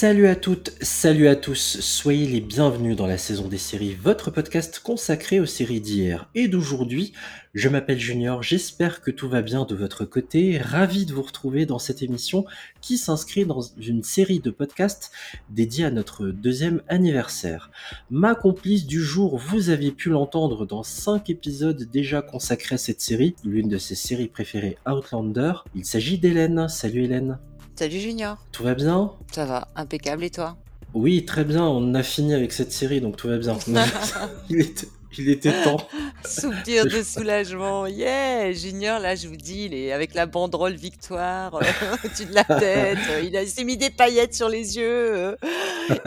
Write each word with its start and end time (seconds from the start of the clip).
Salut 0.00 0.28
à 0.28 0.36
toutes, 0.36 0.70
salut 0.80 1.26
à 1.26 1.34
tous, 1.34 1.80
soyez 1.80 2.28
les 2.28 2.40
bienvenus 2.40 2.94
dans 2.94 3.08
la 3.08 3.18
saison 3.18 3.48
des 3.48 3.58
séries, 3.58 3.96
votre 4.00 4.30
podcast 4.30 4.78
consacré 4.78 5.40
aux 5.40 5.44
séries 5.44 5.80
d'hier 5.80 6.30
et 6.36 6.46
d'aujourd'hui. 6.46 7.12
Je 7.52 7.68
m'appelle 7.68 7.98
Junior, 7.98 8.40
j'espère 8.40 9.00
que 9.00 9.10
tout 9.10 9.28
va 9.28 9.42
bien 9.42 9.64
de 9.64 9.74
votre 9.74 10.04
côté, 10.04 10.58
ravi 10.58 11.04
de 11.04 11.12
vous 11.12 11.22
retrouver 11.22 11.66
dans 11.66 11.80
cette 11.80 12.00
émission 12.00 12.44
qui 12.80 12.96
s'inscrit 12.96 13.44
dans 13.44 13.60
une 13.60 14.04
série 14.04 14.38
de 14.38 14.52
podcasts 14.52 15.10
dédiés 15.50 15.86
à 15.86 15.90
notre 15.90 16.28
deuxième 16.28 16.80
anniversaire. 16.86 17.72
Ma 18.08 18.36
complice 18.36 18.86
du 18.86 19.02
jour, 19.02 19.36
vous 19.36 19.68
aviez 19.68 19.90
pu 19.90 20.10
l'entendre 20.10 20.64
dans 20.64 20.84
5 20.84 21.28
épisodes 21.28 21.90
déjà 21.90 22.22
consacrés 22.22 22.76
à 22.76 22.78
cette 22.78 23.00
série, 23.00 23.34
l'une 23.42 23.68
de 23.68 23.78
ses 23.78 23.96
séries 23.96 24.28
préférées 24.28 24.78
Outlander. 24.86 25.54
Il 25.74 25.84
s'agit 25.84 26.18
d'Hélène, 26.18 26.68
salut 26.68 27.02
Hélène. 27.02 27.40
Salut 27.78 28.00
Junior. 28.00 28.36
Tout 28.50 28.64
va 28.64 28.74
bien 28.74 29.12
Ça 29.30 29.44
va, 29.44 29.68
impeccable 29.76 30.24
et 30.24 30.30
toi 30.30 30.56
Oui, 30.94 31.24
très 31.24 31.44
bien, 31.44 31.62
on 31.62 31.94
a 31.94 32.02
fini 32.02 32.34
avec 32.34 32.50
cette 32.50 32.72
série, 32.72 33.00
donc 33.00 33.16
tout 33.16 33.28
va 33.28 33.38
bien. 33.38 33.56
il, 34.50 34.62
était, 34.62 34.88
il 35.16 35.28
était 35.28 35.52
temps. 35.62 35.76
Soupir 36.24 36.86
de 36.86 37.04
soulagement, 37.04 37.86
yeah 37.86 38.50
Junior, 38.50 38.98
là, 38.98 39.14
je 39.14 39.28
vous 39.28 39.36
dis, 39.36 39.66
il 39.66 39.74
est 39.74 39.92
avec 39.92 40.14
la 40.14 40.26
banderole 40.26 40.74
victoire 40.74 41.54
euh, 41.54 41.62
au-dessus 42.04 42.26
de 42.26 42.34
la 42.34 42.42
tête, 42.42 42.98
euh, 43.10 43.22
il, 43.22 43.36
a, 43.36 43.46
s'est 43.46 43.62
mis 43.62 43.76
des 43.76 43.90
paillettes 43.90 44.34
sur 44.34 44.48
les 44.48 44.76
yeux, 44.76 45.14
euh, 45.14 45.36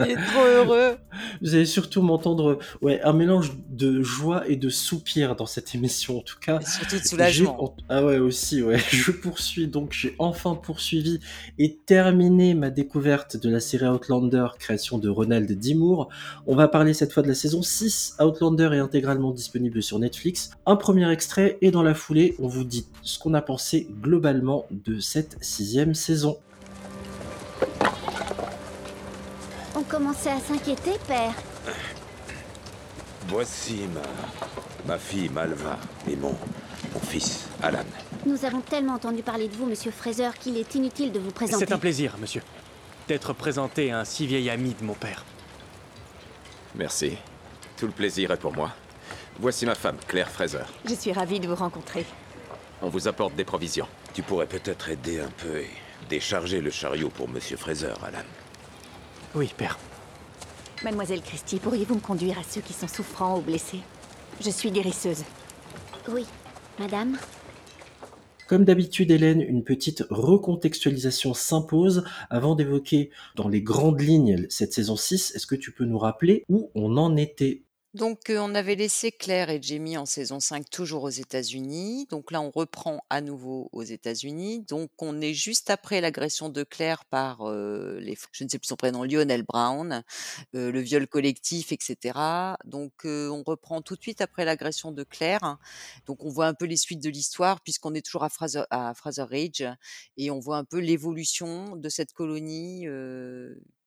il 0.00 0.10
est 0.10 0.26
trop 0.30 0.44
heureux. 0.44 0.98
Vous 1.42 1.54
allez 1.54 1.66
surtout 1.66 2.02
m'entendre 2.02 2.58
ouais, 2.80 3.00
un 3.02 3.12
mélange 3.12 3.52
de 3.68 4.00
joie 4.02 4.48
et 4.48 4.56
de 4.56 4.68
soupir 4.68 5.34
dans 5.34 5.46
cette 5.46 5.74
émission, 5.74 6.18
en 6.18 6.22
tout 6.22 6.38
cas. 6.40 6.60
Et 6.60 6.64
surtout 6.64 6.98
de 6.98 7.04
soulagement. 7.04 7.74
Ah 7.88 8.04
ouais, 8.04 8.18
aussi, 8.18 8.62
ouais. 8.62 8.78
Je 8.90 9.10
poursuis, 9.10 9.66
donc 9.66 9.92
j'ai 9.92 10.14
enfin 10.18 10.54
poursuivi 10.54 11.18
et 11.58 11.76
terminé 11.84 12.54
ma 12.54 12.70
découverte 12.70 13.36
de 13.36 13.50
la 13.50 13.60
série 13.60 13.88
Outlander, 13.88 14.46
création 14.58 14.98
de 14.98 15.08
Ronald 15.08 15.50
Dimour. 15.50 16.08
On 16.46 16.54
va 16.54 16.68
parler 16.68 16.94
cette 16.94 17.12
fois 17.12 17.22
de 17.22 17.28
la 17.28 17.34
saison 17.34 17.62
6. 17.62 18.16
Outlander 18.20 18.70
est 18.72 18.78
intégralement 18.78 19.32
disponible 19.32 19.82
sur 19.82 19.98
Netflix. 19.98 20.50
Un 20.66 20.76
premier 20.76 21.10
extrait 21.10 21.58
et 21.60 21.70
dans 21.70 21.82
la 21.82 21.94
foulée, 21.94 22.36
on 22.38 22.46
vous 22.46 22.64
dit 22.64 22.86
ce 23.02 23.18
qu'on 23.18 23.34
a 23.34 23.42
pensé 23.42 23.88
globalement 24.00 24.66
de 24.70 25.00
cette 25.00 25.36
sixième 25.42 25.94
saison. 25.94 26.38
On 29.92 29.96
commençait 29.98 30.30
à 30.30 30.40
s'inquiéter, 30.40 30.92
père. 31.06 31.34
Voici 33.28 33.82
ma, 33.92 34.00
ma 34.86 34.98
fille 34.98 35.28
Malva 35.28 35.78
et 36.08 36.16
mon, 36.16 36.34
mon 36.94 37.00
fils 37.00 37.46
Alan. 37.62 37.84
Nous 38.24 38.42
avons 38.46 38.62
tellement 38.62 38.94
entendu 38.94 39.22
parler 39.22 39.48
de 39.48 39.54
vous, 39.54 39.66
monsieur 39.66 39.90
Fraser, 39.90 40.30
qu'il 40.40 40.56
est 40.56 40.74
inutile 40.76 41.12
de 41.12 41.18
vous 41.18 41.30
présenter. 41.30 41.66
C'est 41.66 41.74
un 41.74 41.78
plaisir, 41.78 42.16
monsieur, 42.18 42.40
d'être 43.06 43.34
présenté 43.34 43.92
à 43.92 44.00
un 44.00 44.04
si 44.06 44.26
vieil 44.26 44.48
ami 44.48 44.74
de 44.80 44.84
mon 44.84 44.94
père. 44.94 45.26
Merci. 46.74 47.18
Tout 47.76 47.86
le 47.86 47.92
plaisir 47.92 48.30
est 48.30 48.38
pour 48.38 48.54
moi. 48.54 48.70
Voici 49.40 49.66
ma 49.66 49.74
femme, 49.74 49.96
Claire 50.08 50.30
Fraser. 50.30 50.64
Je 50.88 50.94
suis 50.94 51.12
ravie 51.12 51.38
de 51.38 51.48
vous 51.48 51.56
rencontrer. 51.56 52.06
On 52.80 52.88
vous 52.88 53.08
apporte 53.08 53.34
des 53.34 53.44
provisions. 53.44 53.88
Tu 54.14 54.22
pourrais 54.22 54.46
peut-être 54.46 54.88
aider 54.88 55.20
un 55.20 55.30
peu 55.36 55.58
et 55.58 55.70
décharger 56.08 56.62
le 56.62 56.70
chariot 56.70 57.10
pour 57.10 57.28
Monsieur 57.28 57.58
Fraser, 57.58 57.92
Alan. 58.02 58.24
Oui, 59.34 59.50
père. 59.56 59.78
Mademoiselle 60.84 61.22
Christie, 61.22 61.58
pourriez-vous 61.58 61.94
me 61.94 62.00
conduire 62.00 62.38
à 62.38 62.42
ceux 62.42 62.60
qui 62.60 62.74
sont 62.74 62.88
souffrants 62.88 63.38
ou 63.38 63.40
blessés 63.40 63.80
Je 64.40 64.50
suis 64.50 64.70
guérisseuse. 64.70 65.24
Oui, 66.08 66.26
madame. 66.78 67.16
Comme 68.46 68.64
d'habitude, 68.64 69.10
Hélène, 69.10 69.40
une 69.40 69.64
petite 69.64 70.04
recontextualisation 70.10 71.32
s'impose 71.32 72.04
avant 72.28 72.54
d'évoquer 72.54 73.10
dans 73.34 73.48
les 73.48 73.62
grandes 73.62 74.02
lignes 74.02 74.46
cette 74.50 74.74
saison 74.74 74.96
6. 74.96 75.34
Est-ce 75.34 75.46
que 75.46 75.54
tu 75.54 75.72
peux 75.72 75.86
nous 75.86 75.98
rappeler 75.98 76.44
où 76.50 76.70
on 76.74 76.98
en 76.98 77.16
était 77.16 77.62
Donc, 77.94 78.32
on 78.34 78.54
avait 78.54 78.74
laissé 78.74 79.12
Claire 79.12 79.50
et 79.50 79.60
Jamie 79.60 79.98
en 79.98 80.06
saison 80.06 80.40
5 80.40 80.70
toujours 80.70 81.02
aux 81.02 81.10
États-Unis. 81.10 82.06
Donc 82.08 82.30
là, 82.30 82.40
on 82.40 82.50
reprend 82.50 83.04
à 83.10 83.20
nouveau 83.20 83.68
aux 83.72 83.82
États-Unis. 83.82 84.60
Donc, 84.66 84.90
on 84.98 85.20
est 85.20 85.34
juste 85.34 85.68
après 85.68 86.00
l'agression 86.00 86.48
de 86.48 86.62
Claire 86.62 87.04
par 87.04 87.42
euh, 87.42 87.98
les, 88.00 88.16
je 88.32 88.44
ne 88.44 88.48
sais 88.48 88.58
plus 88.58 88.68
son 88.68 88.76
prénom, 88.76 89.04
Lionel 89.04 89.42
Brown, 89.42 90.02
euh, 90.54 90.72
le 90.72 90.80
viol 90.80 91.06
collectif, 91.06 91.70
etc. 91.70 92.18
Donc, 92.64 93.04
on 93.04 93.42
reprend 93.46 93.82
tout 93.82 93.94
de 93.96 94.00
suite 94.00 94.22
après 94.22 94.46
l'agression 94.46 94.90
de 94.90 95.04
Claire. 95.04 95.58
Donc, 96.06 96.24
on 96.24 96.30
voit 96.30 96.46
un 96.46 96.54
peu 96.54 96.64
les 96.64 96.78
suites 96.78 97.02
de 97.02 97.10
l'histoire 97.10 97.60
puisqu'on 97.60 97.92
est 97.92 98.04
toujours 98.04 98.24
à 98.24 98.30
Fraser, 98.30 98.62
à 98.70 98.94
Fraser 98.94 99.24
Ridge 99.24 99.64
et 100.16 100.30
on 100.30 100.38
voit 100.38 100.56
un 100.56 100.64
peu 100.64 100.78
l'évolution 100.78 101.76
de 101.76 101.88
cette 101.90 102.14
colonie. 102.14 102.86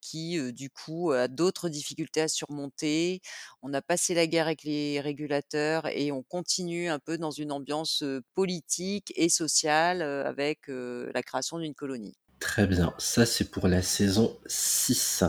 Qui 0.09 0.53
du 0.53 0.69
coup 0.69 1.11
a 1.11 1.27
d'autres 1.27 1.69
difficultés 1.69 2.21
à 2.21 2.27
surmonter. 2.27 3.21
On 3.61 3.73
a 3.73 3.81
passé 3.81 4.13
la 4.13 4.27
guerre 4.27 4.45
avec 4.47 4.63
les 4.63 4.99
régulateurs 5.01 5.87
et 5.87 6.11
on 6.11 6.23
continue 6.23 6.87
un 6.89 6.99
peu 6.99 7.17
dans 7.17 7.31
une 7.31 7.51
ambiance 7.51 8.03
politique 8.33 9.11
et 9.15 9.29
sociale 9.29 10.01
avec 10.01 10.67
la 10.67 11.23
création 11.23 11.59
d'une 11.59 11.75
colonie. 11.75 12.15
Très 12.45 12.67
bien, 12.67 12.93
ça 12.99 13.25
c'est 13.25 13.49
pour 13.49 13.67
la 13.67 13.81
saison 13.81 14.37
6. 14.45 15.23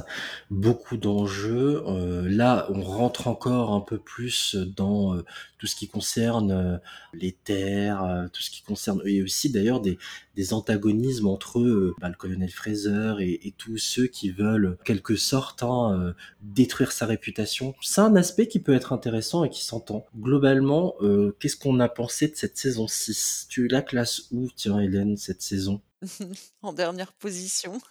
Beaucoup 0.50 0.98
d'enjeux. 0.98 1.82
Euh, 1.86 2.28
là, 2.28 2.66
on 2.68 2.82
rentre 2.82 3.26
encore 3.26 3.72
un 3.72 3.80
peu 3.80 3.96
plus 3.96 4.54
dans 4.54 5.14
euh, 5.14 5.24
tout 5.56 5.66
ce 5.66 5.74
qui 5.76 5.88
concerne 5.88 6.52
euh, 6.52 6.76
les 7.14 7.32
terres, 7.32 8.04
euh, 8.04 8.26
tout 8.30 8.42
ce 8.42 8.50
qui 8.50 8.62
concerne... 8.62 9.00
Et 9.06 9.22
aussi 9.22 9.48
d'ailleurs 9.50 9.80
des, 9.80 9.96
des 10.34 10.52
antagonismes 10.52 11.26
entre 11.26 11.58
euh, 11.58 11.94
bah, 12.02 12.10
le 12.10 12.16
colonel 12.16 12.50
Fraser 12.50 13.14
et, 13.20 13.48
et 13.48 13.52
tous 13.52 13.78
ceux 13.78 14.08
qui 14.08 14.30
veulent, 14.30 14.76
en 14.78 14.84
quelque 14.84 15.16
sorte, 15.16 15.62
hein, 15.62 15.98
euh, 15.98 16.12
détruire 16.42 16.92
sa 16.92 17.06
réputation. 17.06 17.74
C'est 17.80 18.02
un 18.02 18.14
aspect 18.14 18.46
qui 18.46 18.60
peut 18.60 18.74
être 18.74 18.92
intéressant 18.92 19.42
et 19.42 19.48
qui 19.48 19.64
s'entend. 19.64 20.04
Globalement, 20.20 20.94
qu'est-ce 21.40 21.56
qu'on 21.56 21.80
a 21.80 21.88
pensé 21.88 22.28
de 22.28 22.36
cette 22.36 22.58
saison 22.58 22.86
6 22.86 23.46
Tu 23.48 23.68
la 23.68 23.80
classes 23.80 24.28
où, 24.32 24.50
tiens 24.54 24.78
Hélène, 24.80 25.16
cette 25.16 25.40
saison? 25.40 25.80
en 26.62 26.72
dernière 26.72 27.12
position. 27.12 27.80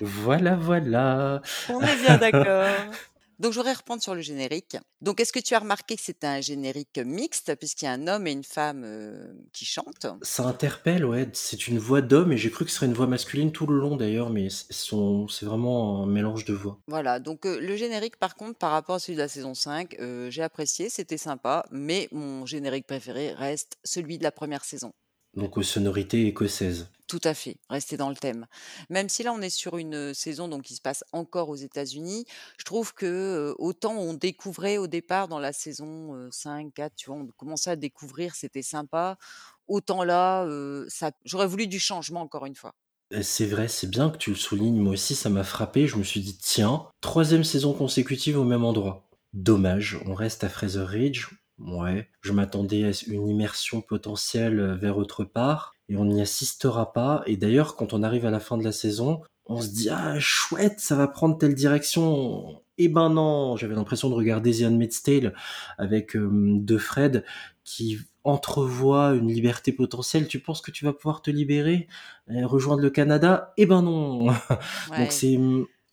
Voilà, 0.00 0.56
voilà. 0.56 1.42
On 1.68 1.82
est 1.82 1.96
bien 1.96 2.16
d'accord. 2.16 2.66
Donc, 3.40 3.54
je 3.54 3.58
voudrais 3.58 3.72
reprendre 3.72 4.02
sur 4.02 4.14
le 4.14 4.20
générique. 4.20 4.76
Donc, 5.00 5.18
est-ce 5.18 5.32
que 5.32 5.38
tu 5.40 5.54
as 5.54 5.60
remarqué 5.60 5.96
que 5.96 6.02
c'était 6.02 6.26
un 6.26 6.42
générique 6.42 6.98
mixte, 6.98 7.54
puisqu'il 7.54 7.86
y 7.86 7.88
a 7.88 7.92
un 7.92 8.06
homme 8.06 8.26
et 8.26 8.32
une 8.32 8.44
femme 8.44 8.82
euh, 8.84 9.32
qui 9.54 9.64
chantent? 9.64 10.06
Ça 10.20 10.44
interpelle, 10.44 11.06
ouais. 11.06 11.26
C'est 11.32 11.66
une 11.66 11.78
voix 11.78 12.02
d'homme 12.02 12.32
et 12.32 12.36
j'ai 12.36 12.50
cru 12.50 12.66
que 12.66 12.70
ce 12.70 12.76
serait 12.76 12.86
une 12.86 12.92
voix 12.92 13.06
masculine 13.06 13.50
tout 13.50 13.66
le 13.66 13.78
long 13.78 13.96
d'ailleurs, 13.96 14.28
mais 14.28 14.48
c'est 14.50 15.46
vraiment 15.46 16.02
un 16.02 16.06
mélange 16.06 16.44
de 16.44 16.52
voix. 16.52 16.78
Voilà, 16.86 17.18
donc 17.18 17.46
euh, 17.46 17.58
le 17.58 17.76
générique, 17.76 18.18
par 18.18 18.34
contre, 18.34 18.58
par 18.58 18.72
rapport 18.72 18.96
à 18.96 18.98
celui 18.98 19.16
de 19.16 19.22
la 19.22 19.28
saison 19.28 19.54
5, 19.54 19.96
euh, 20.00 20.30
j'ai 20.30 20.42
apprécié, 20.42 20.90
c'était 20.90 21.16
sympa, 21.16 21.64
mais 21.70 22.08
mon 22.12 22.44
générique 22.44 22.86
préféré 22.86 23.32
reste 23.32 23.78
celui 23.84 24.18
de 24.18 24.22
la 24.22 24.32
première 24.32 24.66
saison. 24.66 24.92
Donc 25.34 25.56
aux 25.56 25.62
sonorités 25.62 26.26
écossaises. 26.26 26.88
Tout 27.06 27.20
à 27.24 27.34
fait, 27.34 27.56
rester 27.68 27.96
dans 27.96 28.08
le 28.08 28.14
thème. 28.14 28.46
Même 28.88 29.08
si 29.08 29.24
là 29.24 29.32
on 29.32 29.40
est 29.40 29.50
sur 29.50 29.78
une 29.78 29.94
euh, 29.94 30.14
saison 30.14 30.46
donc 30.46 30.62
qui 30.62 30.76
se 30.76 30.80
passe 30.80 31.02
encore 31.12 31.48
aux 31.48 31.56
États-Unis, 31.56 32.24
je 32.56 32.64
trouve 32.64 32.94
que 32.94 33.06
euh, 33.06 33.54
autant 33.58 33.96
on 33.96 34.14
découvrait 34.14 34.78
au 34.78 34.86
départ 34.86 35.26
dans 35.26 35.40
la 35.40 35.52
saison 35.52 36.14
euh, 36.14 36.28
5, 36.30 36.72
4, 36.72 36.94
tu 36.94 37.10
vois, 37.10 37.18
on 37.18 37.26
commençait 37.36 37.70
à 37.70 37.76
découvrir, 37.76 38.36
c'était 38.36 38.62
sympa. 38.62 39.18
Autant 39.66 40.04
là, 40.04 40.44
euh, 40.44 40.86
ça, 40.88 41.10
j'aurais 41.24 41.46
voulu 41.48 41.66
du 41.66 41.80
changement 41.80 42.20
encore 42.20 42.46
une 42.46 42.54
fois. 42.56 42.74
Euh, 43.12 43.22
C'est 43.22 43.46
vrai, 43.46 43.68
c'est 43.68 43.88
bien 43.90 44.10
que 44.10 44.18
tu 44.18 44.30
le 44.30 44.36
soulignes. 44.36 44.80
Moi 44.80 44.92
aussi, 44.92 45.14
ça 45.14 45.30
m'a 45.30 45.44
frappé. 45.44 45.86
Je 45.86 45.96
me 45.96 46.02
suis 46.04 46.20
dit, 46.20 46.36
tiens, 46.38 46.88
troisième 47.00 47.44
saison 47.44 47.72
consécutive 47.72 48.38
au 48.38 48.44
même 48.44 48.64
endroit. 48.64 49.08
Dommage, 49.32 49.98
on 50.06 50.14
reste 50.14 50.44
à 50.44 50.48
Fraser 50.48 50.84
Ridge. 50.84 51.28
Ouais, 51.60 52.08
je 52.22 52.32
m'attendais 52.32 52.84
à 52.84 52.90
une 53.08 53.28
immersion 53.28 53.82
potentielle 53.82 54.78
vers 54.80 54.96
autre 54.96 55.24
part 55.24 55.74
et 55.88 55.96
on 55.96 56.06
n'y 56.06 56.22
assistera 56.22 56.92
pas. 56.92 57.22
Et 57.26 57.36
d'ailleurs, 57.36 57.76
quand 57.76 57.92
on 57.92 58.02
arrive 58.02 58.24
à 58.24 58.30
la 58.30 58.40
fin 58.40 58.56
de 58.56 58.64
la 58.64 58.72
saison, 58.72 59.20
on 59.46 59.60
se 59.60 59.68
dit 59.68 59.90
ah 59.90 60.18
chouette, 60.18 60.80
ça 60.80 60.96
va 60.96 61.08
prendre 61.08 61.36
telle 61.36 61.54
direction. 61.54 62.62
Eh 62.78 62.88
ben 62.88 63.10
non, 63.10 63.56
j'avais 63.56 63.74
l'impression 63.74 64.08
de 64.08 64.14
regarder 64.14 64.52
The 64.52 64.62
Handmaid's 64.62 65.02
Tale 65.02 65.34
avec 65.76 66.16
euh, 66.16 66.30
De 66.32 66.78
Fred 66.78 67.24
qui 67.64 67.98
entrevoit 68.24 69.12
une 69.14 69.28
liberté 69.28 69.72
potentielle. 69.72 70.28
Tu 70.28 70.38
penses 70.38 70.62
que 70.62 70.70
tu 70.70 70.84
vas 70.84 70.92
pouvoir 70.92 71.20
te 71.20 71.30
libérer, 71.30 71.88
euh, 72.30 72.46
rejoindre 72.46 72.80
le 72.80 72.90
Canada? 72.90 73.52
Eh 73.56 73.66
ben 73.66 73.82
non. 73.82 74.28
Ouais. 74.90 74.98
Donc 74.98 75.12
c'est 75.12 75.38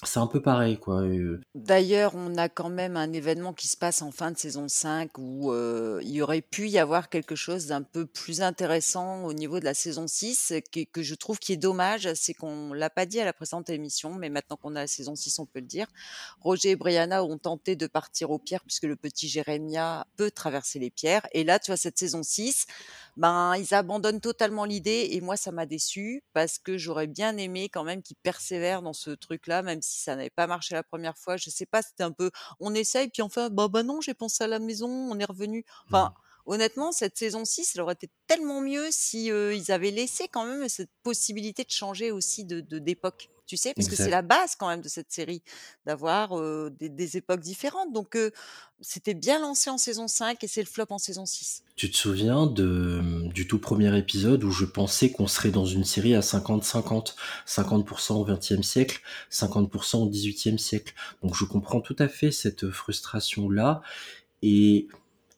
c'est 0.07 0.19
un 0.19 0.27
peu 0.27 0.41
pareil, 0.41 0.79
euh. 0.87 1.41
D'ailleurs, 1.55 2.13
on 2.15 2.37
a 2.37 2.49
quand 2.49 2.69
même 2.69 2.97
un 2.97 3.11
événement 3.13 3.53
qui 3.53 3.67
se 3.67 3.77
passe 3.77 4.01
en 4.01 4.11
fin 4.11 4.31
de 4.31 4.37
saison 4.37 4.67
5 4.67 5.17
où 5.17 5.51
euh, 5.51 5.99
il 6.03 6.21
aurait 6.21 6.41
pu 6.41 6.69
y 6.69 6.79
avoir 6.79 7.09
quelque 7.09 7.35
chose 7.35 7.67
d'un 7.67 7.81
peu 7.81 8.05
plus 8.05 8.41
intéressant 8.41 9.23
au 9.25 9.33
niveau 9.33 9.59
de 9.59 9.65
la 9.65 9.73
saison 9.73 10.07
6 10.07 10.53
que, 10.71 11.03
je 11.03 11.15
trouve 11.15 11.39
qui 11.39 11.53
est 11.53 11.57
dommage, 11.57 12.13
c'est 12.13 12.33
qu'on 12.33 12.73
l'a 12.73 12.89
pas 12.89 13.05
dit 13.05 13.19
à 13.19 13.25
la 13.25 13.33
précédente 13.33 13.69
émission, 13.69 14.13
mais 14.13 14.29
maintenant 14.29 14.57
qu'on 14.57 14.75
a 14.75 14.81
la 14.81 14.87
saison 14.87 15.15
6, 15.15 15.39
on 15.39 15.45
peut 15.45 15.59
le 15.59 15.65
dire. 15.65 15.87
Roger 16.41 16.71
et 16.71 16.75
Brianna 16.75 17.23
ont 17.23 17.37
tenté 17.37 17.75
de 17.75 17.87
partir 17.87 18.31
aux 18.31 18.39
pierres 18.39 18.63
puisque 18.63 18.83
le 18.83 18.95
petit 18.95 19.27
Jérémia 19.27 20.07
peut 20.15 20.31
traverser 20.31 20.79
les 20.79 20.89
pierres. 20.89 21.27
Et 21.33 21.43
là, 21.43 21.59
tu 21.59 21.71
vois, 21.71 21.77
cette 21.77 21.97
saison 21.97 22.23
6, 22.23 22.65
ben, 23.17 23.55
ils 23.57 23.73
abandonnent 23.73 24.21
totalement 24.21 24.65
l'idée 24.65 25.09
et 25.11 25.21
moi, 25.21 25.37
ça 25.37 25.51
m'a 25.51 25.65
déçu 25.65 26.23
parce 26.33 26.59
que 26.59 26.77
j'aurais 26.77 27.07
bien 27.07 27.35
aimé 27.37 27.69
quand 27.69 27.83
même 27.83 28.01
qu'ils 28.01 28.17
persévèrent 28.17 28.81
dans 28.81 28.93
ce 28.93 29.11
truc-là, 29.11 29.61
même 29.63 29.81
si 29.81 29.96
ça 29.97 30.15
n'avait 30.15 30.29
pas 30.29 30.47
marché 30.47 30.75
la 30.75 30.83
première 30.83 31.17
fois. 31.17 31.37
Je 31.37 31.49
sais 31.49 31.65
pas, 31.65 31.81
c'était 31.81 32.03
un 32.03 32.11
peu, 32.11 32.31
on 32.59 32.73
essaye, 32.73 33.09
puis 33.09 33.21
enfin, 33.21 33.49
bah, 33.49 33.67
bah 33.67 33.83
non, 33.83 34.01
j'ai 34.01 34.13
pensé 34.13 34.43
à 34.43 34.47
la 34.47 34.59
maison, 34.59 34.89
on 34.89 35.19
est 35.19 35.25
revenu. 35.25 35.65
Enfin, 35.87 36.13
honnêtement, 36.45 36.91
cette 36.91 37.17
saison 37.17 37.45
6, 37.45 37.73
elle 37.75 37.81
aurait 37.81 37.93
été 37.95 38.09
tellement 38.27 38.61
mieux 38.61 38.87
si 38.91 39.31
euh, 39.31 39.53
ils 39.53 39.71
avaient 39.71 39.91
laissé 39.91 40.27
quand 40.27 40.45
même 40.45 40.67
cette 40.69 40.91
possibilité 41.03 41.63
de 41.63 41.71
changer 41.71 42.11
aussi 42.11 42.45
de 42.45 42.61
de- 42.61 42.79
d'époque. 42.79 43.29
Tu 43.47 43.57
sais, 43.57 43.73
parce 43.73 43.87
que 43.87 43.95
c'est 43.95 44.09
la 44.09 44.21
base 44.21 44.55
quand 44.55 44.67
même 44.67 44.81
de 44.81 44.89
cette 44.89 45.11
série, 45.11 45.41
d'avoir 45.85 46.37
euh, 46.37 46.69
des, 46.79 46.89
des 46.89 47.17
époques 47.17 47.39
différentes. 47.39 47.93
Donc, 47.93 48.15
euh, 48.15 48.31
c'était 48.81 49.13
bien 49.13 49.39
lancé 49.39 49.69
en 49.69 49.77
saison 49.77 50.07
5 50.07 50.43
et 50.43 50.47
c'est 50.47 50.61
le 50.61 50.67
flop 50.67 50.87
en 50.89 50.97
saison 50.97 51.25
6. 51.25 51.63
Tu 51.75 51.89
te 51.89 51.95
souviens 51.95 52.45
de, 52.45 53.01
du 53.33 53.47
tout 53.47 53.57
premier 53.59 53.97
épisode 53.97 54.43
où 54.43 54.51
je 54.51 54.65
pensais 54.65 55.11
qu'on 55.11 55.27
serait 55.27 55.49
dans 55.49 55.65
une 55.65 55.85
série 55.85 56.13
à 56.13 56.19
50-50, 56.19 57.15
50% 57.47 58.13
au 58.13 58.25
XXe 58.25 58.61
siècle, 58.61 59.01
50% 59.31 59.97
au 59.97 60.09
XVIIIe 60.09 60.59
siècle? 60.59 60.93
Donc 61.23 61.35
je 61.35 61.45
comprends 61.45 61.81
tout 61.81 61.95
à 61.99 62.07
fait 62.07 62.31
cette 62.31 62.69
frustration-là 62.69 63.81
et, 64.41 64.87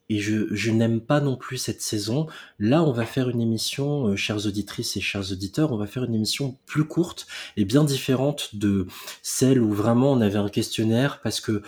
et 0.10 0.20
je, 0.20 0.72
n'aime 0.72 1.02
pas 1.02 1.22
non 1.22 1.36
plus 1.36 1.58
cette 1.58 1.82
saison. 1.82 2.28
Là, 2.58 2.84
on 2.84 2.92
va 2.92 3.06
faire 3.06 3.30
une 3.30 3.42
émission, 3.42 4.08
euh, 4.08 4.16
chères 4.16 4.46
auditrices 4.48 4.98
et 4.98 5.02
chers 5.02 5.32
auditeurs, 5.32 5.72
on 5.72 5.78
va 5.78 5.86
faire 5.86 6.04
une 6.04 6.16
émission 6.16 6.58
plus 6.66 6.86
courte 6.86 7.28
et 7.58 7.66
bien 7.66 7.84
différente 7.84 8.56
de 8.56 8.88
celle 9.22 9.62
où 9.62 9.72
vraiment 9.72 10.12
on 10.12 10.22
avait 10.22 10.40
un 10.40 10.50
questionnaire 10.50 11.22
parce 11.22 11.40
que 11.40 11.62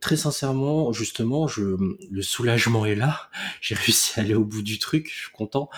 très 0.00 0.16
sincèrement, 0.16 0.92
justement, 0.92 1.48
je, 1.48 1.76
le 2.10 2.22
soulagement 2.22 2.86
est 2.86 2.94
là 2.94 3.28
j'ai 3.60 3.74
réussi 3.74 4.18
à 4.18 4.22
aller 4.22 4.34
au 4.34 4.44
bout 4.44 4.62
du 4.62 4.78
truc, 4.78 5.10
je 5.12 5.22
suis 5.22 5.32
content. 5.32 5.68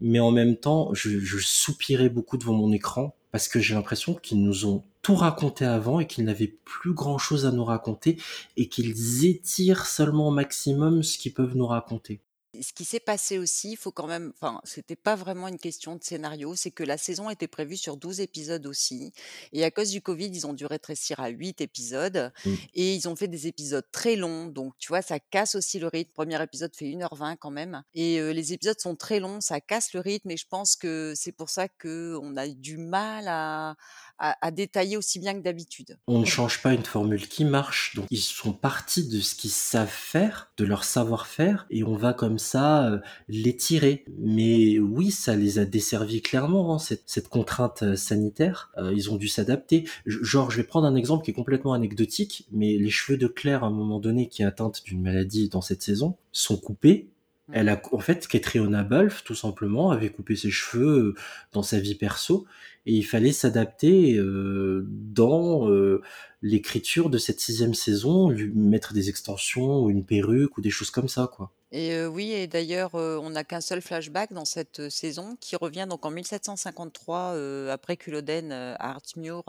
Mais 0.00 0.18
en 0.18 0.30
même 0.30 0.56
temps, 0.56 0.94
je, 0.94 1.18
je 1.20 1.38
soupirais 1.38 2.08
beaucoup 2.08 2.38
devant 2.38 2.54
mon 2.54 2.72
écran 2.72 3.14
parce 3.36 3.48
que 3.48 3.60
j'ai 3.60 3.74
l'impression 3.74 4.14
qu'ils 4.14 4.42
nous 4.42 4.64
ont 4.64 4.82
tout 5.02 5.14
raconté 5.14 5.66
avant 5.66 6.00
et 6.00 6.06
qu'ils 6.06 6.24
n'avaient 6.24 6.54
plus 6.64 6.94
grand 6.94 7.18
chose 7.18 7.44
à 7.44 7.50
nous 7.50 7.66
raconter 7.66 8.16
et 8.56 8.66
qu'ils 8.70 9.26
étirent 9.26 9.84
seulement 9.84 10.28
au 10.28 10.30
maximum 10.30 11.02
ce 11.02 11.18
qu'ils 11.18 11.34
peuvent 11.34 11.54
nous 11.54 11.66
raconter. 11.66 12.18
Ce 12.62 12.72
qui 12.72 12.84
s'est 12.84 13.00
passé 13.00 13.38
aussi, 13.38 13.72
il 13.72 13.76
faut 13.76 13.92
quand 13.92 14.06
même, 14.06 14.32
enfin, 14.34 14.60
c'était 14.64 14.96
pas 14.96 15.16
vraiment 15.16 15.48
une 15.48 15.58
question 15.58 15.96
de 15.96 16.02
scénario, 16.02 16.54
c'est 16.54 16.70
que 16.70 16.82
la 16.82 16.98
saison 16.98 17.30
était 17.30 17.48
prévue 17.48 17.76
sur 17.76 17.96
12 17.96 18.20
épisodes 18.20 18.66
aussi. 18.66 19.12
Et 19.52 19.64
à 19.64 19.70
cause 19.70 19.90
du 19.90 20.00
Covid, 20.00 20.28
ils 20.28 20.46
ont 20.46 20.52
dû 20.52 20.66
rétrécir 20.66 21.20
à 21.20 21.28
8 21.28 21.60
épisodes. 21.60 22.32
Mm. 22.44 22.54
Et 22.74 22.94
ils 22.94 23.08
ont 23.08 23.16
fait 23.16 23.28
des 23.28 23.46
épisodes 23.46 23.86
très 23.92 24.16
longs. 24.16 24.46
Donc, 24.46 24.74
tu 24.78 24.88
vois, 24.88 25.02
ça 25.02 25.18
casse 25.18 25.54
aussi 25.54 25.78
le 25.78 25.88
rythme. 25.88 26.12
Premier 26.12 26.42
épisode 26.42 26.74
fait 26.74 26.86
1h20 26.86 27.36
quand 27.38 27.50
même. 27.50 27.82
Et 27.94 28.20
euh, 28.20 28.32
les 28.32 28.52
épisodes 28.52 28.78
sont 28.80 28.96
très 28.96 29.20
longs, 29.20 29.40
ça 29.40 29.60
casse 29.60 29.92
le 29.92 30.00
rythme. 30.00 30.30
Et 30.30 30.36
je 30.36 30.46
pense 30.48 30.76
que 30.76 31.14
c'est 31.16 31.32
pour 31.32 31.50
ça 31.50 31.68
qu'on 31.68 32.36
a 32.36 32.48
du 32.48 32.76
mal 32.78 33.26
à, 33.28 33.76
à, 34.18 34.36
à 34.40 34.50
détailler 34.50 34.96
aussi 34.96 35.18
bien 35.18 35.34
que 35.34 35.40
d'habitude. 35.40 35.98
On 36.06 36.20
ne 36.20 36.24
change 36.24 36.62
pas 36.62 36.72
une 36.72 36.84
formule 36.84 37.26
qui 37.28 37.44
marche, 37.44 37.94
donc 37.94 38.06
ils 38.10 38.18
sont 38.20 38.52
partis 38.52 39.08
de 39.08 39.20
ce 39.20 39.34
qu'ils 39.34 39.50
savent 39.50 39.88
faire, 39.88 40.50
de 40.56 40.64
leur 40.64 40.84
savoir-faire, 40.84 41.66
et 41.70 41.84
on 41.84 41.96
va 41.96 42.12
comme 42.12 42.38
ça 42.38 42.88
euh, 42.88 42.98
les 43.28 43.56
tirer. 43.56 44.04
Mais 44.18 44.78
oui, 44.78 45.10
ça 45.10 45.36
les 45.36 45.58
a 45.58 45.64
desservis 45.64 46.22
clairement, 46.22 46.74
hein, 46.74 46.78
cette, 46.78 47.04
cette 47.06 47.28
contrainte 47.28 47.82
euh, 47.82 47.96
sanitaire. 47.96 48.70
Euh, 48.78 48.92
ils 48.94 49.10
ont 49.10 49.16
dû 49.16 49.28
s'adapter. 49.28 49.88
Genre, 50.06 50.50
je 50.50 50.58
vais 50.58 50.64
prendre 50.64 50.86
un 50.86 50.96
exemple 50.96 51.24
qui 51.24 51.30
est 51.30 51.34
complètement 51.34 51.72
anecdotique, 51.72 52.46
mais 52.52 52.76
les 52.76 52.90
cheveux 52.90 53.18
de 53.18 53.26
Claire, 53.26 53.64
à 53.64 53.68
un 53.68 53.70
moment 53.70 54.00
donné, 54.00 54.28
qui 54.28 54.42
est 54.42 54.46
atteinte 54.46 54.82
d'une 54.84 55.02
maladie 55.02 55.48
dans 55.48 55.60
cette 55.60 55.82
saison, 55.82 56.16
sont 56.32 56.56
coupés. 56.56 57.08
Elle 57.52 57.68
a, 57.68 57.80
en 57.92 58.00
fait, 58.00 58.26
Catriona 58.26 58.82
Balfe, 58.82 59.22
tout 59.22 59.36
simplement, 59.36 59.92
avait 59.92 60.10
coupé 60.10 60.34
ses 60.34 60.50
cheveux 60.50 60.98
euh, 60.98 61.14
dans 61.52 61.62
sa 61.62 61.78
vie 61.78 61.94
perso, 61.94 62.44
et 62.86 62.92
il 62.92 63.02
fallait 63.02 63.32
s'adapter 63.32 64.14
euh, 64.14 64.86
dans 64.88 65.68
euh, 65.68 66.02
l'écriture 66.40 67.10
de 67.10 67.18
cette 67.18 67.40
sixième 67.40 67.74
saison, 67.74 68.30
lui 68.30 68.50
mettre 68.54 68.92
des 68.92 69.08
extensions, 69.08 69.82
ou 69.82 69.90
une 69.90 70.04
perruque, 70.04 70.56
ou 70.56 70.60
des 70.60 70.70
choses 70.70 70.90
comme 70.90 71.08
ça, 71.08 71.28
quoi. 71.32 71.50
Et 71.72 71.92
euh, 71.94 72.06
oui, 72.06 72.30
et 72.30 72.46
d'ailleurs, 72.46 72.94
on 72.94 73.30
n'a 73.30 73.42
qu'un 73.42 73.60
seul 73.60 73.82
flashback 73.82 74.32
dans 74.32 74.44
cette 74.44 74.88
saison 74.88 75.36
qui 75.40 75.56
revient 75.56 75.86
donc 75.90 76.06
en 76.06 76.10
1753 76.12 77.32
euh, 77.34 77.72
après 77.72 77.96
Culloden 77.96 78.52
à 78.52 78.90
Hartmuir, 78.90 79.42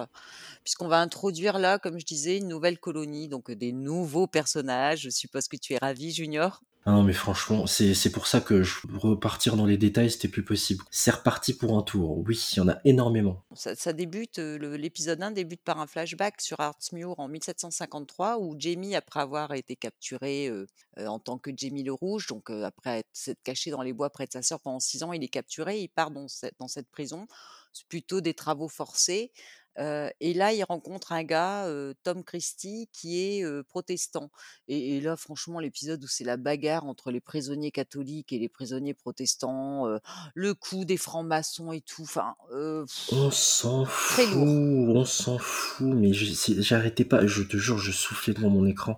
puisqu'on 0.63 0.87
va 0.87 0.99
introduire 0.99 1.59
là, 1.59 1.77
comme 1.77 1.99
je 1.99 2.05
disais, 2.05 2.37
une 2.37 2.47
nouvelle 2.47 2.79
colonie, 2.79 3.27
donc 3.27 3.51
des 3.51 3.71
nouveaux 3.71 4.25
personnages. 4.25 5.01
Je 5.01 5.09
suppose 5.11 5.47
que 5.47 5.57
tu 5.57 5.73
es 5.73 5.77
ravi, 5.77 6.11
Junior. 6.11 6.63
Non, 6.87 7.03
mais 7.03 7.11
franchement, 7.11 7.67
c'est 7.67 8.11
pour 8.13 8.27
ça 8.27 8.39
que 8.39 8.63
je, 8.63 8.87
repartir 8.95 9.57
dans 9.57 9.65
les 9.65 9.77
détails, 9.77 10.09
c'était 10.09 10.29
plus 10.29 10.43
possible. 10.45 10.85
C'est 10.89 11.11
reparti 11.11 11.53
pour 11.53 11.77
un 11.77 11.81
tour. 11.81 12.17
Oui, 12.19 12.41
il 12.53 12.57
y 12.57 12.61
en 12.61 12.69
a 12.69 12.77
énormément. 12.85 13.43
Ça, 13.55 13.91
débute, 13.91 14.39
euh, 14.39 14.77
l'épisode 14.77 15.21
1 15.21 15.31
débute 15.31 15.61
par 15.65 15.81
un 15.81 15.85
flashback 15.87 16.39
sur 16.39 16.61
Hartmuir 16.61 17.19
en 17.19 17.27
1753 17.27 18.39
où 18.39 18.55
Jamie, 18.57 18.95
après 18.95 19.19
avoir 19.19 19.53
été 19.53 19.75
capturé 19.75 20.47
euh, 20.47 20.65
euh, 20.97 21.07
en 21.07 21.19
tant 21.19 21.37
que 21.37 21.51
Jamie 21.53 21.83
le 21.83 21.91
Rouge, 21.91 22.27
donc 22.27 22.49
après 22.49 22.99
être- 22.99 23.09
s'être 23.11 23.43
caché 23.43 23.69
dans 23.69 23.81
les 23.81 23.91
bois 23.91 24.09
près 24.09 24.25
de 24.25 24.31
sa 24.31 24.41
sœur 24.41 24.61
pendant 24.61 24.79
six 24.79 25.03
ans, 25.03 25.11
il 25.11 25.21
est 25.21 25.27
capturé, 25.27 25.81
il 25.81 25.89
part 25.89 26.09
dans 26.11 26.29
cette, 26.29 26.55
dans 26.57 26.69
cette 26.69 26.87
prison. 26.89 27.27
C'est 27.73 27.87
plutôt 27.87 28.21
des 28.21 28.33
travaux 28.33 28.69
forcés. 28.69 29.33
Euh, 29.79 30.09
et 30.19 30.33
là, 30.33 30.53
il 30.53 30.63
rencontre 30.63 31.11
un 31.11 31.23
gars, 31.23 31.65
euh, 31.65 31.93
Tom 32.03 32.23
Christie, 32.23 32.89
qui 32.91 33.21
est 33.21 33.43
euh, 33.43 33.63
protestant. 33.63 34.31
Et, 34.67 34.97
et 34.97 35.01
là, 35.01 35.15
franchement, 35.15 35.59
l'épisode 35.59 36.03
où 36.03 36.07
c'est 36.07 36.23
la 36.23 36.37
bagarre 36.37 36.85
entre 36.85 37.11
les 37.11 37.19
prisonniers 37.19 37.71
catholiques 37.71 38.33
et 38.33 38.39
les 38.39 38.49
prisonniers 38.49 38.93
protestants, 38.93 39.85
le 40.33 40.53
coup 40.53 40.85
des 40.85 40.97
francs-maçons 40.97 41.71
et 41.71 41.81
tout. 41.81 42.03
Enfin, 42.03 42.35
On 42.51 43.31
s'en 43.31 43.85
fout, 43.85 44.25
on 44.35 45.05
s'en 45.05 45.37
fout, 45.37 45.87
mais 45.87 46.11
j'arrêtais 46.13 47.05
pas, 47.05 47.25
je 47.25 47.43
te 47.43 47.57
jure, 47.57 47.77
je 47.77 47.91
soufflais 47.91 48.33
devant 48.33 48.49
mon 48.49 48.65
écran. 48.65 48.97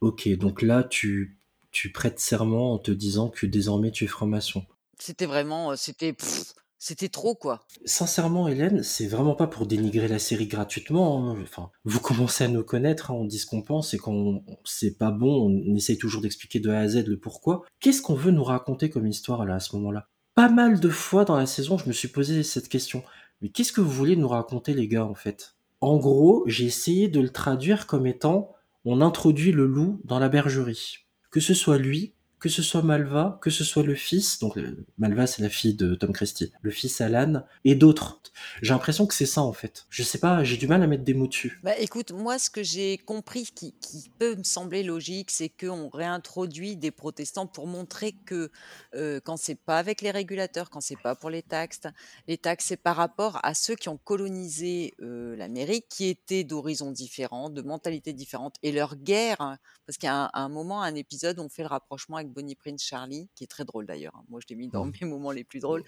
Ok, 0.00 0.28
donc 0.36 0.62
là, 0.62 0.82
tu, 0.82 1.38
tu 1.70 1.92
prêtes 1.92 2.20
serment 2.20 2.72
en 2.72 2.78
te 2.78 2.90
disant 2.90 3.28
que 3.28 3.46
désormais 3.46 3.90
tu 3.90 4.04
es 4.04 4.08
franc-maçon. 4.08 4.64
C'était 4.98 5.26
vraiment, 5.26 5.74
c'était, 5.76 6.12
pff, 6.12 6.54
c'était 6.84 7.08
trop 7.08 7.36
quoi. 7.36 7.60
Sincèrement, 7.84 8.48
Hélène, 8.48 8.82
c'est 8.82 9.06
vraiment 9.06 9.36
pas 9.36 9.46
pour 9.46 9.66
dénigrer 9.66 10.08
la 10.08 10.18
série 10.18 10.48
gratuitement. 10.48 11.30
hein. 11.30 11.36
Vous 11.84 12.00
commencez 12.00 12.42
à 12.42 12.48
nous 12.48 12.64
connaître, 12.64 13.12
hein, 13.12 13.14
on 13.14 13.24
dit 13.24 13.38
ce 13.38 13.46
qu'on 13.46 13.62
pense 13.62 13.94
et 13.94 13.98
quand 13.98 14.42
c'est 14.64 14.98
pas 14.98 15.12
bon, 15.12 15.48
on 15.48 15.76
essaye 15.76 15.96
toujours 15.96 16.22
d'expliquer 16.22 16.58
de 16.58 16.70
A 16.70 16.80
à 16.80 16.88
Z 16.88 17.06
le 17.06 17.20
pourquoi. 17.20 17.62
Qu'est-ce 17.78 18.02
qu'on 18.02 18.16
veut 18.16 18.32
nous 18.32 18.42
raconter 18.42 18.90
comme 18.90 19.06
histoire 19.06 19.42
à 19.42 19.60
ce 19.60 19.76
moment-là? 19.76 20.08
Pas 20.34 20.48
mal 20.48 20.80
de 20.80 20.88
fois 20.88 21.24
dans 21.24 21.36
la 21.36 21.46
saison, 21.46 21.78
je 21.78 21.86
me 21.86 21.92
suis 21.92 22.08
posé 22.08 22.42
cette 22.42 22.68
question. 22.68 23.04
Mais 23.42 23.48
qu'est-ce 23.48 23.72
que 23.72 23.80
vous 23.80 23.90
voulez 23.90 24.16
nous 24.16 24.28
raconter, 24.28 24.74
les 24.74 24.88
gars, 24.88 25.04
en 25.04 25.14
fait? 25.14 25.54
En 25.80 25.98
gros, 25.98 26.42
j'ai 26.46 26.64
essayé 26.64 27.06
de 27.06 27.20
le 27.20 27.30
traduire 27.30 27.86
comme 27.86 28.08
étant 28.08 28.50
on 28.84 29.00
introduit 29.00 29.52
le 29.52 29.66
loup 29.66 30.00
dans 30.04 30.18
la 30.18 30.28
bergerie. 30.28 30.96
Que 31.30 31.38
ce 31.38 31.54
soit 31.54 31.78
lui, 31.78 32.14
que 32.42 32.48
ce 32.48 32.60
soit 32.60 32.82
Malva, 32.82 33.38
que 33.40 33.50
ce 33.50 33.62
soit 33.62 33.84
le 33.84 33.94
fils, 33.94 34.40
donc 34.40 34.58
euh, 34.58 34.84
Malva 34.98 35.28
c'est 35.28 35.42
la 35.42 35.48
fille 35.48 35.74
de 35.74 35.94
Tom 35.94 36.12
Christie, 36.12 36.50
le 36.60 36.72
fils 36.72 37.00
Alan, 37.00 37.44
et 37.64 37.76
d'autres. 37.76 38.20
J'ai 38.62 38.72
l'impression 38.72 39.06
que 39.06 39.14
c'est 39.14 39.26
ça 39.26 39.42
en 39.42 39.52
fait. 39.52 39.86
Je 39.90 40.02
sais 40.02 40.18
pas, 40.18 40.42
j'ai 40.42 40.56
du 40.56 40.66
mal 40.66 40.82
à 40.82 40.88
mettre 40.88 41.04
des 41.04 41.14
mots 41.14 41.28
dessus. 41.28 41.60
Bah 41.62 41.78
écoute, 41.78 42.10
moi 42.10 42.40
ce 42.40 42.50
que 42.50 42.64
j'ai 42.64 42.98
compris 42.98 43.44
qui, 43.54 43.74
qui 43.74 44.10
peut 44.18 44.34
me 44.34 44.42
sembler 44.42 44.82
logique, 44.82 45.30
c'est 45.30 45.50
qu'on 45.50 45.88
réintroduit 45.88 46.74
des 46.74 46.90
protestants 46.90 47.46
pour 47.46 47.68
montrer 47.68 48.16
que 48.26 48.50
euh, 48.96 49.20
quand 49.22 49.36
c'est 49.36 49.54
pas 49.54 49.78
avec 49.78 50.00
les 50.00 50.10
régulateurs, 50.10 50.68
quand 50.68 50.80
c'est 50.80 51.00
pas 51.00 51.14
pour 51.14 51.30
les 51.30 51.42
taxes, 51.42 51.82
les 52.26 52.38
taxes 52.38 52.64
c'est 52.66 52.76
par 52.76 52.96
rapport 52.96 53.38
à 53.44 53.54
ceux 53.54 53.76
qui 53.76 53.88
ont 53.88 53.98
colonisé 53.98 54.94
euh, 55.00 55.36
l'Amérique, 55.36 55.86
qui 55.88 56.06
étaient 56.08 56.42
d'horizons 56.42 56.90
différents, 56.90 57.50
de 57.50 57.62
mentalités 57.62 58.12
différentes, 58.12 58.56
et 58.64 58.72
leur 58.72 58.96
guerre, 58.96 59.40
hein, 59.40 59.58
parce 59.86 59.96
a 60.02 60.24
un, 60.24 60.30
un 60.34 60.48
moment, 60.48 60.82
un 60.82 60.96
épisode 60.96 61.38
on 61.38 61.48
fait 61.48 61.62
le 61.62 61.68
rapprochement 61.68 62.16
avec 62.16 62.31
Bonnie 62.32 62.54
Prince 62.56 62.82
Charlie, 62.82 63.28
qui 63.34 63.44
est 63.44 63.46
très 63.46 63.64
drôle 63.64 63.86
d'ailleurs. 63.86 64.14
hein. 64.16 64.24
Moi 64.28 64.40
je 64.42 64.46
l'ai 64.48 64.56
mis 64.56 64.68
dans 64.68 64.84
Mhm. 64.86 64.92
mes 65.02 65.06
moments 65.08 65.30
les 65.30 65.44
plus 65.44 65.60
drôles. 65.60 65.84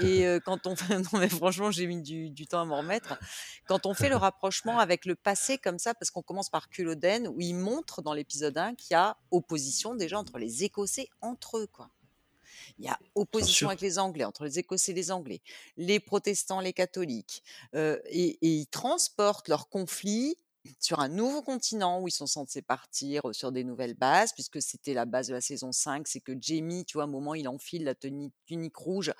Et 0.00 0.26
euh, 0.26 0.40
quand 0.44 0.66
on 0.66 0.76
fait, 0.76 0.98
non 1.12 1.18
mais 1.18 1.28
franchement 1.28 1.70
j'ai 1.70 1.86
mis 1.86 2.02
du, 2.02 2.30
du 2.30 2.46
temps 2.46 2.60
à 2.60 2.64
m'en 2.64 2.78
remettre. 2.78 3.18
Quand 3.66 3.86
on 3.86 3.94
fait 3.94 4.08
le 4.08 4.16
rapprochement 4.16 4.78
avec 4.78 5.06
le 5.06 5.14
passé 5.14 5.56
comme 5.58 5.78
ça, 5.78 5.94
parce 5.94 6.10
qu'on 6.10 6.22
commence 6.22 6.50
par 6.50 6.68
Culloden, 6.68 7.28
où 7.28 7.40
il 7.40 7.54
montre 7.54 8.02
dans 8.02 8.12
l'épisode 8.12 8.58
1 8.58 8.74
qu'il 8.74 8.92
y 8.92 8.94
a 8.94 9.16
opposition 9.30 9.94
déjà 9.94 10.18
entre 10.18 10.38
les 10.38 10.64
Écossais 10.64 11.08
entre 11.20 11.58
eux, 11.58 11.66
quoi. 11.66 11.88
Il 12.78 12.84
y 12.84 12.88
a 12.88 12.98
opposition 13.14 13.68
avec 13.68 13.80
les 13.80 13.98
Anglais, 13.98 14.24
entre 14.24 14.44
les 14.44 14.58
Écossais 14.58 14.92
et 14.92 14.94
les 14.94 15.10
Anglais, 15.10 15.40
les 15.76 16.00
protestants, 16.00 16.60
les 16.60 16.72
catholiques. 16.72 17.42
Euh, 17.74 17.98
et, 18.06 18.38
et 18.42 18.48
ils 18.48 18.66
transportent 18.66 19.48
leurs 19.48 19.68
conflits 19.68 20.36
sur 20.80 21.00
un 21.00 21.08
nouveau 21.08 21.42
continent 21.42 22.00
où 22.00 22.08
ils 22.08 22.12
sont 22.12 22.26
censés 22.26 22.62
partir 22.62 23.22
sur 23.32 23.52
des 23.52 23.64
nouvelles 23.64 23.94
bases, 23.94 24.32
puisque 24.32 24.62
c'était 24.62 24.94
la 24.94 25.04
base 25.04 25.28
de 25.28 25.34
la 25.34 25.40
saison 25.40 25.72
5, 25.72 26.06
c'est 26.08 26.20
que 26.20 26.32
Jamie, 26.40 26.84
tu 26.84 26.96
vois, 26.96 27.04
à 27.04 27.06
un 27.06 27.10
moment, 27.10 27.34
il 27.34 27.48
enfile 27.48 27.84
la 27.84 27.94
tunique 27.94 28.76
rouge 28.76 29.12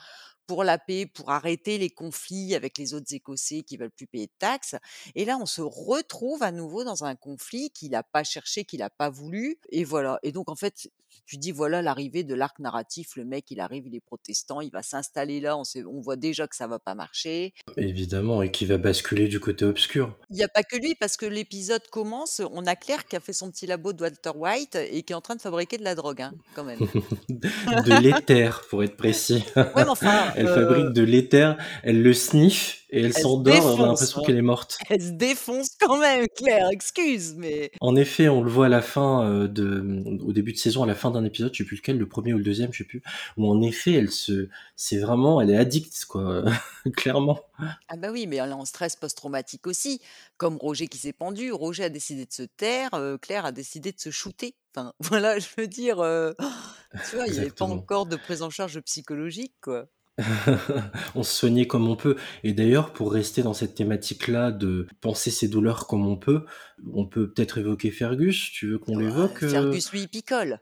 pour 0.46 0.64
la 0.64 0.78
paix, 0.78 1.06
pour 1.06 1.30
arrêter 1.30 1.78
les 1.78 1.90
conflits 1.90 2.54
avec 2.54 2.78
les 2.78 2.94
autres 2.94 3.12
Écossais 3.12 3.62
qui 3.62 3.76
veulent 3.76 3.90
plus 3.90 4.06
payer 4.06 4.26
de 4.26 4.32
taxes. 4.38 4.76
Et 5.14 5.24
là, 5.24 5.38
on 5.40 5.46
se 5.46 5.62
retrouve 5.62 6.42
à 6.42 6.52
nouveau 6.52 6.84
dans 6.84 7.04
un 7.04 7.14
conflit 7.14 7.70
qu'il 7.70 7.90
n'a 7.90 8.02
pas 8.02 8.24
cherché, 8.24 8.64
qu'il 8.64 8.80
n'a 8.80 8.90
pas 8.90 9.10
voulu. 9.10 9.58
Et 9.70 9.84
voilà. 9.84 10.18
Et 10.22 10.32
donc, 10.32 10.48
en 10.48 10.56
fait, 10.56 10.88
tu 11.26 11.36
dis, 11.36 11.52
voilà 11.52 11.82
l'arrivée 11.82 12.22
de 12.22 12.34
l'arc 12.34 12.58
narratif. 12.58 13.16
Le 13.16 13.24
mec, 13.24 13.50
il 13.50 13.60
arrive, 13.60 13.86
il 13.86 13.94
est 13.94 14.00
protestant, 14.00 14.60
il 14.60 14.70
va 14.70 14.82
s'installer 14.82 15.40
là. 15.40 15.56
On, 15.56 16.00
voit 16.00 16.16
déjà 16.16 16.46
que 16.46 16.56
ça 16.56 16.66
va 16.66 16.78
pas 16.78 16.94
marcher. 16.94 17.54
Évidemment, 17.76 18.42
et 18.42 18.50
qui 18.50 18.66
va 18.66 18.78
basculer 18.78 19.28
du 19.28 19.40
côté 19.40 19.64
obscur. 19.64 20.16
Il 20.30 20.36
n'y 20.36 20.42
a 20.42 20.48
pas 20.48 20.62
que 20.62 20.76
lui, 20.76 20.94
parce 20.94 21.16
que 21.16 21.26
l'épisode 21.26 21.86
commence, 21.90 22.42
on 22.52 22.66
a 22.66 22.76
Claire 22.76 23.06
qui 23.06 23.16
a 23.16 23.20
fait 23.20 23.32
son 23.32 23.50
petit 23.50 23.66
labo 23.66 23.92
de 23.92 24.02
Walter 24.02 24.30
White 24.34 24.76
et 24.76 25.02
qui 25.02 25.12
est 25.12 25.16
en 25.16 25.20
train 25.20 25.36
de 25.36 25.40
fabriquer 25.40 25.78
de 25.78 25.84
la 25.84 25.94
drogue, 25.94 26.22
hein, 26.22 26.34
quand 26.54 26.64
même. 26.64 26.78
de 27.28 28.02
l'éther, 28.02 28.62
pour 28.68 28.82
être 28.84 28.96
précis. 28.96 29.44
ouais, 29.56 29.70
mais 29.76 29.88
enfin, 29.88 30.33
elle 30.36 30.48
fabrique 30.48 30.92
de 30.92 31.02
l'éther, 31.02 31.56
elle 31.82 32.02
le 32.02 32.12
sniffe 32.12 32.84
et 32.90 33.00
elle, 33.00 33.12
s'endort, 33.12 33.76
on 33.76 33.82
a 33.82 33.86
l'impression 33.88 34.22
qu'elle 34.22 34.36
est 34.36 34.42
morte. 34.42 34.78
Elle 34.88 35.02
se 35.02 35.10
défonce 35.10 35.70
quand 35.80 35.98
même, 35.98 36.26
Claire, 36.36 36.68
excuse, 36.70 37.34
mais... 37.36 37.72
En 37.80 37.96
effet, 37.96 38.28
on 38.28 38.40
le 38.40 38.48
voit 38.48 38.66
à 38.66 38.68
la 38.68 38.82
fin 38.82 39.28
euh, 39.28 39.48
de... 39.48 40.04
au 40.24 40.32
début 40.32 40.52
de 40.52 40.58
saison, 40.58 40.84
à 40.84 40.86
la 40.86 40.94
fin 40.94 41.10
d'un 41.10 41.24
épisode, 41.24 41.52
je 41.52 41.58
sais 41.58 41.64
plus 41.64 41.76
lequel, 41.76 41.98
le 41.98 42.06
premier 42.06 42.34
ou 42.34 42.38
le 42.38 42.44
deuxième, 42.44 42.72
je 42.72 42.78
sais 42.78 42.84
plus, 42.84 43.02
où 43.36 43.50
en 43.50 43.60
effet, 43.62 43.94
elle 43.94 44.10
se... 44.10 44.48
C'est 44.76 44.98
vraiment... 44.98 45.40
Elle 45.40 45.50
est 45.50 45.56
addicte, 45.56 46.04
quoi, 46.04 46.44
clairement. 46.96 47.40
Ah 47.88 47.96
bah 47.96 48.10
oui, 48.12 48.28
mais 48.28 48.36
elle 48.36 48.50
est 48.50 48.52
en 48.52 48.64
stress 48.64 48.94
post-traumatique 48.94 49.66
aussi, 49.66 50.00
comme 50.36 50.56
Roger 50.56 50.86
qui 50.86 50.98
s'est 50.98 51.12
pendu. 51.12 51.50
Roger 51.50 51.84
a 51.84 51.88
décidé 51.88 52.26
de 52.26 52.32
se 52.32 52.42
taire, 52.42 52.94
euh, 52.94 53.16
Claire 53.18 53.44
a 53.44 53.52
décidé 53.52 53.90
de 53.90 53.98
se 53.98 54.10
shooter. 54.10 54.54
Enfin, 54.74 54.92
voilà, 55.00 55.38
je 55.38 55.48
veux 55.58 55.66
dire, 55.66 56.00
euh, 56.00 56.32
tu 57.10 57.16
vois, 57.16 57.26
il 57.26 57.32
n'y 57.32 57.38
avait 57.40 57.50
pas 57.50 57.64
encore 57.64 58.06
de 58.06 58.16
prise 58.16 58.42
en 58.42 58.50
charge 58.50 58.80
psychologique, 58.80 59.54
quoi. 59.60 59.86
on 61.14 61.22
se 61.22 61.34
soignait 61.34 61.66
comme 61.66 61.88
on 61.88 61.96
peut. 61.96 62.16
Et 62.42 62.52
d'ailleurs, 62.52 62.92
pour 62.92 63.12
rester 63.12 63.42
dans 63.42 63.54
cette 63.54 63.74
thématique-là 63.74 64.52
de 64.52 64.86
penser 65.00 65.30
ses 65.30 65.48
douleurs 65.48 65.86
comme 65.86 66.06
on 66.06 66.16
peut, 66.16 66.44
on 66.92 67.06
peut 67.06 67.32
peut-être 67.32 67.58
évoquer 67.58 67.90
Fergus. 67.90 68.50
Tu 68.52 68.70
veux 68.70 68.78
qu'on 68.78 68.98
l'évoque 68.98 69.42
euh? 69.42 69.48
Fergus, 69.48 69.92
lui, 69.92 70.02
il 70.02 70.08
picole. 70.08 70.60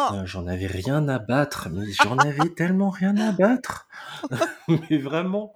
Ah, 0.00 0.22
j'en 0.24 0.46
avais 0.46 0.68
rien 0.68 1.08
à 1.08 1.18
battre, 1.18 1.68
mais 1.72 1.90
j'en 1.90 2.16
avais 2.18 2.48
tellement 2.50 2.88
rien 2.90 3.16
à 3.16 3.32
battre. 3.32 3.88
mais 4.68 4.98
vraiment. 4.98 5.52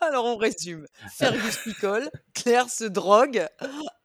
Alors 0.00 0.24
on 0.24 0.36
résume. 0.36 0.86
Fergus 1.14 1.58
picole, 1.58 2.10
Claire 2.34 2.68
se 2.68 2.84
drogue, 2.84 3.46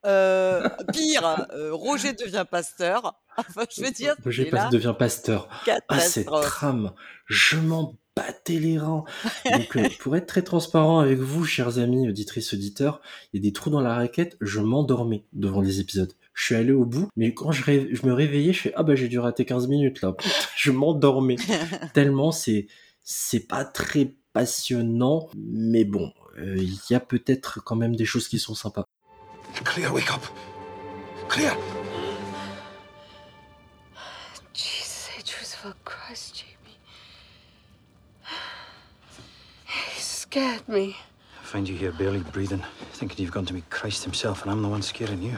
euh, 0.05 0.67
pire, 0.93 1.47
euh, 1.53 1.73
Roger 1.73 2.13
devient 2.13 2.45
pasteur. 2.49 3.21
Enfin, 3.37 3.63
je 3.73 3.81
veux 3.81 3.91
dire. 3.91 4.15
Roger 4.23 4.51
devient 4.71 4.95
pasteur. 4.97 5.47
Ah, 5.87 5.99
cette 5.99 6.27
trame, 6.27 6.93
je 7.25 7.57
m'en 7.57 7.95
battais 8.19 8.59
les 8.59 8.77
reins. 8.77 9.03
Donc, 9.51 9.77
euh, 9.77 9.87
pour 9.99 10.15
être 10.15 10.27
très 10.27 10.41
transparent 10.41 10.99
avec 10.99 11.19
vous, 11.19 11.45
chers 11.45 11.79
amis, 11.79 12.07
auditrices, 12.07 12.53
auditeurs, 12.53 13.01
il 13.33 13.37
y 13.37 13.39
a 13.39 13.49
des 13.49 13.53
trous 13.53 13.69
dans 13.69 13.81
la 13.81 13.95
raquette, 13.95 14.37
je 14.41 14.59
m'endormais 14.59 15.23
devant 15.33 15.61
les 15.61 15.79
épisodes. 15.79 16.13
Je 16.33 16.45
suis 16.45 16.55
allé 16.55 16.71
au 16.71 16.85
bout, 16.85 17.09
mais 17.15 17.33
quand 17.33 17.51
je, 17.51 17.63
je 17.63 18.05
me 18.05 18.13
réveillais, 18.13 18.53
je 18.53 18.61
fais 18.61 18.73
Ah 18.75 18.83
bah 18.83 18.95
j'ai 18.95 19.07
dû 19.09 19.19
rater 19.19 19.45
15 19.45 19.67
minutes 19.67 20.01
là. 20.01 20.15
je 20.55 20.71
m'endormais. 20.71 21.35
Tellement 21.93 22.31
c'est 22.31 22.67
c'est 23.03 23.47
pas 23.47 23.65
très 23.65 24.15
passionnant, 24.33 25.29
mais 25.35 25.83
bon, 25.83 26.13
euh, 26.37 26.55
il 26.57 26.79
y 26.89 26.93
a 26.93 26.99
peut-être 26.99 27.61
quand 27.63 27.75
même 27.75 27.95
des 27.95 28.05
choses 28.05 28.27
qui 28.27 28.39
sont 28.39 28.55
sympas. 28.55 28.85
Clear, 29.65 29.93
wake 29.93 30.11
up. 30.11 30.21
Clear. 31.27 31.57
Scared 40.29 40.69
me. 40.69 40.95
I 41.41 41.43
find 41.43 41.67
you 41.67 41.75
here 41.75 41.91
barely 41.91 42.19
breathing, 42.19 42.63
thinking 42.93 43.23
you've 43.23 43.33
gone 43.33 43.47
to 43.47 43.53
meet 43.55 43.67
Christ 43.71 44.03
himself, 44.03 44.43
and 44.43 44.51
I'm 44.51 44.61
the 44.61 44.67
one 44.69 44.83
scaring 44.83 45.23
you. 45.23 45.35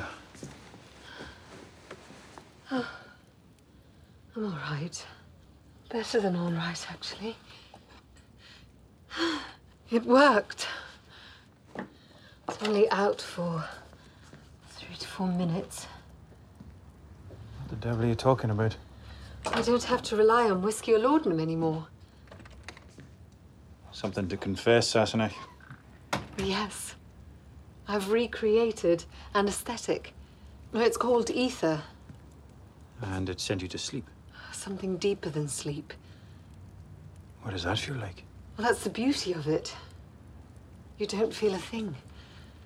Oh, 2.70 2.90
I'm 4.36 4.44
all 4.44 4.60
right. 4.70 5.06
Better 5.90 6.20
than 6.20 6.36
all 6.36 6.52
right, 6.52 6.88
actually. 6.90 7.38
It 9.92 10.06
worked. 10.06 10.68
It's 11.78 12.64
only 12.66 12.90
out 12.92 13.22
for 13.22 13.64
three 14.70 14.96
to 14.96 15.08
four 15.08 15.28
minutes. 15.28 15.88
What 17.60 17.70
the 17.70 17.76
devil 17.76 18.06
are 18.06 18.08
you 18.08 18.16
talking 18.16 18.52
about? 18.52 18.76
I 19.48 19.62
don't 19.62 19.84
have 19.84 20.02
to 20.04 20.16
rely 20.18 20.50
on 20.50 20.62
whiskey 20.62 20.94
or 20.94 21.00
laudanum 21.00 21.42
anymore. 21.42 21.88
Something 24.02 24.28
to 24.30 24.38
confess, 24.38 24.92
Sassenach? 24.92 25.34
Yes. 26.40 26.96
I've 27.88 28.12
recreated 28.12 29.06
anesthetic. 29.36 30.16
It's 30.74 30.98
called 30.98 31.30
ether. 31.30 31.84
And 33.04 33.30
it 33.30 33.40
sent 33.40 33.62
you 33.62 33.68
to 33.68 33.78
sleep? 33.78 34.10
Something 34.54 34.98
deeper 34.98 35.30
than 35.30 35.48
sleep. 35.48 35.94
What 37.44 37.52
does 37.52 37.62
that 37.62 37.78
feel 37.78 37.94
like? 37.98 38.24
Well, 38.58 38.66
that's 38.66 38.84
the 38.84 38.90
beauty 38.90 39.34
of 39.34 39.48
it. 39.48 39.72
You 40.98 41.06
don't 41.06 41.32
feel 41.32 41.54
a 41.54 41.60
thing. 41.60 41.94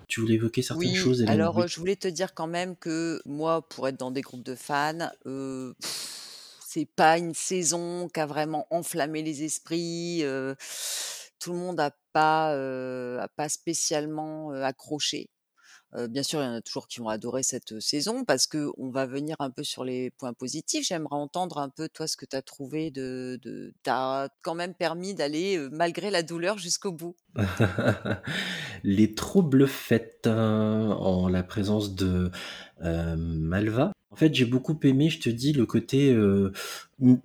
Tu 0.07 0.21
voulais 0.21 0.35
évoquer 0.35 0.61
certaines 0.61 0.89
oui, 0.89 0.95
choses, 0.95 1.21
Hélène 1.21 1.41
Alors, 1.41 1.57
oui. 1.57 1.67
je 1.67 1.77
voulais 1.81 1.97
te 1.97 2.07
dire 2.07 2.33
quand 2.33 2.47
même 2.47 2.77
que 2.77 3.19
moi, 3.25 3.61
pour 3.67 3.89
être 3.89 3.97
dans 3.97 4.11
des 4.11 4.21
groupes 4.21 4.45
de 4.45 4.55
fans, 4.55 5.09
euh, 5.25 5.73
c'est 5.81 6.87
pas 6.95 7.17
une 7.17 7.33
saison 7.33 8.07
qui 8.07 8.21
a 8.21 8.25
vraiment 8.25 8.67
enflammé 8.69 9.21
les 9.21 9.43
esprits. 9.43 10.23
Euh, 10.23 10.55
tout 11.45 11.53
le 11.53 11.59
monde 11.59 11.77
n'a 11.77 11.91
pas, 12.11 12.57
pas 13.35 13.49
spécialement 13.49 14.49
accroché 14.49 15.29
bien 16.09 16.23
sûr, 16.23 16.41
il 16.41 16.43
y 16.43 16.47
en 16.47 16.55
a 16.55 16.61
toujours 16.61 16.89
qui 16.89 16.99
vont 16.99 17.07
adorer 17.07 17.41
cette 17.41 17.79
saison 17.79 18.25
parce 18.25 18.47
que 18.47 18.69
on 18.77 18.89
va 18.89 19.05
venir 19.05 19.37
un 19.39 19.49
peu 19.49 19.63
sur 19.63 19.85
les 19.85 20.11
points 20.11 20.33
positifs. 20.33 20.85
J'aimerais 20.85 21.15
entendre 21.15 21.57
un 21.57 21.69
peu 21.69 21.87
toi 21.87 22.05
ce 22.05 22.17
que 22.17 22.25
tu 22.25 22.35
as 22.35 22.41
trouvé 22.41 22.91
de, 22.91 23.39
de 23.43 23.73
t'as 23.81 24.27
quand 24.41 24.55
même 24.55 24.73
permis 24.73 25.13
d'aller 25.13 25.57
malgré 25.71 26.11
la 26.11 26.21
douleur 26.21 26.57
jusqu'au 26.57 26.91
bout. 26.91 27.15
les 28.83 29.15
troubles 29.15 29.67
faits 29.67 30.27
en 30.27 31.29
la 31.29 31.43
présence 31.43 31.95
de 31.95 32.29
Malva? 32.81 33.93
En 34.15 34.17
fait, 34.17 34.33
j'ai 34.33 34.45
beaucoup 34.45 34.79
aimé, 34.83 35.09
je 35.09 35.19
te 35.19 35.29
dis, 35.29 35.51
le 35.51 35.65
côté 35.65 36.17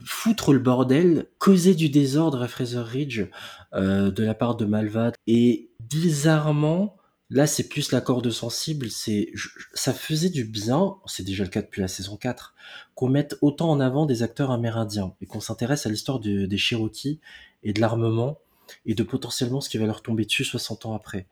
foutre 0.05 0.53
le 0.53 0.59
bordel, 0.59 1.27
causer 1.39 1.77
du 1.77 1.89
désordre 1.89 2.43
à 2.43 2.49
Fraser 2.49 2.81
Ridge 2.81 3.27
de 3.73 4.23
la 4.25 4.35
part 4.35 4.57
de 4.57 4.65
Malva 4.65 5.13
et 5.29 5.71
bizarrement 5.79 6.97
Là, 7.33 7.47
c'est 7.47 7.69
plus 7.69 7.93
la 7.93 8.01
corde 8.01 8.29
sensible, 8.31 8.91
c'est 8.91 9.33
ça 9.73 9.95
faisait 9.95 10.31
du 10.31 10.45
bien, 10.45 10.97
c'est 11.07 11.23
déjà 11.23 11.45
le 11.45 11.51
cas 11.51 11.63
depuis 11.63 11.81
la 11.81 11.87
saison 11.87 12.17
4, 12.17 12.57
qu'on 12.97 13.09
mette 13.09 13.37
autant 13.41 13.71
en 13.71 13.79
avant 13.79 14.05
des 14.05 14.25
acteurs 14.25 14.51
amérindiens 14.51 15.15
et 15.21 15.27
qu'on 15.27 15.39
s'intéresse 15.39 15.87
à 15.87 15.91
l'histoire 15.91 16.19
des 16.19 16.59
Cherokees 16.59 17.21
et 17.63 17.73
de 17.73 17.81
l'armement 17.81 18.39
et 18.85 18.95
de 18.95 19.05
potentiellement 19.05 19.61
ce 19.61 19.69
qui 19.69 19.79
va 19.79 19.87
leur 19.87 20.03
tomber 20.03 20.25
dessus 20.25 20.43
60 20.43 20.87
ans 20.87 20.95
après. 20.95 21.29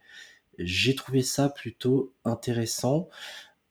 J'ai 0.59 0.95
trouvé 0.95 1.23
ça 1.23 1.49
plutôt 1.49 2.13
intéressant. 2.25 3.09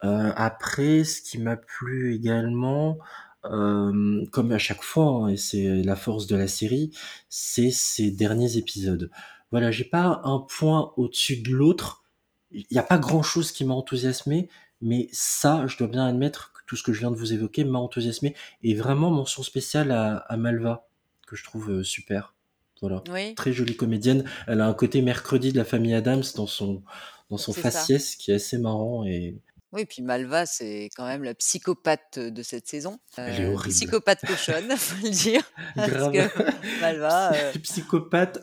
Euh, 0.03 0.31
après, 0.35 1.03
ce 1.03 1.21
qui 1.21 1.37
m'a 1.37 1.57
plu 1.57 2.13
également, 2.15 2.97
euh, 3.45 4.25
comme 4.31 4.51
à 4.51 4.57
chaque 4.57 4.83
fois, 4.83 5.05
hein, 5.05 5.27
et 5.29 5.37
c'est 5.37 5.83
la 5.83 5.95
force 5.95 6.27
de 6.27 6.35
la 6.35 6.47
série, 6.47 6.91
c'est 7.29 7.71
ces 7.71 8.11
derniers 8.11 8.57
épisodes. 8.57 9.09
Voilà, 9.51 9.71
j'ai 9.71 9.85
pas 9.85 10.21
un 10.23 10.39
point 10.39 10.93
au-dessus 10.97 11.37
de 11.37 11.51
l'autre 11.51 12.03
il 12.51 12.65
n'y 12.71 12.77
a 12.77 12.83
pas 12.83 12.97
grand 12.97 13.23
chose 13.23 13.51
qui 13.51 13.65
m'a 13.65 13.73
enthousiasmé, 13.73 14.49
mais 14.81 15.09
ça, 15.11 15.65
je 15.67 15.77
dois 15.77 15.87
bien 15.87 16.05
admettre 16.05 16.53
que 16.53 16.61
tout 16.65 16.75
ce 16.75 16.83
que 16.83 16.93
je 16.93 16.99
viens 16.99 17.11
de 17.11 17.15
vous 17.15 17.33
évoquer 17.33 17.63
m'a 17.63 17.79
enthousiasmé. 17.79 18.35
Et 18.63 18.73
vraiment, 18.73 19.09
mention 19.09 19.43
spéciale 19.43 19.91
à, 19.91 20.17
à 20.17 20.37
Malva, 20.37 20.87
que 21.25 21.35
je 21.35 21.43
trouve 21.43 21.71
euh, 21.71 21.83
super. 21.83 22.35
Voilà. 22.81 23.03
Très 23.35 23.53
jolie 23.53 23.75
comédienne. 23.75 24.23
Elle 24.45 24.61
a 24.61 24.67
un 24.67 24.73
côté 24.73 25.01
mercredi 25.01 25.51
de 25.51 25.57
la 25.57 25.65
famille 25.65 25.95
Adams 25.95 26.23
dans 26.35 26.45
son, 26.45 26.83
dans 27.29 27.37
son 27.37 27.51
faciès 27.51 28.15
qui 28.15 28.31
est 28.31 28.35
assez 28.35 28.59
marrant 28.59 29.03
et, 29.03 29.35
oui, 29.73 29.85
puis 29.85 30.01
Malva, 30.01 30.45
c'est 30.45 30.89
quand 30.95 31.05
même 31.05 31.23
la 31.23 31.33
psychopathe 31.35 32.19
de 32.19 32.41
cette 32.41 32.67
saison. 32.67 32.99
Elle 33.17 33.41
est 33.41 33.45
euh, 33.45 33.53
horrible. 33.53 33.73
Psychopathe 33.73 34.25
cochonne, 34.25 34.71
faut 34.77 35.05
le 35.05 35.11
dire. 35.11 35.41
Grave. 35.75 36.13
Parce 36.13 36.33
que 36.33 36.81
Malva. 36.81 37.33
Euh... 37.33 37.51
Psychopathe, 37.63 38.39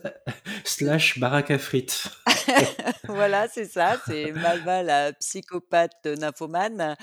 slash 0.65 1.19
baraque 1.19 1.51
à 1.51 1.59
frites. 1.59 2.05
Voilà, 3.09 3.49
c'est 3.49 3.67
ça, 3.67 4.01
c'est 4.07 4.33
Malva, 4.33 4.83
la 4.83 5.13
psychopathe 5.13 6.07
nymphomane, 6.07 6.97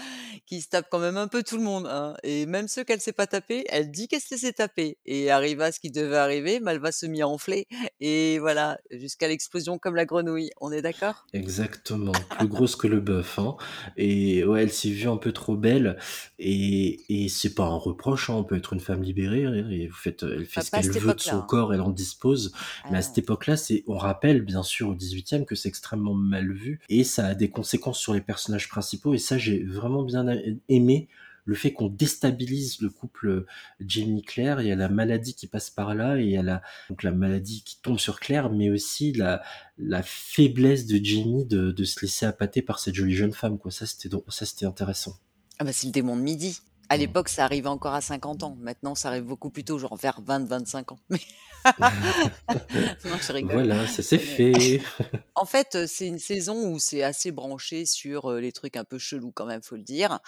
qui 0.45 0.61
se 0.61 0.69
tape 0.69 0.87
quand 0.89 0.99
même 0.99 1.17
un 1.17 1.27
peu 1.27 1.43
tout 1.43 1.57
le 1.57 1.63
monde, 1.63 1.87
hein 1.87 2.15
et 2.23 2.45
même 2.45 2.67
ceux 2.67 2.83
qu'elle 2.83 2.99
s'est 2.99 3.13
pas 3.13 3.27
tapés, 3.27 3.65
elle 3.69 3.91
dit 3.91 4.07
qu'elle 4.07 4.21
se 4.21 4.45
est 4.45 4.53
tapés 4.53 4.97
et 5.05 5.29
arriva 5.31 5.71
ce 5.71 5.79
qui 5.79 5.91
devait 5.91 6.17
arriver, 6.17 6.59
Malva 6.59 6.91
se 6.91 7.05
mit 7.05 7.21
à 7.21 7.27
enfler 7.27 7.67
et 7.99 8.39
voilà, 8.39 8.79
jusqu'à 8.89 9.27
l'explosion 9.27 9.77
comme 9.77 9.95
la 9.95 10.05
grenouille. 10.05 10.49
On 10.59 10.71
est 10.71 10.81
d'accord? 10.81 11.25
Exactement, 11.33 12.13
plus 12.37 12.47
grosse 12.47 12.75
que 12.75 12.87
le 12.87 12.99
bœuf, 12.99 13.39
hein 13.39 13.55
et 13.97 14.10
ouais, 14.45 14.63
elle 14.63 14.71
s'est 14.71 14.89
vue 14.89 15.07
un 15.07 15.17
peu 15.17 15.31
trop 15.31 15.55
belle 15.55 15.97
et 16.39 16.99
et 17.09 17.29
c'est 17.29 17.53
pas 17.53 17.65
un 17.65 17.75
reproche, 17.75 18.29
hein, 18.29 18.35
on 18.35 18.43
peut 18.43 18.55
être 18.55 18.73
une 18.73 18.79
femme 18.79 19.03
libérée 19.03 19.43
et 19.71 19.87
vous 19.87 19.95
faites, 19.95 20.23
elle 20.23 20.45
fait 20.45 20.61
ce 20.61 20.71
qu'elle 20.71 21.01
veut 21.01 21.13
de 21.13 21.19
son 21.19 21.37
hein. 21.37 21.45
corps, 21.47 21.73
elle 21.73 21.81
en 21.81 21.89
dispose, 21.89 22.53
Ah 22.83 22.89
mais 22.91 22.97
à 22.97 23.01
cette 23.01 23.17
époque-là, 23.17 23.57
c'est 23.57 23.83
on 23.87 23.97
rappelle 23.97 24.41
bien 24.41 24.63
sûr 24.63 24.89
au 24.89 24.95
18e 24.95 25.45
que 25.45 25.55
c'est 25.55 25.69
extrêmement 25.69 26.13
mal 26.13 26.51
vu 26.51 26.79
et 26.89 27.03
ça 27.03 27.27
a 27.27 27.35
des 27.35 27.49
conséquences 27.49 27.99
sur 27.99 28.13
les 28.13 28.21
personnages 28.21 28.69
principaux 28.69 29.13
et 29.13 29.17
ça, 29.17 29.37
j'ai 29.37 29.63
vraiment 29.63 30.03
bien 30.03 30.25
aimé 30.69 31.07
le 31.45 31.55
fait 31.55 31.73
qu'on 31.73 31.87
déstabilise 31.87 32.81
le 32.81 32.89
couple, 32.89 33.45
Jamie-Claire. 33.79 34.61
Il 34.61 34.67
y 34.67 34.71
a 34.71 34.75
la 34.75 34.89
maladie 34.89 35.33
qui 35.33 35.47
passe 35.47 35.69
par 35.69 35.95
là 35.95 36.17
et 36.17 36.23
il 36.23 36.29
y 36.29 36.37
a 36.37 36.43
la 36.43 36.61
donc 36.89 37.03
la 37.03 37.11
maladie 37.11 37.63
qui 37.63 37.81
tombe 37.81 37.99
sur 37.99 38.19
Claire, 38.19 38.51
mais 38.51 38.69
aussi 38.69 39.11
la 39.13 39.41
la 39.77 40.03
faiblesse 40.03 40.85
de 40.85 41.03
Jamie 41.03 41.45
de 41.45 41.71
de 41.71 41.83
se 41.83 42.01
laisser 42.01 42.25
appâter 42.25 42.61
par 42.61 42.79
cette 42.79 42.95
jolie 42.95 43.15
jeune 43.15 43.33
femme, 43.33 43.57
quoi. 43.57 43.71
Ça, 43.71 43.85
ça, 43.85 44.45
c'était 44.45 44.65
intéressant. 44.65 45.17
Ah 45.59 45.63
bah, 45.63 45.73
c'est 45.73 45.87
le 45.87 45.91
démon 45.91 46.15
de 46.15 46.21
midi. 46.21 46.59
À 46.91 46.97
Mmh. 46.97 46.99
l'époque, 46.99 47.29
ça 47.29 47.45
arrivait 47.45 47.69
encore 47.69 47.93
à 47.93 48.01
50 48.01 48.43
ans. 48.43 48.57
Maintenant, 48.59 48.95
ça 48.95 49.07
arrive 49.07 49.23
beaucoup 49.23 49.49
plus 49.49 49.63
tôt, 49.63 49.79
genre 49.79 49.95
vers 49.95 50.19
20-25 50.21 50.91
ans. 50.91 50.99
Mais 51.09 51.19
non, 53.05 53.17
je 53.25 53.31
rigole. 53.31 53.53
Voilà, 53.53 53.87
ça 53.87 54.03
c'est 54.03 54.17
Mais 54.17 54.57
fait. 54.57 54.81
en 55.35 55.45
fait, 55.45 55.75
heu, 55.75 55.87
c'est 55.87 56.07
une 56.07 56.19
saison 56.19 56.69
où 56.73 56.79
c'est 56.79 57.01
assez 57.03 57.31
branché 57.31 57.85
sur, 57.85 58.29
heu, 58.29 58.39
les 58.41 58.51
trucs 58.51 58.75
un 58.75 58.83
peu 58.83 58.97
chelous 58.99 59.31
quand 59.31 59.45
même, 59.45 59.61
faut 59.63 59.77
le 59.77 59.83
dire. 59.83 60.19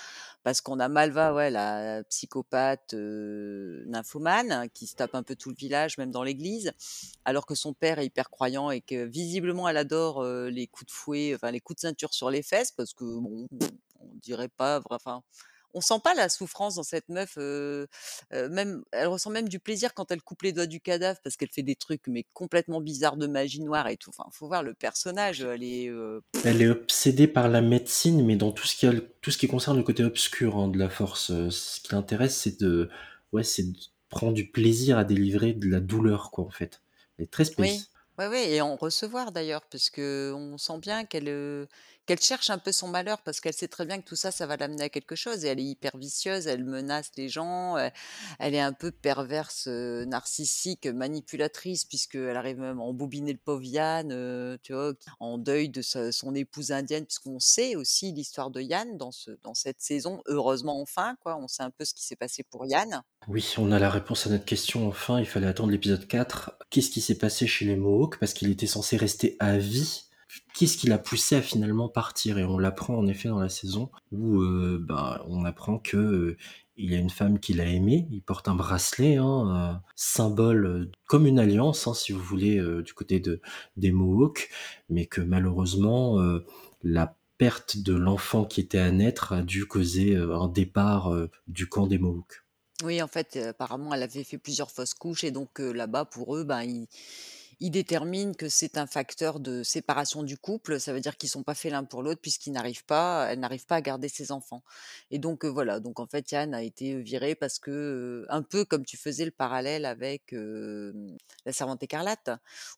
Parce 0.44 0.62
qu'on 0.62 0.80
a 0.80 0.88
Malva, 0.88 1.34
ouais, 1.34 1.52
la 1.52 2.02
psychopathe, 2.06 2.94
nymphomane, 2.94 4.70
qui 4.74 4.88
se 4.88 4.96
tape 4.96 5.16
un 5.16 5.24
peu 5.24 5.36
tout 5.36 5.50
le 5.50 5.56
village, 5.56 5.98
même 5.98 6.12
dans 6.12 6.24
l'église, 6.24 6.72
alors 7.26 7.46
que 7.46 7.56
son 7.56 7.74
père 7.74 8.00
est 8.00 8.06
hyper 8.06 8.30
croyant 8.30 8.72
et 8.72 8.80
que 8.80 9.04
visiblement 9.04 9.68
elle 9.68 9.78
adore, 9.78 10.24
les 10.26 10.68
coups 10.68 10.88
de 10.88 10.92
fouet, 10.92 11.36
enfin 11.36 11.52
les 11.52 11.60
coups 11.60 11.78
de 11.78 11.82
ceinture 11.88 12.14
sur 12.14 12.30
les 12.30 12.42
fesses 12.44 12.72
parce 12.72 12.94
que 12.94 13.04
bon, 13.04 13.48
on 14.00 14.16
dirait 14.22 14.50
pas 14.50 14.82
enfin, 14.90 15.24
on 15.74 15.82
sent 15.82 16.00
pas 16.04 16.14
la 16.14 16.30
souffrance 16.30 16.76
dans 16.76 16.84
cette 16.84 17.10
meuf, 17.10 17.38
même 17.38 18.84
elle 18.92 19.08
ressent 19.08 19.30
même 19.30 19.50
du 19.50 19.60
plaisir 19.60 19.94
quand 19.94 20.12
elle 20.12 20.22
coupe 20.22 20.44
les 20.44 20.54
doigts 20.54 20.66
du 20.68 20.80
cadavre 20.82 21.20
parce 21.24 21.36
qu'elle 21.38 21.52
fait 21.52 21.64
des 21.64 21.76
trucs 21.76 22.08
mais 22.08 22.26
complètement 22.34 22.82
bizarres 22.82 23.18
de 23.18 23.28
magie 23.28 23.62
noire 23.62 23.88
et 23.88 23.98
tout. 23.98 24.10
Enfin, 24.10 24.30
faut 24.32 24.48
voir 24.48 24.64
le 24.64 24.74
personnage, 24.74 25.42
elle 25.42 25.64
est, 25.64 25.88
heu 25.90 26.22
Elle 26.46 26.62
est 26.62 26.70
obsédée 26.70 27.28
par 27.28 27.50
la 27.50 27.62
médecine, 27.62 28.26
mais 28.26 28.36
dans 28.38 28.52
tout 28.54 28.66
ce 28.66 28.76
qui 28.76 28.86
a 28.88 28.94
tout 29.22 29.32
ce 29.32 29.38
qui 29.38 29.48
concerne 29.48 29.78
le 29.78 29.84
côté 29.84 30.04
obscur, 30.04 30.58
hein, 30.58 30.68
de 30.70 30.78
la 30.78 30.90
force, 30.90 31.28
ce 31.50 31.80
qui 31.82 31.92
l'intéresse, 31.94 32.38
c'est 32.38 32.60
de 32.62 32.90
ouais, 33.34 33.44
c'est 33.44 33.64
de 33.72 33.78
prendre 34.10 34.34
du 34.34 34.50
plaisir 34.52 34.98
à 34.98 35.04
délivrer 35.04 35.54
de 35.54 35.68
la 35.70 35.80
douleur, 35.80 36.32
quoi, 36.32 36.46
en 36.46 36.50
fait. 36.50 36.82
Elle 37.18 37.26
est 37.26 37.32
très 37.32 37.46
Oui, 37.58 37.82
space. 37.82 37.92
ouais, 38.18 38.28
ouais 38.28 38.52
et 38.52 38.62
en 38.62 38.76
recevoir 38.76 39.32
d'ailleurs 39.32 39.66
parce 39.70 39.90
qu'on 39.90 40.58
sent 40.58 40.80
bien 40.80 41.06
qu'elle, 41.06 41.68
qu'elle 42.06 42.22
cherche 42.22 42.50
un 42.50 42.58
peu 42.58 42.72
son 42.72 42.88
malheur 42.88 43.22
parce 43.22 43.40
qu'elle 43.40 43.54
sait 43.54 43.68
très 43.68 43.86
bien 43.86 44.00
que 44.00 44.08
tout 44.08 44.16
ça, 44.16 44.32
ça 44.32 44.46
va 44.46 44.58
l'amener 44.58 44.84
à 44.84 44.90
quelque 44.90 45.16
chose 45.16 45.46
et 45.46 45.48
elle 45.48 45.60
est 45.60 45.64
hyper 45.64 45.98
vicieuse, 45.98 46.48
elle 46.48 46.64
menace 46.64 47.12
les 47.18 47.30
gens, 47.30 47.78
elle 48.40 48.56
est 48.56 48.60
un 48.60 48.74
peu 48.74 48.92
perverse, 48.92 49.68
narcissique, 49.68 50.86
manipulatrice 50.88 51.86
puisqu'elle 51.86 52.36
arrive 52.36 52.60
même 52.60 52.80
à 52.80 52.84
embobiner 52.84 53.32
le 53.32 53.40
pauvre 53.40 53.64
Yann, 53.64 54.58
tu 54.64 54.74
vois? 54.74 54.94
En 55.20 55.38
deuil 55.38 55.70
de 55.70 55.82
son 55.82 56.36
épouse 56.36 56.72
indienne 56.72 57.06
puisqu'on 57.06 57.40
sait 57.40 57.76
aussi 57.76 58.12
l'histoire 58.12 58.50
de 58.50 58.62
Yann 58.62 58.98
dans 58.98 59.12
dans 59.44 59.54
cette 59.54 59.82
saison. 59.82 60.22
Heureusement 60.28 60.82
enfin, 60.82 61.16
quoi, 61.22 61.38
on 61.38 61.48
sait 61.48 61.64
un 61.64 61.72
peu 61.72 61.86
ce 61.86 61.94
qui 61.94 62.06
s'est 62.06 62.16
passé 62.16 62.44
pour 62.44 62.66
Yann. 62.66 63.02
Oui, 63.28 63.54
on 63.58 63.72
a 63.72 63.80
la 63.80 63.90
réponse 63.90 64.28
à 64.28 64.30
notre 64.30 64.46
question 64.46 64.88
enfin, 64.88 65.20
il 65.20 65.26
fallait 65.26 65.48
attendre 65.48 65.72
l'épisode 65.72 66.08
4. 66.08 66.58
Qu'est-ce 66.70 66.90
qui 66.90 67.02
s'est 67.02 67.18
passé 67.18 67.48
chez 67.48 67.66
les 67.66 67.76
Mohawks? 67.76 68.18
Parce 68.20 68.34
qu'il 68.34 68.50
était 68.52 68.68
censé 68.68 68.98
rester 68.98 69.38
à 69.40 69.58
vie. 69.58 70.04
Qu'est-ce 70.54 70.78
qui 70.78 70.88
l'a 70.88 70.98
poussé 70.98 71.36
à 71.36 71.42
finalement 71.42 71.90
partir? 71.90 72.38
Et 72.38 72.44
on 72.46 72.58
l'apprend 72.58 72.96
en 72.98 73.08
effet 73.08 73.30
dans 73.30 73.40
la 73.40 73.50
saison 73.50 73.90
où, 74.12 74.42
heu, 74.42 74.78
bah, 74.80 75.24
on 75.28 75.46
apprend 75.46 75.80
que, 75.80 75.98
heu, 75.98 76.38
il 76.78 76.92
y 76.92 76.96
a 76.96 77.00
une 77.00 77.10
femme 77.10 77.40
qui 77.40 77.54
l'a 77.54 77.66
aimé. 77.66 78.08
Il 78.12 78.22
porte 78.22 78.48
un 78.48 78.56
bracelet, 78.56 79.18
hein, 79.18 79.82
symbole, 79.96 80.66
heu, 80.66 80.92
comme 81.08 81.28
une 81.28 81.40
alliance, 81.40 81.88
hein, 81.88 81.94
si 81.94 82.12
vous 82.12 82.22
voulez, 82.22 82.60
du 82.84 82.94
côté 82.94 83.20
de 83.20 83.42
des 83.78 83.92
Mohawks, 83.92 84.50
mais 84.90 85.06
que 85.06 85.22
malheureusement, 85.22 86.20
heu, 86.22 86.46
la 86.84 87.16
perte 87.38 87.78
de 87.78 87.94
l'enfant 87.94 88.46
qui 88.46 88.62
était 88.62 88.80
à 88.80 88.92
naître 88.92 89.34
a 89.34 89.42
dû 89.42 89.66
causer, 89.66 90.16
un 90.16 90.48
départ, 90.48 91.12
du 91.48 91.68
camp 91.68 91.88
des 91.88 91.98
Mohawks. 91.98 92.44
Oui, 92.84 93.02
en 93.02 93.08
fait, 93.08 93.38
apparemment, 93.38 93.94
elle 93.94 94.04
avait 94.04 94.24
fait 94.24 94.38
plusieurs 94.38 94.72
fausses 94.72 94.94
couches 94.94 95.24
et 95.24 95.32
donc 95.32 95.60
là-bas, 95.60 96.06
pour 96.06 96.36
eux, 96.36 96.44
ben, 96.44 96.64
ils 96.64 96.88
ils 97.64 97.72
déterminent 97.72 98.34
que 98.34 98.50
c'est 98.50 98.78
un 98.78 98.88
facteur 98.88 99.40
de 99.40 99.64
séparation 99.64 100.22
du 100.22 100.38
couple. 100.38 100.80
Ça 100.80 100.92
veut 100.92 101.00
dire 101.00 101.18
qu'ils 101.18 101.30
sont 101.30 101.44
pas 101.44 101.56
faits 101.56 101.72
l'un 101.72 101.86
pour 101.86 102.04
l'autre 102.04 102.20
puisqu'ils 102.22 102.52
n'arrivent 102.52 102.86
pas 102.86 103.30
elle 103.32 103.40
n'arrive 103.40 103.66
pas 103.66 103.78
à 103.78 103.82
garder 103.82 104.10
ses 104.10 104.32
enfants 104.34 104.64
et 105.12 105.20
donc 105.20 105.46
voilà, 105.46 105.80
donc 105.80 106.00
en 106.00 106.08
fait, 106.08 106.32
Yann 106.32 106.54
a 106.54 106.64
été, 106.64 106.94
heu, 106.94 107.00
viré 107.00 107.36
parce 107.36 107.60
que, 107.60 108.26
un 108.30 108.42
peu 108.42 108.66
comme 108.66 108.86
tu 108.86 108.98
faisais 108.98 109.26
le 109.26 109.32
parallèle 109.32 109.86
avec, 109.86 110.34
La 111.46 111.54
Servante 111.54 111.84
écarlate, 111.84 112.30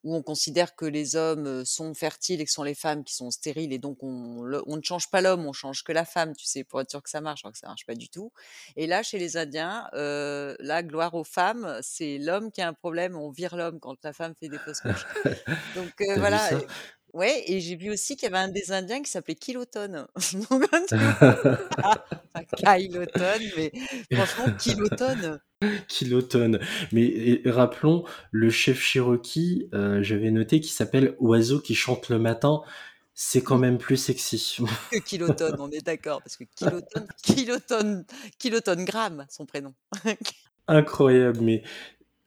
où 0.04 0.16
on 0.16 0.22
considère 0.22 0.76
que 0.76 0.86
les 0.86 1.16
hommes, 1.16 1.66
sont 1.66 1.94
fertiles 1.94 2.42
et 2.42 2.46
que 2.46 2.52
sont 2.52 2.64
les 2.64 2.76
femmes 2.76 3.04
qui 3.04 3.16
sont 3.16 3.32
stériles 3.32 3.74
et 3.74 3.80
donc 3.80 4.04
on 4.04 4.44
ne 4.44 4.82
change 4.84 5.10
pas 5.10 5.22
l'homme, 5.22 5.46
on 5.46 5.54
change 5.54 5.84
que 5.84 5.92
la 5.92 6.06
femme, 6.06 6.36
tu 6.36 6.46
sais, 6.46 6.64
pour 6.64 6.82
être 6.82 6.90
sûr 6.92 7.02
que 7.02 7.10
ça 7.10 7.22
marche, 7.22 7.44
alors 7.44 7.54
que 7.54 7.60
ça 7.60 7.68
marche 7.68 7.86
pas 7.86 7.96
du 7.96 8.10
tout 8.10 8.32
et 8.76 8.88
là, 8.88 9.04
chez 9.04 9.18
les 9.20 9.38
Indiens, 9.38 9.88
là, 9.94 10.84
gloire 10.84 11.14
aux 11.16 11.24
femmes, 11.24 11.80
c'est 11.82 12.18
l'homme 12.18 12.52
qui 12.52 12.62
a 12.62 12.68
un 12.68 12.74
problème, 12.74 13.16
on 13.16 13.32
vire 13.32 13.56
l'homme 13.56 13.80
quand 13.80 13.96
la 14.04 14.14
femme 14.14 14.34
fait 14.40 14.50
des 14.50 14.60
fausses 14.60 14.75
Donc 15.76 15.94
voilà 16.18 16.50
ouais 17.14 17.44
et 17.48 17.60
j'ai 17.62 17.76
vu 17.76 17.92
aussi 17.92 18.16
qu'il 18.16 18.30
y 18.30 18.34
avait 18.34 18.44
un 18.44 18.50
des 18.50 18.72
Indiens 18.72 19.02
qui 19.02 19.10
s'appelait 19.10 19.36
Kiloton. 19.36 20.06
Enfin 20.16 20.40
Kyloton, 22.58 23.40
mais 23.58 23.72
franchement 24.12 24.54
Kiloton. 24.60 25.40
Kiloton. 25.88 26.60
Mais 26.92 27.42
rappelons, 27.46 28.04
le 28.32 28.50
chef 28.50 28.82
Cherokee, 28.82 29.70
heu, 29.74 30.04
j'avais 30.04 30.32
noté 30.32 30.60
qu'il 30.60 30.74
s'appelle 30.74 31.16
Oiseau 31.20 31.60
qui 31.60 31.76
chante 31.76 32.10
le 32.10 32.20
matin. 32.20 32.62
C'est 33.14 33.42
quand 33.42 33.58
même 33.58 33.78
plus 33.78 33.98
sexy. 33.98 34.58
Que 34.92 34.98
Kiloton, 35.00 35.56
on 35.60 35.72
est 35.72 35.86
d'accord, 35.86 36.22
parce 36.22 36.36
que 36.36 36.44
Kiloton 36.56 37.08
Kiloton 37.24 38.06
Kiloton 38.38 38.84
Graham, 38.84 39.26
son 39.30 39.46
prénom. 39.46 39.74
Incroyable, 40.68 41.40
mais 41.42 41.64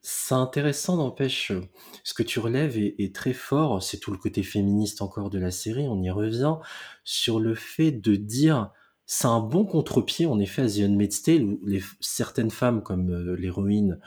c'est 0.01 0.35
intéressant 0.35 0.97
n'empêche, 0.97 1.51
heu, 1.51 1.63
ce 2.03 2.13
que 2.13 2.23
tu 2.23 2.39
relèves 2.39 2.77
est 2.77 2.95
est 2.99 3.13
très 3.13 3.33
fort. 3.33 3.83
C'est 3.83 3.97
tout 3.99 4.11
le 4.11 4.17
côté 4.17 4.43
féministe 4.43 5.01
encore 5.01 5.29
de 5.29 5.39
la 5.39 5.51
série, 5.51 5.87
on 5.87 6.01
y 6.01 6.09
revient, 6.09 6.55
sur 7.03 7.39
le 7.39 7.55
fait 7.55 7.91
de 7.91 8.15
dire 8.15 8.71
c'est 9.05 9.27
un 9.27 9.39
bon 9.39 9.65
contre-pied 9.65 10.25
en 10.27 10.39
effet 10.39 10.61
à 10.61 10.67
The 10.67 10.81
Handmaid's 10.81 11.23
Tale 11.23 11.43
où 11.43 11.59
les 11.65 11.81
certaines 11.99 12.51
femmes 12.51 12.83
comme, 12.83 13.11
heu, 13.11 13.33
l'héroïne, 13.35 13.99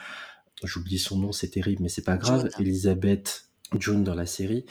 j'oublie 0.63 0.99
son 0.99 1.19
nom, 1.19 1.33
c'est 1.33 1.51
terrible, 1.51 1.83
mais 1.83 1.89
c'est 1.89 2.05
pas 2.05 2.17
grave, 2.17 2.43
June. 2.43 2.51
Elizabeth 2.61 3.49
June 3.79 4.05
dans 4.05 4.15
la 4.15 4.27
série, 4.27 4.65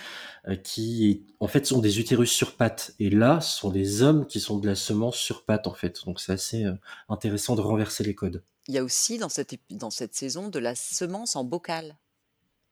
heu, 0.48 0.56
qui 0.56 1.26
en 1.40 1.48
fait 1.48 1.66
sont 1.66 1.80
des 1.80 2.00
utérus 2.00 2.32
sur 2.32 2.56
pattes 2.56 2.94
et 3.00 3.10
là, 3.10 3.42
ce 3.42 3.60
sont 3.60 3.72
des 3.72 4.02
hommes 4.04 4.26
qui 4.28 4.40
sont 4.40 4.58
de 4.60 4.68
la 4.68 4.76
semence 4.76 5.18
sur 5.18 5.46
pattes, 5.46 5.68
en 5.68 5.74
fait. 5.74 6.02
Donc 6.06 6.20
c'est 6.20 6.32
assez, 6.32 6.66
intéressant 7.10 7.56
de 7.56 7.62
renverser 7.62 8.04
les 8.04 8.16
codes. 8.16 8.44
Il 8.72 8.76
y 8.76 8.78
a 8.78 8.86
aussi 8.86 9.18
dans 9.18 9.28
cette 9.28 9.52
ép 9.52 9.60
dans 9.72 9.90
cette 9.90 10.16
saison 10.16 10.48
de 10.48 10.58
la 10.58 10.76
semence 10.76 11.36
en 11.36 11.44
bocal. 11.44 11.98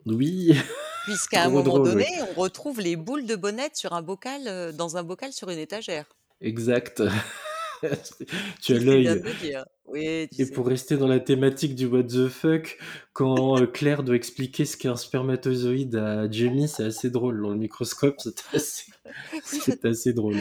Oui, 0.06 0.54
Puisqu'à 1.04 1.44
un 1.44 1.50
moment 1.50 1.62
drôle, 1.62 1.82
oui. 1.82 1.88
donné, 1.92 2.08
on 2.22 2.40
retrouve 2.40 2.80
les 2.80 2.96
boules 2.96 3.26
de 3.26 3.36
bonnette 3.36 3.76
sur 3.76 3.92
un 3.92 4.02
bocal, 4.02 4.48
heu, 4.48 4.72
dans 4.72 4.96
un 4.96 5.04
bocal 5.04 5.34
sur 5.34 5.50
une 5.50 5.60
étagère. 5.60 6.06
Exact. 6.40 7.04
Tu 8.62 8.76
as 8.76 8.80
l'œil. 8.80 9.22
Oui, 9.92 10.28
tu 10.30 10.42
Et 10.42 10.46
sais. 10.46 10.52
pour 10.52 10.68
rester 10.68 10.98
dans 10.98 11.08
la 11.08 11.20
thématique 11.20 11.76
du 11.76 11.86
what 11.86 12.04
the 12.04 12.28
fuck, 12.28 12.78
quand, 13.14 13.60
heu, 13.60 13.68
Claire 13.68 14.04
doit 14.04 14.16
expliquer 14.16 14.66
ce 14.66 14.78
qu'est 14.78 14.88
un 14.88 14.96
spermatozoïde 14.96 15.96
à 15.96 16.30
Jamie, 16.30 16.68
c'est 16.68 16.86
assez 16.86 17.10
drôle 17.10 17.42
dans 17.42 17.50
le 17.50 17.58
microscope, 17.58 18.16
c'est 18.20 18.44
assez 18.54 18.86
c'est 19.44 19.86
assez 19.86 20.14
drôle. 20.14 20.36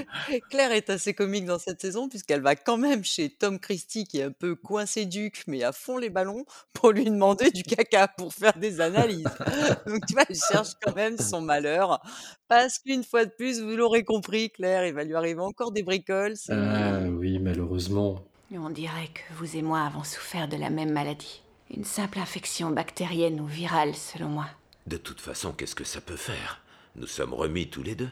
Claire 0.50 0.72
est 0.72 0.90
assez 0.90 1.14
comique 1.14 1.46
dans 1.46 1.58
cette 1.58 1.80
saison 1.80 2.08
puisqu'elle 2.08 2.42
va 2.42 2.54
quand 2.54 2.76
même 2.76 3.02
chez 3.04 3.30
Tom 3.30 3.58
Christie 3.58 4.04
qui 4.04 4.18
est 4.18 4.24
un 4.24 4.32
peu 4.32 4.54
coincé 4.54 5.06
duc, 5.06 5.44
mais 5.46 5.62
à 5.64 5.72
fond 5.72 5.96
les 5.96 6.10
ballons, 6.10 6.44
pour 6.72 6.92
lui 6.92 7.04
demander 7.06 7.50
du 7.50 7.62
caca 7.62 8.08
pour 8.08 8.32
faire 8.34 8.56
des 8.58 8.80
analyses. 8.80 9.24
Donc 9.86 10.04
tu 10.06 10.14
vois, 10.14 10.24
elle 10.28 10.36
cherche 10.36 10.72
quand 10.82 10.94
même 10.94 11.16
son 11.18 11.40
malheur 11.40 12.00
parce 12.48 12.78
qu'une 12.78 13.04
fois 13.04 13.24
de 13.24 13.30
plus, 13.30 13.60
vous 13.60 13.76
l'aurez 13.76 14.04
compris, 14.04 14.50
Claire, 14.50 14.86
il 14.86 14.94
va 14.94 15.04
lui 15.04 15.14
arriver 15.14 15.40
encore 15.40 15.72
des 15.72 15.82
bricoles, 15.82 16.34
Ah 16.50 17.00
oui, 17.08 17.38
malheureusement. 17.38 18.24
On 18.52 18.70
dirait 18.70 19.08
que 19.08 19.34
vous 19.34 19.56
et 19.56 19.62
moi 19.62 19.82
avons 19.82 20.04
souffert 20.04 20.48
de 20.48 20.56
la 20.56 20.70
même 20.70 20.92
maladie. 20.92 21.42
Une 21.70 21.84
simple 21.84 22.18
infection 22.18 22.70
bactérienne 22.70 23.40
ou 23.40 23.46
virale, 23.46 23.94
selon 23.94 24.28
moi. 24.28 24.46
De 24.86 24.96
toute 24.96 25.20
façon, 25.20 25.52
qu'est-ce 25.52 25.74
que 25.74 25.84
ça 25.84 26.00
peut 26.00 26.16
faire? 26.16 26.60
Nous 26.96 27.06
sommes 27.06 27.34
remis 27.34 27.68
tous 27.68 27.82
les 27.82 27.94
deux. 27.94 28.10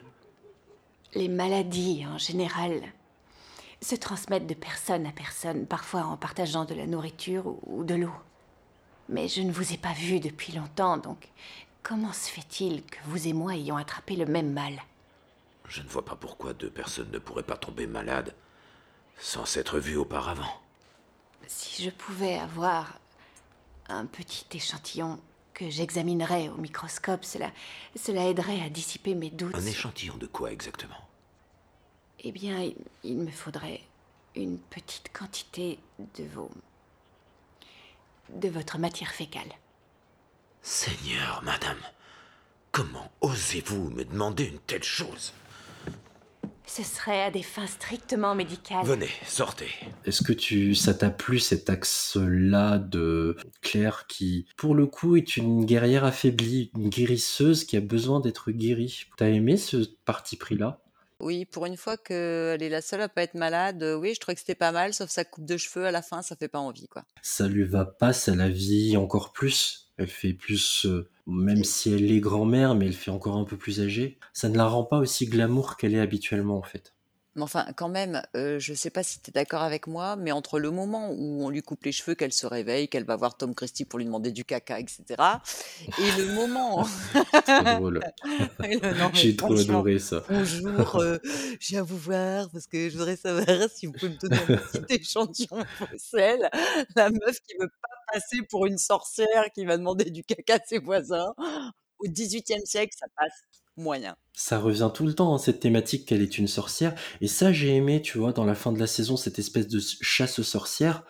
Les 1.15 1.27
maladies, 1.27 2.05
en 2.07 2.17
général, 2.19 2.81
se 3.81 3.95
transmettent 3.95 4.45
de 4.47 4.53
personne 4.53 5.07
à 5.07 5.11
personne, 5.11 5.65
parfois 5.65 6.01
en 6.03 6.17
partageant 6.17 6.65
de 6.65 6.75
la 6.75 6.85
nourriture 6.85 7.55
ou- 7.67 7.83
de 7.83 7.95
l'eau. 7.95 8.13
Mais 9.09 9.27
je 9.27 9.41
ne 9.41 9.51
vous 9.51 9.73
ai 9.73 9.77
pas 9.77 9.93
vu 9.93 10.19
depuis 10.19 10.53
longtemps, 10.53 10.97
donc 10.97 11.29
comment 11.81 12.13
se 12.13 12.29
fait-il 12.29 12.83
que 12.83 12.97
vous 13.05 13.27
et 13.27 13.33
moi 13.33 13.55
ayons 13.55 13.77
attrapé 13.77 14.15
le 14.15 14.25
même 14.25 14.51
mal? 14.51 14.81
Je 15.67 15.81
ne 15.81 15.87
vois 15.87 16.05
pas 16.05 16.15
pourquoi 16.15 16.53
deux 16.53 16.69
personnes 16.69 17.09
ne 17.11 17.19
pourraient 17.19 17.43
pas 17.43 17.57
tomber 17.57 17.87
malades 17.87 18.35
sans 19.19 19.45
s'être 19.45 19.79
vues 19.79 19.97
auparavant. 19.97 20.61
Si 21.47 21.83
je 21.83 21.89
pouvais 21.89 22.37
avoir 22.37 22.99
un 23.89 24.05
petit 24.05 24.45
échantillon 24.53 25.19
que 25.53 25.69
j'examinerais 25.69 26.49
au 26.49 26.57
microscope, 26.57 27.23
cela, 27.25 27.51
cela 27.95 28.25
aiderait 28.25 28.61
à 28.61 28.69
dissiper 28.69 29.15
mes 29.15 29.29
doutes. 29.29 29.55
Un 29.55 29.65
échantillon 29.65 30.15
de 30.17 30.27
quoi 30.27 30.51
exactement? 30.51 31.07
Eh 32.19 32.31
bien, 32.31 32.61
il, 32.61 32.75
il 33.03 33.17
me 33.17 33.31
faudrait 33.31 33.81
une 34.35 34.59
petite 34.59 35.11
quantité 35.13 35.79
de 36.17 36.25
vos. 36.25 36.51
de 38.29 38.49
votre 38.49 38.77
matière 38.77 39.11
fécale. 39.11 39.51
Seigneur, 40.61 41.41
madame, 41.43 41.79
comment 42.71 43.09
osez-vous 43.21 43.89
me 43.91 44.03
demander 44.03 44.45
une 44.45 44.59
telle 44.59 44.83
chose? 44.83 45.33
Ce 46.67 46.83
serait 46.83 47.23
à 47.23 47.31
des 47.31 47.41
fins 47.43 47.65
strictement 47.65 48.35
médicales. 48.35 48.85
Venez, 48.85 49.09
sortez. 49.25 49.69
Est-ce 50.05 50.21
que 50.21 50.33
tu, 50.33 50.75
ça 50.75 50.93
t'a 50.93 51.09
plu 51.09 51.39
cet 51.39 51.69
axe-là 51.69 52.77
de 52.77 53.37
Claire 53.61 54.05
qui, 54.07 54.45
pour 54.57 54.75
le 54.75 54.85
coup, 54.85 55.15
est 55.15 55.37
une 55.37 55.65
guerrière 55.65 56.03
affaiblie, 56.03 56.69
une 56.75 56.89
guérisseuse 56.89 57.63
qui 57.63 57.77
a 57.77 57.81
besoin 57.81 58.19
d'être 58.19 58.51
guérie? 58.51 59.05
T'as 59.17 59.29
aimé 59.29 59.57
ce 59.57 59.77
parti 60.05 60.35
pris-là? 60.35 60.79
Oui, 61.19 61.45
pour 61.45 61.65
une 61.65 61.77
fois 61.77 61.97
qu'elle 61.97 62.61
est 62.61 62.69
la 62.69 62.81
seule 62.81 63.01
à 63.01 63.09
pas 63.09 63.23
être 63.23 63.33
malade, 63.33 63.81
euh, 63.81 63.95
oui, 63.95 64.13
je 64.13 64.19
trouvais 64.19 64.35
que 64.35 64.41
c'était 64.41 64.53
pas 64.53 64.71
mal, 64.71 64.93
sauf 64.93 65.09
sa 65.09 65.25
coupe 65.25 65.45
de 65.45 65.57
cheveux 65.57 65.85
à 65.85 65.91
la 65.91 66.03
fin, 66.03 66.21
ça 66.21 66.35
fait 66.35 66.47
pas 66.47 66.59
envie, 66.59 66.87
quoi. 66.87 67.05
Ça 67.23 67.47
lui 67.47 67.63
va 67.63 67.85
pas, 67.85 68.13
ça 68.13 68.35
la 68.35 68.49
vieillit 68.49 68.97
encore 68.97 69.31
plus. 69.31 69.89
Elle 69.97 70.09
fait 70.09 70.33
plus, 70.33 70.85
euh, 70.85 71.09
même 71.27 71.63
si 71.63 71.93
elle 71.93 72.11
est 72.11 72.19
grand-mère, 72.19 72.73
mais 72.73 72.87
elle 72.87 72.93
fait 72.93 73.11
encore 73.11 73.37
un 73.37 73.43
peu 73.43 73.57
plus 73.57 73.81
âgée. 73.81 74.17
Ça 74.33 74.49
ne 74.49 74.57
la 74.57 74.65
rend 74.65 74.83
pas 74.83 74.97
aussi 74.97 75.27
glamour 75.27 75.77
qu'elle 75.77 75.93
est 75.93 75.99
habituellement, 75.99 76.57
en 76.57 76.63
fait. 76.63 76.95
Mais 77.37 77.43
enfin, 77.43 77.67
quand 77.75 77.89
même, 77.89 78.23
euh, 78.35 78.57
je 78.57 78.73
sais 78.73 78.89
pas 78.89 79.03
si 79.03 79.21
tu 79.21 79.29
es 79.29 79.31
d'accord 79.31 79.61
avec 79.61 79.85
moi, 79.85 80.15
mais 80.15 80.31
entre 80.31 80.57
le 80.57 80.71
moment 80.71 81.11
où 81.11 81.45
on 81.45 81.49
lui 81.49 81.61
coupe 81.61 81.83
les 81.83 81.91
cheveux, 81.91 82.15
qu'elle 82.15 82.33
se 82.33 82.47
réveille, 82.47 82.87
qu'elle 82.87 83.03
va 83.03 83.15
voir 83.15 83.37
Tom 83.37 83.53
Christie 83.53 83.85
pour 83.85 83.99
lui 83.99 84.05
demander 84.05 84.31
du 84.31 84.43
caca, 84.43 84.79
etc., 84.79 85.03
et 85.99 86.19
le 86.19 86.33
moment... 86.33 86.83
J'ai 89.13 89.35
trop 89.35 89.55
adoré 89.55 89.99
ça. 89.99 90.23
Bonjour, 90.27 90.95
euh, 90.95 91.19
je 91.59 91.67
viens 91.67 91.83
vous 91.83 91.97
voir 91.97 92.49
parce 92.49 92.65
que 92.65 92.89
je 92.89 92.97
voudrais 92.97 93.17
savoir 93.17 93.45
si 93.71 93.85
vous 93.85 93.93
pouvez 93.93 94.13
me 94.13 94.17
donner 94.17 94.37
un 94.37 94.57
petit 94.57 94.95
échantillon 94.95 95.59
de. 95.59 95.65
La 96.95 97.11
meuf 97.11 97.39
qui 97.41 97.55
veut 97.59 97.69
pas 97.69 97.96
passer 98.11 98.37
pour 98.49 98.65
une 98.65 98.77
sorcière 98.77 99.45
qui 99.53 99.65
va 99.65 99.77
demander 99.77 100.09
du 100.11 100.23
caca 100.23 100.55
à 100.55 100.59
ses 100.65 100.79
voisins. 100.79 101.33
Au 101.99 102.07
XVIIIe 102.07 102.65
siècle, 102.65 102.95
ça 102.99 103.07
passe 103.17 103.33
moyen. 103.75 104.15
Ça 104.33 104.59
revient 104.59 104.89
tout 104.93 105.05
le 105.05 105.13
temps, 105.13 105.33
hein, 105.33 105.37
cette 105.37 105.59
thématique 105.59 106.07
qu'elle 106.07 106.21
est 106.21 106.37
une 106.37 106.47
sorcière. 106.47 106.93
Et 107.21 107.27
ça, 107.27 107.51
j'ai 107.51 107.75
aimé, 107.75 108.01
tu 108.01 108.17
vois, 108.17 108.33
dans 108.33 108.45
la 108.45 108.55
fin 108.55 108.71
de 108.71 108.79
la 108.79 108.87
saison, 108.87 109.17
cette 109.17 109.39
espèce 109.39 109.67
de 109.67 109.79
chasse 110.01 110.39
aux 110.39 110.43
sorcières. 110.43 111.03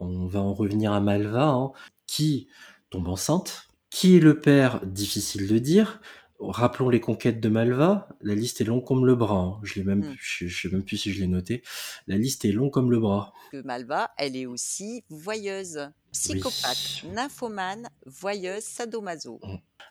On 0.00 0.26
va 0.26 0.40
en 0.40 0.52
revenir 0.54 0.92
à 0.92 1.00
Malva, 1.00 1.48
hein, 1.48 1.72
qui 2.06 2.48
tombe 2.90 3.08
enceinte. 3.08 3.68
Qui 3.90 4.16
est 4.16 4.20
le 4.20 4.40
père? 4.40 4.80
Difficile 4.86 5.46
de 5.48 5.58
dire. 5.58 6.00
Rappelons 6.40 6.88
les 6.88 6.98
conquêtes 7.00 7.40
de 7.40 7.48
Malva. 7.48 8.08
La 8.20 8.34
liste 8.34 8.60
est 8.60 8.64
longue 8.64 8.84
comme 8.84 9.04
le 9.06 9.14
bras. 9.14 9.36
hein. 9.38 9.60
Je 9.62 9.74
l'ai 9.74 9.84
même, 9.84 10.00
Mm. 10.00 10.16
je, 10.18 10.46
je 10.48 10.62
sais 10.68 10.74
même 10.74 10.82
plus 10.84 10.96
si 10.96 11.12
je 11.12 11.20
l'ai 11.20 11.28
noté. 11.28 11.62
La 12.08 12.16
liste 12.16 12.44
est 12.44 12.52
longue 12.52 12.72
comme 12.72 12.90
le 12.90 12.98
bras. 12.98 13.32
Que 13.52 13.62
Malva, 13.62 14.10
elle 14.18 14.34
est 14.34 14.46
aussi 14.46 15.04
voyeuse, 15.08 15.88
psychopathe, 16.12 17.04
nymphomane, 17.12 17.88
voyeuse, 18.06 18.62
sadomaso. 18.62 19.40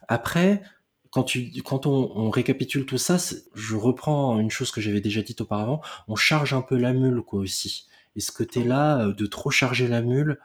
Après, 0.07 0.61
quand, 1.09 1.23
tu, 1.23 1.51
quand 1.63 1.85
on, 1.85 2.11
on 2.15 2.29
récapitule 2.29 2.85
tout 2.85 2.97
ça, 2.97 3.17
je 3.53 3.75
reprends 3.75 4.39
une 4.39 4.49
chose 4.49 4.71
que 4.71 4.81
j'avais 4.81 5.01
déjà 5.01 5.21
dite 5.21 5.41
auparavant, 5.41 5.81
on 6.07 6.15
charge 6.15 6.53
un 6.53 6.61
peu 6.61 6.77
la 6.77 6.93
mule, 6.93 7.21
quoi, 7.21 7.39
aussi. 7.39 7.87
Et 8.15 8.19
ce 8.19 8.31
côté-là, 8.31 9.07
euh, 9.07 9.13
de 9.13 9.25
trop 9.25 9.51
charger 9.51 9.87
la 9.87 10.01
mule, 10.01 10.39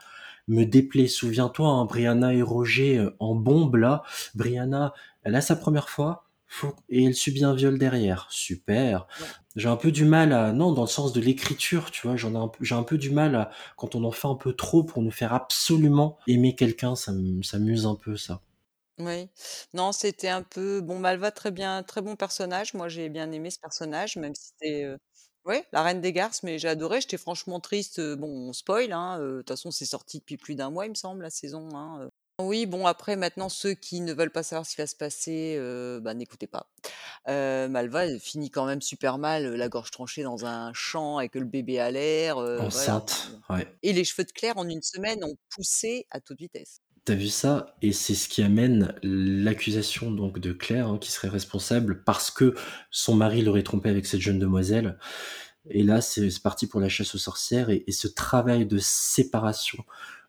me 0.48 0.64
déplaît. 0.64 1.08
Souviens-toi, 1.08 1.68
hein, 1.68 1.84
Brianna 1.84 2.34
et 2.34 2.42
Roger 2.42 2.98
euh, 2.98 3.16
en 3.18 3.34
bombe, 3.34 3.76
là. 3.76 4.02
Brianna, 4.34 4.94
elle 5.22 5.34
a 5.34 5.40
sa 5.40 5.56
première 5.56 5.88
fois, 5.88 6.28
et 6.88 7.04
elle 7.04 7.14
subit 7.14 7.44
un 7.44 7.54
viol 7.54 7.78
derrière. 7.78 8.26
Super. 8.30 9.06
J'ai 9.56 9.68
un 9.68 9.74
peu 9.76 9.90
du 9.90 10.04
mal 10.04 10.32
à, 10.32 10.52
non, 10.52 10.72
dans 10.72 10.82
le 10.82 10.86
sens 10.88 11.12
de 11.12 11.20
l'écriture, 11.20 11.90
tu 11.90 12.06
vois, 12.06 12.14
j'ai 12.16 12.74
un 12.76 12.82
peu 12.84 12.96
du 12.98 13.10
mal 13.10 13.34
à, 13.34 13.50
quand 13.76 13.94
on 13.96 14.04
en 14.04 14.12
fait 14.12 14.28
un 14.28 14.34
peu 14.36 14.52
trop 14.52 14.84
pour 14.84 15.02
nous 15.02 15.10
faire 15.10 15.32
absolument 15.34 16.18
aimer 16.28 16.54
quelqu'un, 16.54 16.94
ça 16.94 17.10
m'amuse 17.12 17.86
un 17.86 17.94
peu, 17.96 18.16
ça. 18.16 18.42
Oui, 18.98 19.28
non, 19.74 19.92
c'était 19.92 20.28
un 20.28 20.42
peu 20.42 20.80
bon. 20.80 20.98
Malva, 20.98 21.30
très 21.30 21.50
bien, 21.50 21.82
très 21.82 22.00
bon 22.00 22.16
personnage. 22.16 22.72
Moi, 22.72 22.88
j'ai 22.88 23.10
bien 23.10 23.30
aimé 23.30 23.50
ce 23.50 23.58
personnage, 23.58 24.16
même 24.16 24.34
si 24.34 24.46
c'était, 24.48 24.84
euh, 24.84 24.96
ouais, 25.44 25.66
la 25.72 25.82
reine 25.82 26.00
des 26.00 26.14
garces, 26.14 26.42
mais 26.42 26.58
j'ai 26.58 26.68
adoré. 26.68 27.02
J'étais 27.02 27.18
franchement 27.18 27.60
triste. 27.60 27.98
euh, 27.98 28.16
Bon, 28.16 28.26
on 28.48 28.52
spoil, 28.54 28.92
hein. 28.92 29.20
euh, 29.20 29.32
De 29.36 29.38
toute 29.42 29.48
façon, 29.50 29.70
c'est 29.70 29.84
sorti 29.84 30.18
depuis 30.20 30.38
plus 30.38 30.54
d'un 30.54 30.70
mois, 30.70 30.86
il 30.86 30.90
me 30.90 30.94
semble, 30.94 31.22
la 31.22 31.30
saison. 31.30 31.68
hein. 31.76 32.08
Oui, 32.38 32.66
bon, 32.66 32.86
après, 32.86 33.16
maintenant, 33.16 33.48
ceux 33.48 33.72
qui 33.72 34.02
ne 34.02 34.12
veulent 34.12 34.30
pas 34.30 34.42
savoir 34.42 34.66
ce 34.66 34.72
qui 34.74 34.82
va 34.82 34.86
se 34.86 34.94
passer, 34.94 35.56
euh, 35.58 36.00
bah, 36.00 36.12
n'écoutez 36.12 36.46
pas. 36.46 36.68
Euh, 37.28 37.66
Malva 37.66 38.04
elle 38.04 38.20
finit 38.20 38.50
quand 38.50 38.66
même 38.66 38.82
super 38.82 39.16
mal, 39.16 39.46
euh, 39.46 39.56
la 39.56 39.70
gorge 39.70 39.90
tranchée 39.90 40.22
dans 40.22 40.44
un 40.44 40.70
champ 40.74 41.16
avec 41.16 41.34
le 41.34 41.46
bébé 41.46 41.78
à 41.78 41.90
l'air. 41.90 42.36
euh, 42.36 42.56
voilà. 42.56 42.66
Enceinte, 42.66 43.30
ouais. 43.48 43.66
Et 43.82 43.94
les 43.94 44.04
cheveux 44.04 44.24
de 44.24 44.32
Claire, 44.32 44.58
en 44.58 44.68
une 44.68 44.82
semaine, 44.82 45.24
ont 45.24 45.36
poussé 45.48 46.06
à 46.10 46.20
toute 46.20 46.38
vitesse. 46.38 46.82
T'as 47.06 47.14
vu 47.14 47.28
ça? 47.28 47.74
Et 47.80 47.94
c'est 47.94 48.14
ce 48.14 48.28
qui 48.28 48.42
amène 48.42 48.94
l'accusation 49.02 50.10
donc 50.10 50.38
de 50.38 50.52
Claire, 50.52 50.88
hein, 50.88 50.98
qui 50.98 51.12
serait 51.12 51.28
responsable 51.28 52.04
parce 52.04 52.30
que 52.30 52.54
son 52.90 53.14
mari 53.14 53.40
l'aurait 53.40 53.62
trompé 53.62 53.88
avec 53.88 54.04
cette 54.04 54.20
jeune 54.20 54.38
demoiselle. 54.38 54.98
Et 55.70 55.82
là, 55.82 56.02
c'est 56.02 56.28
c'est 56.30 56.42
parti 56.42 56.66
pour 56.66 56.80
la 56.80 56.88
chasse 56.90 57.14
aux 57.14 57.18
sorcières 57.18 57.70
et, 57.70 57.82
et 57.86 57.92
ce 57.92 58.08
travail 58.08 58.66
de 58.66 58.78
séparation 58.78 59.84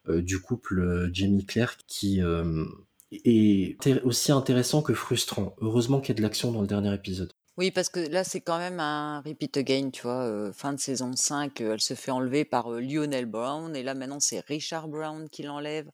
du 0.10 0.40
couple 0.40 0.80
euh, 0.80 1.10
Jamie 1.14 1.46
Claire 1.46 1.78
qui 1.88 2.22
euh, 2.22 2.64
est 3.12 3.78
aussi 4.04 4.32
intéressant 4.32 4.82
que 4.82 4.94
frustrant. 4.94 5.56
Heureusement 5.62 6.00
qu'il 6.02 6.10
y 6.10 6.12
a 6.12 6.18
de 6.18 6.22
l'action 6.22 6.52
dans 6.52 6.62
le 6.62 6.68
dernier 6.68 6.94
épisode. 6.94 7.32
Oui, 7.58 7.72
parce 7.72 7.90
que 7.90 8.00
là, 8.00 8.24
c'est 8.24 8.42
quand 8.42 8.60
même 8.60 8.80
un 8.80 9.22
repeat 9.22 9.58
again, 9.58 9.90
tu 9.92 10.04
vois. 10.04 10.24
euh, 10.26 10.52
fin 10.54 10.74
de 10.74 10.80
saison 10.80 11.12
5, 11.16 11.60
euh, 11.62 11.74
elle 11.74 11.82
se 11.82 11.96
fait 11.96 12.12
enlever 12.12 12.46
par 12.46 12.72
euh, 12.72 12.80
Lionel 12.80 13.26
Brown. 13.26 13.76
Et 13.76 13.82
là, 13.82 13.96
maintenant, 13.96 14.20
c'est 14.20 14.42
Richard 14.46 14.88
Brown 14.88 15.28
qui 15.30 15.42
l'enlève. 15.42 15.90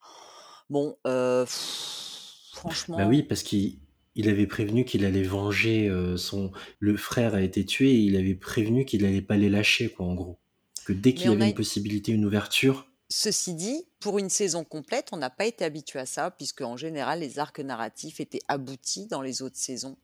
Bon, 0.69 0.97
euh, 1.07 1.45
pff, 1.45 2.49
franchement. 2.53 2.97
Bah 2.97 3.07
oui, 3.07 3.23
parce 3.23 3.43
qu'il 3.43 3.77
il 4.15 4.27
avait 4.29 4.45
prévenu 4.45 4.83
qu'il 4.85 5.05
allait 5.05 5.23
venger 5.23 5.87
euh, 5.89 6.17
son. 6.17 6.51
Le 6.79 6.97
frère 6.97 7.33
a 7.33 7.41
été 7.41 7.65
tué 7.65 7.91
et 7.91 7.97
il 7.99 8.17
avait 8.17 8.35
prévenu 8.35 8.83
qu'il 8.85 9.05
allait 9.05 9.21
pas 9.21 9.37
les 9.37 9.49
lâcher, 9.49 9.89
quoi, 9.89 10.05
en 10.05 10.15
gros. 10.15 10.39
Que 10.85 10.91
dès 10.91 11.13
qu'il 11.13 11.29
y 11.31 11.33
avait 11.33 11.43
a- 11.45 11.47
une 11.47 11.53
possibilité, 11.53 12.11
une 12.11 12.25
ouverture, 12.25 12.87
Ceci 13.15 13.53
dit, 13.53 13.85
pour 13.99 14.17
une 14.17 14.31
saison 14.31 14.63
complète, 14.63 15.09
on 15.11 15.17
n'a 15.17 15.29
pas 15.29 15.45
été 15.45 15.63
habitué 15.63 15.99
à 15.99 16.07
ça, 16.07 16.31
puisque 16.31 16.61
en 16.61 16.77
général, 16.77 17.19
les 17.19 17.37
arcs 17.37 17.59
narratifs 17.59 18.19
étaient 18.19 18.41
aboutis 18.47 19.05
dans 19.05 19.21
les 19.21 19.43
autres 19.43 19.55
saisons. 19.55 19.97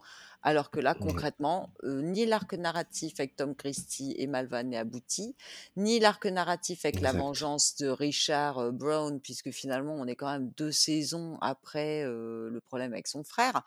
Alors 0.43 0.69
que 0.69 0.79
là, 0.79 0.93
concrètement, 0.93 1.73
euh, 1.83 2.03
ni 2.03 2.27
l'arc 2.27 2.53
narratif 2.53 3.19
avec 3.19 3.35
Tom 3.35 3.55
Christie 3.55 4.13
et 4.19 4.27
Malva 4.27 4.61
n'est 4.61 4.77
abouti, 4.77 5.35
ni 5.75 5.99
l'arc 5.99 6.23
narratif 6.27 6.85
avec 6.85 7.01
la 7.01 7.11
vengeance 7.11 7.77
de 7.77 7.87
Richard 7.87 8.59
euh, 8.59 8.71
Brown, 8.71 9.19
puisque 9.19 9.49
finalement, 9.49 9.95
on 9.95 10.05
est 10.05 10.15
quand 10.15 10.31
même 10.31 10.51
deux 10.55 10.71
saisons 10.71 11.39
après 11.41 12.03
euh, 12.05 12.51
le 12.51 12.61
problème 12.61 12.93
avec 12.93 13.07
son 13.07 13.23
frère. 13.23 13.63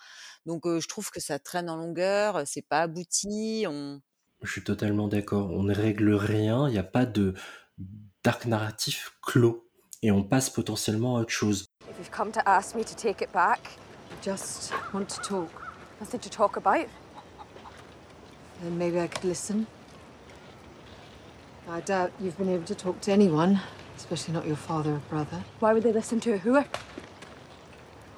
Donc, 0.46 0.62
je 0.68 0.86
trouve 0.86 1.10
que 1.10 1.18
ça 1.18 1.40
traîne 1.40 1.68
en 1.68 1.74
longueur, 1.74 2.44
c'est 2.46 2.62
pas 2.62 2.82
abouti. 2.82 3.64
On... 3.68 4.00
je 4.40 4.52
suis 4.52 4.62
totalement 4.62 5.08
d'accord. 5.08 5.50
On 5.50 5.64
ne 5.64 5.74
règle 5.74 6.14
rien, 6.14 6.68
il 6.68 6.72
n'y 6.72 6.78
a 6.78 6.84
pas 6.84 7.06
de 7.06 7.34
d'arc 8.24 8.46
narratif 8.46 9.16
clos. 9.22 9.64
Et 10.02 10.10
on 10.10 10.22
passe 10.22 10.50
potentiellement 10.50 11.16
à 11.16 11.20
autre 11.20 11.30
chose. 11.30 11.66
If 11.88 11.98
you've 11.98 12.10
come 12.10 12.32
to 12.32 12.40
ask 12.48 12.74
me 12.74 12.82
to 12.84 12.94
take 12.96 13.22
it 13.22 13.32
back, 13.32 13.78
I 14.10 14.24
just 14.24 14.72
want 14.92 15.08
to 15.10 15.20
talk. 15.20 15.50
Nothing 16.00 16.20
to 16.20 16.30
talk 16.30 16.56
about. 16.56 16.88
Then 18.62 18.78
maybe 18.78 18.98
I 18.98 19.06
could 19.06 19.24
listen. 19.24 19.66
I 21.68 21.80
doubt 21.80 22.10
you've 22.20 22.36
been 22.36 22.48
able 22.48 22.64
to 22.64 22.74
talk 22.74 23.00
to 23.02 23.12
anyone, 23.12 23.60
especially 23.96 24.34
not 24.34 24.46
your 24.46 24.56
father 24.56 24.94
or 24.94 25.02
brother. 25.08 25.44
Why 25.60 25.72
would 25.72 25.84
they 25.84 25.92
listen 25.92 26.18
to 26.20 26.34
a 26.34 26.38
whore? 26.38 26.66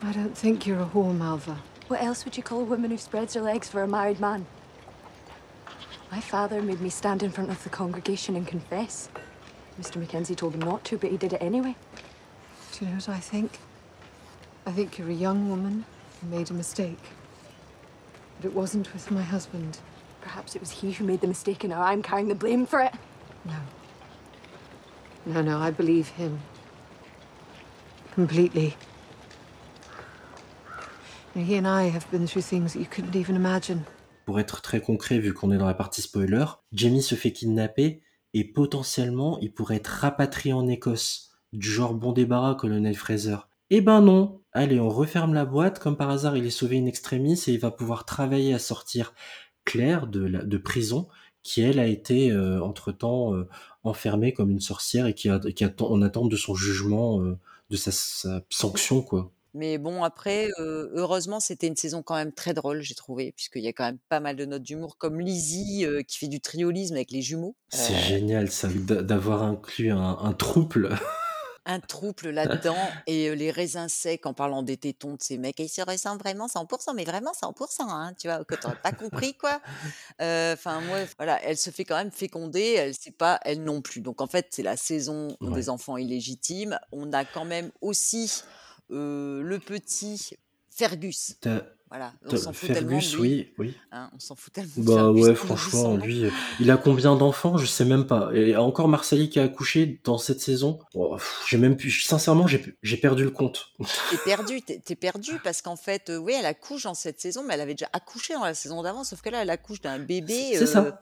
I 0.03 0.13
don't 0.13 0.37
think 0.37 0.67
you're 0.67 0.81
a 0.81 0.87
whore, 0.87 1.15
Malva. 1.15 1.59
What 1.89 2.03
else 2.03 2.25
would 2.25 2.37
you 2.37 2.43
call 2.43 2.61
a 2.61 2.65
woman 2.65 2.91
who 2.91 2.97
spreads 2.97 3.35
her 3.35 3.43
legs 3.43 3.69
for 3.69 3.83
a 3.83 3.89
married 3.89 4.21
man? 4.21 4.47
My 6.11 6.21
father 6.21 6.63
made 6.63 6.81
me 6.81 6.89
stand 6.89 7.23
in 7.23 7.31
front 7.31 7.51
of 7.51 7.63
the 7.63 7.69
congregation 7.71 8.37
and 8.37 8.47
confess. 8.47 9.11
Mr. 9.81 9.97
Mackenzie 9.97 10.35
told 10.35 10.55
him 10.55 10.61
not 10.61 10.85
to, 10.85 10.99
but 10.99 11.11
he 11.11 11.17
did 11.17 11.33
it 11.33 11.43
anyway. 11.43 11.77
Do 12.73 12.85
you 12.85 12.91
know 12.91 12.97
what 12.97 13.09
I 13.09 13.21
think? 13.21 13.59
I 14.67 14.73
think 14.73 14.99
you're 14.99 15.11
a 15.11 15.13
young 15.13 15.51
woman 15.51 15.85
I 16.23 16.27
made 16.27 16.51
a 16.51 16.55
mistake. 16.55 16.99
But 18.41 18.47
it 18.47 18.55
wasn't 18.55 18.93
with 18.93 19.11
my 19.11 19.23
husband. 19.23 19.79
Perhaps 20.21 20.57
it 20.57 20.61
was 20.61 20.71
he 20.71 20.93
who 20.93 21.05
made 21.05 21.21
the 21.21 21.27
mistake 21.27 21.65
and 21.65 21.73
now 21.73 21.83
I'm 21.83 22.03
carrying 22.03 22.29
the 22.29 22.35
blame 22.35 22.67
for 22.67 22.81
it. 22.81 22.93
No. 23.45 23.57
No, 25.27 25.43
no, 25.43 25.59
I 25.59 25.71
believe 25.71 26.09
him. 26.09 26.41
Completely. 28.13 28.77
And 31.35 31.45
he 31.45 31.57
and 31.57 31.67
I 31.67 31.89
have 31.89 32.09
been 32.11 32.27
through 32.27 32.43
things 32.43 32.75
that 32.75 32.81
you 32.81 32.87
couldn't 32.87 33.17
even 33.17 33.35
imagine. 33.37 33.85
Pour 34.27 34.41
être 34.41 34.63
très 34.63 34.81
concret, 34.81 35.19
vu 35.19 35.35
qu'on 35.35 35.51
est 35.51 35.59
dans 35.59 35.67
la 35.67 35.75
partie 35.75 36.01
spoiler, 36.01 36.47
Jamie 36.73 37.03
se 37.03 37.15
fait 37.15 37.33
kidnapper 37.33 38.01
et 38.35 38.45
potentiellement 38.45 39.39
il 39.41 39.53
pourrait 39.53 39.77
être 39.77 39.89
rapatrié 39.89 40.53
en 40.53 40.69
Écosse. 40.69 41.31
Du 41.53 41.71
genre 41.71 41.95
bon 41.95 42.13
débarras, 42.13 42.57
colonel 42.57 42.97
Fraser. 42.97 43.37
Eh 43.71 43.81
ben 43.81 44.01
non 44.03 44.43
Allez, 44.53 44.79
on 44.79 44.89
referme 44.89 45.35
la 45.35 45.45
boîte, 45.45 45.79
comme 45.79 45.97
par 45.97 46.11
hasard 46.11 46.37
il 46.37 46.47
est 46.47 46.51
sauvé 46.51 46.79
in 46.79 46.87
extremis 46.87 47.41
et 47.47 47.53
il 47.53 47.59
va 47.59 47.71
pouvoir 47.71 48.05
travailler 48.05 48.55
à 48.55 48.59
sortir 48.59 49.15
Claire 49.65 50.07
de, 50.07 50.59
prison, 50.59 51.09
qui 51.43 51.63
elle 51.63 51.79
a 51.79 51.87
été 51.87 52.31
euh, 52.31 52.63
entre-temps 52.63 53.35
euh, 53.35 53.49
enfermée 53.83 54.33
comme 54.33 54.51
une 54.51 54.61
sorcière 54.61 55.07
et 55.07 55.15
qui, 55.15 55.29
a, 55.29 55.41
attend, 55.63 56.27
de 56.27 56.37
son 56.37 56.55
jugement, 56.55 57.21
euh, 57.23 57.39
de 57.71 57.77
sa 57.77 57.91
sanction 58.51 59.03
quoi. 59.03 59.33
Mais 59.55 59.79
bon, 59.79 60.03
après, 60.03 60.49
euh, 60.59 60.91
heureusement, 60.95 61.39
c'était 61.41 61.69
une 61.69 61.77
saison 61.77 62.03
quand 62.03 62.17
même 62.17 62.33
très 62.33 62.55
drôle, 62.55 62.83
j'ai 62.83 62.95
trouvé, 62.97 63.33
puisqu'il 63.33 63.63
y 63.63 63.69
a 63.69 63.73
quand 63.73 63.85
même 63.85 63.99
pas 64.09 64.21
mal 64.21 64.35
de 64.37 64.45
notes 64.45 64.63
d'humour, 64.63 64.99
comme 64.99 65.21
Lizzie 65.21 65.87
euh, 65.87 66.03
qui 66.03 66.19
fait 66.19 66.29
du 66.29 66.41
triolisme 66.41 66.95
avec 66.97 67.11
les 67.13 67.23
jumeaux. 67.23 67.57
C'est 67.69 67.95
Euh, 67.95 67.99
génial 67.99 68.51
ça, 68.51 68.69
d'a- 68.69 69.03
d'avoir 69.03 69.43
inclus 69.45 69.93
un, 69.93 70.19
un 70.21 70.33
trouble. 70.33 70.97
un 71.67 71.81
trouble 71.81 72.29
là-dedans 72.31 72.77
et 73.07 73.29
euh, 73.31 73.35
les 73.35 73.51
raisins 73.51 73.89
secs 73.89 74.27
en 74.27 74.35
parlant 74.35 74.63
des 74.63 74.77
tétons 74.77 75.13
de 75.15 75.23
ces 75.23 75.39
mecs. 75.39 75.59
Et 75.61 75.65
ils 75.65 75.69
se 75.69 75.81
ressemblent 75.83 76.21
vraiment 76.21 76.47
100%, 76.49 76.93
mais 76.95 77.05
vraiment 77.05 77.33
100%, 77.33 77.89
hein, 77.89 78.13
tu 78.21 78.27
vois, 78.29 78.45
que 78.45 78.55
t'aurais 78.57 78.77
pas 78.83 78.93
compris, 78.93 79.35
quoi. 79.35 79.61
Euh, 80.21 80.55
Enfin, 80.55 80.81
moi, 80.83 80.99
voilà, 81.17 81.41
elle 81.45 81.57
se 81.57 81.71
fait 81.71 81.85
quand 81.85 81.97
même 81.97 82.11
féconder, 82.11 82.75
elle 82.77 82.95
sait 82.95 83.11
pas, 83.13 83.39
elle 83.45 83.63
non 83.63 83.81
plus. 83.83 84.01
Donc, 84.01 84.21
en 84.21 84.27
fait, 84.27 84.49
c'est 84.51 84.63
la 84.63 84.77
saison 84.77 85.37
Ouais. 85.41 85.55
des 85.55 85.69
enfants 85.71 85.97
illégitimes. 85.97 86.79
On 86.93 87.13
a 87.13 87.25
quand 87.25 87.45
même 87.45 87.71
aussi 87.81 88.43
euh, 88.43 88.47
le 88.91 89.59
petit 89.59 90.37
Fergus. 90.71 91.37
Voilà, 91.97 92.13
on 92.27 92.37
s'en 92.37 92.53
fout 92.53 92.73
tellement 92.73 92.91
Fergus, 92.91 93.15
lui. 93.15 93.21
oui, 93.21 93.53
oui. 93.59 93.77
Hein, 93.93 94.11
on 94.17 94.19
s'en 94.19 94.35
fout 94.35 94.53
tellement 94.53 94.73
Bah 94.79 94.95
Fergus 94.95 95.25
ouais, 95.27 95.35
franchement, 95.37 95.97
lui, 95.97 96.25
euh, 96.25 96.31
il 96.59 96.69
a 96.73 96.77
combien 96.77 97.15
d'enfants? 97.15 97.57
Je 97.57 97.67
sais 97.67 97.85
même 97.85 98.09
pas. 98.09 98.31
Et 98.35 98.57
encore 98.57 98.89
Marceli 98.89 99.31
qui 99.31 99.39
a 99.39 99.45
accouché 99.45 100.01
dans 100.03 100.19
cette 100.19 100.41
saison? 100.41 100.81
Oh, 100.95 101.17
j'ai 101.47 101.57
même 101.57 101.77
pu, 101.77 101.93
sincèrement, 101.93 102.49
j'ai 102.49 102.97
perdu 102.97 103.23
le 103.23 103.31
compte. 103.31 103.69
T'es 104.11 104.17
perdu, 104.25 104.61
t'es 104.63 104.81
t'es 104.85 104.97
perdu 104.97 105.39
parce 105.45 105.63
qu'en 105.63 105.77
fait, 105.77 106.11
euh, 106.11 106.17
oui, 106.17 106.35
elle 106.37 106.47
accouche 106.47 106.83
dans 106.83 106.95
cette 106.95 107.21
saison, 107.21 107.45
mais 107.47 107.55
elle 107.55 107.61
avait 107.61 107.75
déjà 107.75 107.91
accouché 107.93 108.35
dans 108.35 108.45
la 108.45 108.55
saison 108.55 108.83
d'avant, 108.83 109.05
sauf 109.05 109.23
que 109.23 109.29
là, 109.29 109.43
elle 109.43 109.51
accouche 109.51 109.81
d'un 109.81 110.01
bébé 110.01 110.55
C'est 110.55 110.63
euh, 110.63 110.67
ça. 110.67 111.01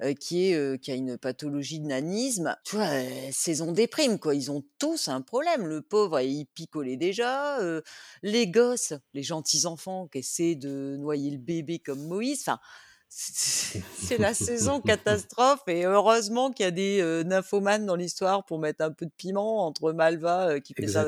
Euh, 0.00 0.14
qui 0.14 0.48
est 0.48 0.54
euh, 0.54 0.76
qui 0.76 0.90
a 0.90 0.94
une 0.94 1.18
pathologie 1.18 1.80
de 1.80 1.86
nanisme. 1.86 2.56
Tu 2.64 2.76
vois, 2.76 2.86
euh, 2.86 3.28
saison 3.32 3.72
déprime 3.72 4.18
quoi. 4.18 4.34
Ils 4.34 4.50
ont 4.50 4.64
tous 4.78 5.08
un 5.08 5.20
problème. 5.20 5.66
Le 5.66 5.82
pauvre, 5.82 6.20
il 6.20 6.46
picolait 6.46 6.96
déjà. 6.96 7.58
les 8.22 8.46
gosses, 8.46 8.94
les 9.14 9.22
gentils 9.22 9.66
enfants 9.66 10.08
qui 10.08 10.18
essaient 10.18 10.54
de 10.54 10.96
noyer 10.98 11.30
le 11.30 11.38
bébé 11.38 11.78
comme 11.78 12.06
Moïse. 12.06 12.40
Enfin. 12.42 12.60
C'est 13.14 14.16
la 14.16 14.32
saison 14.32 14.80
catastrophe 14.80 15.62
et 15.66 15.84
heureusement 15.84 16.50
qu'il 16.50 16.64
y 16.64 16.68
a 16.68 16.70
des 16.70 17.00
euh, 17.02 17.22
nymphomanes 17.24 17.84
dans 17.84 17.94
l'histoire 17.94 18.44
pour 18.46 18.58
mettre 18.58 18.82
un 18.82 18.90
peu 18.90 19.04
de 19.04 19.12
piment 19.14 19.66
entre 19.66 19.92
Malva 19.92 20.48
euh, 20.48 20.60
qui 20.60 20.72
fait 20.72 20.86
ça 20.86 21.04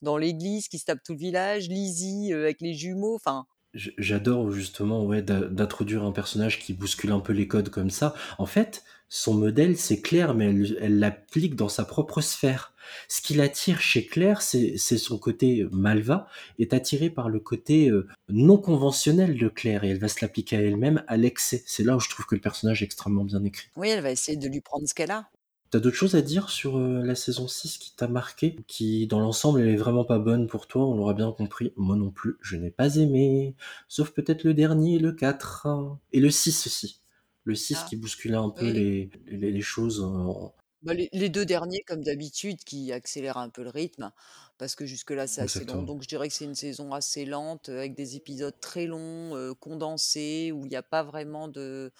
dans 0.00 0.16
l'église, 0.16 0.68
qui 0.68 0.78
se 0.78 0.86
tape 0.86 1.02
tout 1.04 1.12
le 1.12 1.18
village, 1.18 1.68
Lizzie 1.68 2.32
euh, 2.32 2.44
avec 2.44 2.62
les 2.62 2.72
jumeaux, 2.72 3.16
enfin 3.16 3.46
J'adore 3.74 4.50
justement 4.50 5.04
ouais, 5.04 5.22
d'introduire 5.22 6.04
un 6.04 6.12
personnage 6.12 6.58
qui 6.58 6.74
bouscule 6.74 7.12
un 7.12 7.20
peu 7.20 7.32
les 7.32 7.48
codes 7.48 7.70
comme 7.70 7.90
ça. 7.90 8.14
En 8.38 8.46
fait, 8.46 8.84
son 9.08 9.34
modèle, 9.34 9.76
c'est 9.76 10.00
Claire, 10.00 10.34
mais 10.34 10.54
elle 10.80 10.98
l'applique 10.98 11.54
dans 11.54 11.68
sa 11.68 11.84
propre 11.84 12.20
sphère. 12.20 12.74
Ce 13.08 13.20
qui 13.20 13.34
l'attire 13.34 13.80
chez 13.80 14.06
Claire, 14.06 14.42
c'est 14.42 14.78
c'est 14.78 14.98
son 14.98 15.18
côté 15.18 15.66
malva, 15.70 16.26
est 16.58 16.72
attiré 16.72 17.10
par 17.10 17.28
le 17.28 17.38
côté 17.38 17.90
euh, 17.90 18.08
non 18.28 18.58
conventionnel 18.58 19.38
de 19.38 19.48
Claire, 19.48 19.84
et 19.84 19.90
elle 19.90 19.98
va 19.98 20.08
se 20.08 20.22
l'appliquer 20.22 20.56
à 20.56 20.60
elle-même 20.60 21.04
à 21.08 21.16
l'excès. 21.16 21.62
C'est 21.66 21.84
là 21.84 21.96
où 21.96 22.00
je 22.00 22.08
trouve 22.08 22.26
que 22.26 22.34
le 22.34 22.40
personnage 22.40 22.82
est 22.82 22.86
extrêmement 22.86 23.24
bien 23.24 23.44
écrit. 23.44 23.68
oui, 23.76 23.90
elle 23.90 24.02
va 24.02 24.10
essayer 24.10 24.36
de 24.36 24.48
lui 24.48 24.60
prendre 24.60 24.88
ce 24.88 24.94
qu'elle 24.94 25.10
a. 25.10 25.28
T'as 25.72 25.80
d'autres 25.80 25.96
choses 25.96 26.14
à 26.14 26.22
dire 26.22 26.50
sur 26.50 26.78
euh, 26.78 27.02
la 27.02 27.14
saison 27.16 27.48
6 27.48 27.78
qui 27.78 27.96
t'a 27.96 28.06
marqué 28.06 28.56
Qui, 28.68 29.06
dans 29.08 29.18
l'ensemble, 29.20 29.60
elle 29.62 29.68
est 29.70 29.76
vraiment 29.76 30.04
pas 30.04 30.18
bonne 30.20 30.46
pour 30.46 30.68
toi, 30.68 30.86
on 30.86 30.94
l'aura 30.96 31.14
bien 31.14 31.32
compris. 31.32 31.72
Moi 31.76 31.96
non 31.96 32.10
plus, 32.12 32.36
je 32.42 32.56
n'ai 32.56 32.70
pas 32.70 32.94
aimé. 32.96 33.56
Sauf 33.88 34.10
peut-être 34.12 34.44
le 34.44 34.54
dernier, 34.54 34.98
le 35.00 35.12
4. 35.12 35.66
hein. 35.66 35.98
Et 36.12 36.20
le 36.20 36.30
6 36.30 36.66
aussi. 36.68 37.00
Le 37.44 37.54
6 37.56 37.82
Ah, 37.82 37.84
qui 37.84 37.96
bousculait 37.96 38.36
un 38.36 38.50
peu 38.50 38.68
oui. 38.68 38.70
les, 38.70 39.10
les, 39.26 39.50
les 39.50 39.60
choses. 39.62 40.00
euh, 40.00 40.48
Bah, 40.82 40.94
les, 40.94 41.08
les 41.12 41.28
deux 41.28 41.44
derniers, 41.46 41.82
comme 41.86 42.02
d'habitude, 42.02 42.58
qui 42.64 42.92
accélèrent 42.92 43.36
un 43.36 43.50
peu 43.50 43.62
le 43.62 43.70
rythme, 43.70 44.10
parce 44.58 44.74
que 44.74 44.84
jusque-là, 44.84 45.28
c'est 45.28 45.40
assez. 45.40 45.64
Exactement. 45.64 45.82
Donc, 45.84 46.02
je 46.02 46.08
dirais 46.08 46.26
que 46.28 46.34
c'est 46.34 46.44
une 46.44 46.56
saison 46.56 46.92
assez 46.92 47.24
lente, 47.24 47.68
avec 47.68 47.94
des 47.94 48.16
épisodes 48.16 48.58
très 48.60 48.86
longs, 48.86 49.36
euh, 49.36 49.54
condensés, 49.54 50.50
où 50.52 50.66
il 50.66 50.70
n'y 50.70 50.76
a 50.76 50.82
pas 50.82 51.04
vraiment 51.04 51.46
de- 51.46 51.92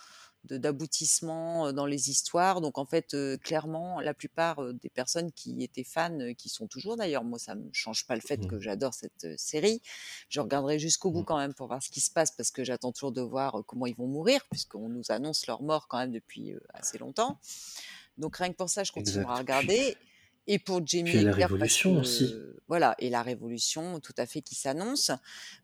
d'aboutissement 0.45 1.73
dans 1.73 1.87
les 1.87 2.11
histoires. 2.11 2.61
Donc, 2.61 2.79
en 2.79 2.85
fait, 2.85 3.15
euh, 3.15 3.37
clairement, 3.37 4.01
la 4.01 4.15
plupart 4.15 4.73
des 4.75 4.89
personnes 4.91 5.31
qui 5.33 5.63
étaient 5.63 5.85
fans, 5.85 6.19
qui 6.37 6.49
sont 6.49 6.67
toujours 6.67 6.97
d'ailleurs, 6.97 7.25
moi, 7.25 7.39
ça 7.39 7.55
ne 7.55 7.63
me 7.65 7.73
change 7.73 8.07
pas 8.07 8.15
le 8.15 8.21
fait 8.21 8.39
que 8.47 8.57
Mhm. 8.57 8.61
j'adore 8.61 8.95
cette 8.95 9.25
euh, 9.25 9.35
série. 9.39 9.81
Je 10.29 10.41
regarderai 10.41 10.79
jusqu'au 10.79 11.11
bout 11.11 11.21
Mhm. 11.21 11.25
quand 11.27 11.39
même 11.39 11.55
pour 11.55 11.67
voir 11.69 11.83
ce 11.83 11.91
qui 11.91 12.01
se 12.01 12.11
passe, 12.11 12.31
parce 12.33 12.51
que 12.51 12.65
j'attends 12.65 12.93
toujours 12.93 13.13
de 13.13 13.21
voir 13.23 13.61
euh, 13.61 13.63
comment 13.63 13.87
ils 13.87 13.95
vont 13.97 14.09
mourir, 14.09 14.45
puisqu'on 14.51 14.89
nous 14.89 15.11
annonce 15.11 15.47
leur 15.47 15.63
mort 15.63 15.87
quand 15.89 15.99
même 15.99 16.13
depuis 16.13 16.55
assez 16.75 16.99
longtemps. 16.99 17.39
Donc 18.19 18.37
rien 18.37 18.51
que 18.51 18.57
pour 18.57 18.69
ça, 18.69 18.85
je 18.85 18.93
continuerai 18.93 19.33
à 19.33 19.37
regarder. 19.39 19.97
Et 20.47 20.59
pour 20.59 20.87
Jamie 20.87 21.13
puis 21.13 21.23
la 21.25 21.33
révolution 21.33 21.99
aussi. 22.01 22.43
voilà, 22.69 22.95
et 22.99 23.11
la 23.11 23.23
révolution, 23.23 24.01
tout 24.01 24.15
à 24.17 24.27
fait, 24.27 24.41
qui 24.41 24.55
s'annonce. 24.55 25.11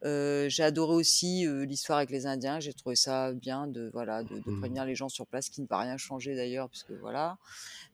Euh, 0.05 0.49
j'ai 0.49 0.63
adoré 0.63 0.95
aussi 0.95 1.47
euh, 1.47 1.65
l'histoire 1.65 1.99
avec 1.99 2.11
les 2.11 2.27
Indiens. 2.27 2.61
J'ai 2.61 2.75
trouvé 2.75 2.97
ça 2.97 3.33
bien 3.33 3.67
de 3.67 3.91
voilà 3.93 4.25
de, 4.25 4.41
de 4.41 4.51
Mhm. 4.51 4.61
prévenir 4.61 4.85
les 4.85 4.95
gens 4.95 5.09
sur 5.09 5.27
place, 5.27 5.49
qui 5.49 5.63
ne 5.63 5.67
va 5.69 5.79
rien 5.81 5.97
changer 5.97 6.35
d'ailleurs, 6.37 6.69
puisque 6.69 6.91
voilà. 6.93 7.39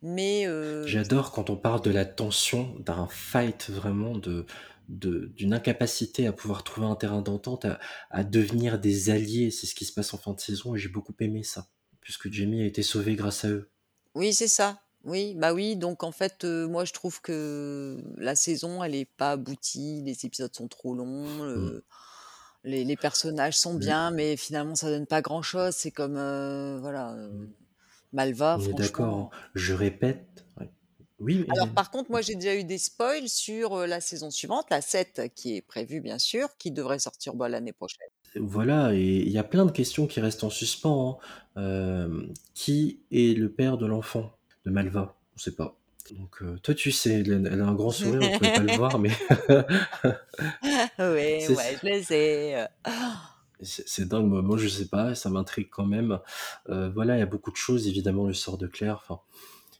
Mais 0.03 0.47
euh, 0.49 0.87
J'adore 0.87 1.33
quand 1.33 1.51
on 1.51 1.57
parle 1.57 1.83
de 1.83 1.91
la 1.91 2.05
tension 2.07 2.79
d'un 2.79 3.07
fight 3.09 3.69
vraiment 3.71 4.17
de 4.17 4.47
de- 4.89 5.33
d'une 5.35 5.55
incapacité 5.55 6.27
à 6.27 6.33
pouvoir 6.35 6.63
trouver 6.63 6.87
un 6.87 6.95
terrain 6.95 7.23
d'entente, 7.23 7.65
à, 7.65 7.81
à 8.11 8.23
devenir 8.23 8.79
des 8.79 9.09
alliés. 9.11 9.51
C'est 9.51 9.67
ce 9.67 9.75
qui 9.75 9.87
se 9.87 9.93
passe 9.95 10.13
en 10.15 10.19
fin 10.19 10.33
de 10.35 10.41
saison 10.41 10.75
et 10.75 10.79
j'ai 10.79 10.91
beaucoup 10.91 11.15
aimé 11.21 11.43
ça, 11.43 11.69
puisque 12.03 12.31
Jamie 12.31 12.61
a 12.63 12.67
été 12.67 12.83
sauvé 12.83 13.15
grâce 13.17 13.45
à 13.47 13.49
eux. 13.51 13.71
oui, 14.15 14.33
c'est 14.33 14.49
ça. 14.49 14.84
Oui, 15.05 15.35
bah 15.37 15.53
oui. 15.53 15.77
Donc 15.77 16.03
en 16.03 16.13
fait, 16.13 16.45
euh, 16.45 16.67
moi 16.67 16.85
je 16.85 16.93
trouve 16.93 17.21
que 17.21 17.99
la 18.17 18.35
saison, 18.35 18.83
elle 18.83 18.93
n'est 18.93 19.05
pas 19.05 19.33
aboutie. 19.33 20.03
Les 20.03 20.25
épisodes 20.27 20.55
sont 20.55 20.69
trop 20.69 20.95
longs. 20.95 21.45
Mm. 21.45 21.49
euh, 21.49 21.85
les, 22.65 22.85
les 22.85 22.97
personnages 22.97 23.59
sont 23.59 23.75
Le- 23.75 23.79
bien, 23.81 24.11
mais 24.11 24.37
finalement 24.37 24.75
ça 24.75 24.89
donne 24.89 25.07
pas 25.07 25.21
grand-chose. 25.23 25.75
C'est 25.75 25.91
comme 25.91 26.17
euh, 26.17 26.79
voilà. 26.81 27.13
euh, 27.15 27.47
Malva, 28.13 28.59
On 28.59 28.61
est 28.61 28.73
d'accord. 28.73 29.07
franchement. 29.07 29.31
hein. 29.35 29.37
Je 29.55 29.75
répète. 29.75 30.47
ouais. 30.61 30.71
Oui, 31.19 31.45
Alors, 31.49 31.67
Hélène. 31.67 31.75
par 31.75 31.91
contre, 31.91 32.11
moi, 32.11 32.21
j'ai 32.23 32.35
déjà 32.37 32.55
eu 32.55 32.65
des 32.65 32.79
spoils 32.79 33.29
sur 33.29 33.75
euh, 33.75 33.87
la 33.87 34.01
saison 34.01 34.31
suivante, 34.31 34.67
la 34.71 34.81
7, 34.81 35.33
qui 35.35 35.57
est 35.57 35.63
prévue, 35.63 36.01
bien 36.01 36.19
sûr, 36.19 36.57
qui 36.59 36.71
devrait 36.71 36.99
sortir 36.99 37.35
bah, 37.35 37.49
l'année 37.49 37.73
prochaine. 37.73 38.09
Voilà, 38.37 38.95
et 38.95 39.01
il 39.21 39.29
y 39.31 39.39
a 39.39 39.45
plein 39.45 39.65
de 39.65 39.71
questions 39.71 40.07
qui 40.07 40.21
restent 40.21 40.45
en 40.45 40.51
suspens. 40.51 41.19
hein. 41.57 41.61
Euh, 41.61 42.27
qui 42.55 43.01
est 43.13 43.37
le 43.39 43.53
père 43.53 43.79
de 43.79 43.87
l'enfant? 43.87 44.33
De 44.65 44.71
Malva 44.71 45.17
On 45.35 45.39
sait 45.39 45.55
pas. 45.55 45.77
Donc, 46.11 46.43
euh, 46.43 46.59
toi, 46.63 46.75
tu 46.75 46.93
sais, 46.93 47.21
elle 47.21 47.47
a 47.63 47.67
un 47.67 47.75
grand 47.75 47.91
sourire, 47.91 48.21
vous 48.21 48.31
pouvez 48.39 48.53
pas 48.53 48.61
le 48.63 48.73
voir, 48.77 48.99
mais 48.99 49.11
oui, 50.99 51.49
ouais, 51.49 51.79
je 51.83 51.87
le 51.89 52.03
sais. 52.03 52.69
c'est- 53.63 53.85
c'est 53.89 54.09
dingue. 54.09 54.27
Moi, 54.27 54.43
moi, 54.43 54.57
je 54.59 54.69
sais 54.69 54.89
pas, 54.89 55.15
ça 55.15 55.31
m'intrigue 55.31 55.69
quand 55.71 55.87
même. 55.87 56.19
Euh, 56.69 56.91
voilà, 56.91 57.17
il 57.17 57.21
y 57.21 57.23
a 57.23 57.27
beaucoup 57.27 57.51
de 57.51 57.57
choses, 57.57 57.89
évidemment, 57.89 58.27
le 58.27 58.35
sort 58.35 58.59
de 58.59 58.67
Claire. 58.67 59.01
Enfin, 59.03 59.21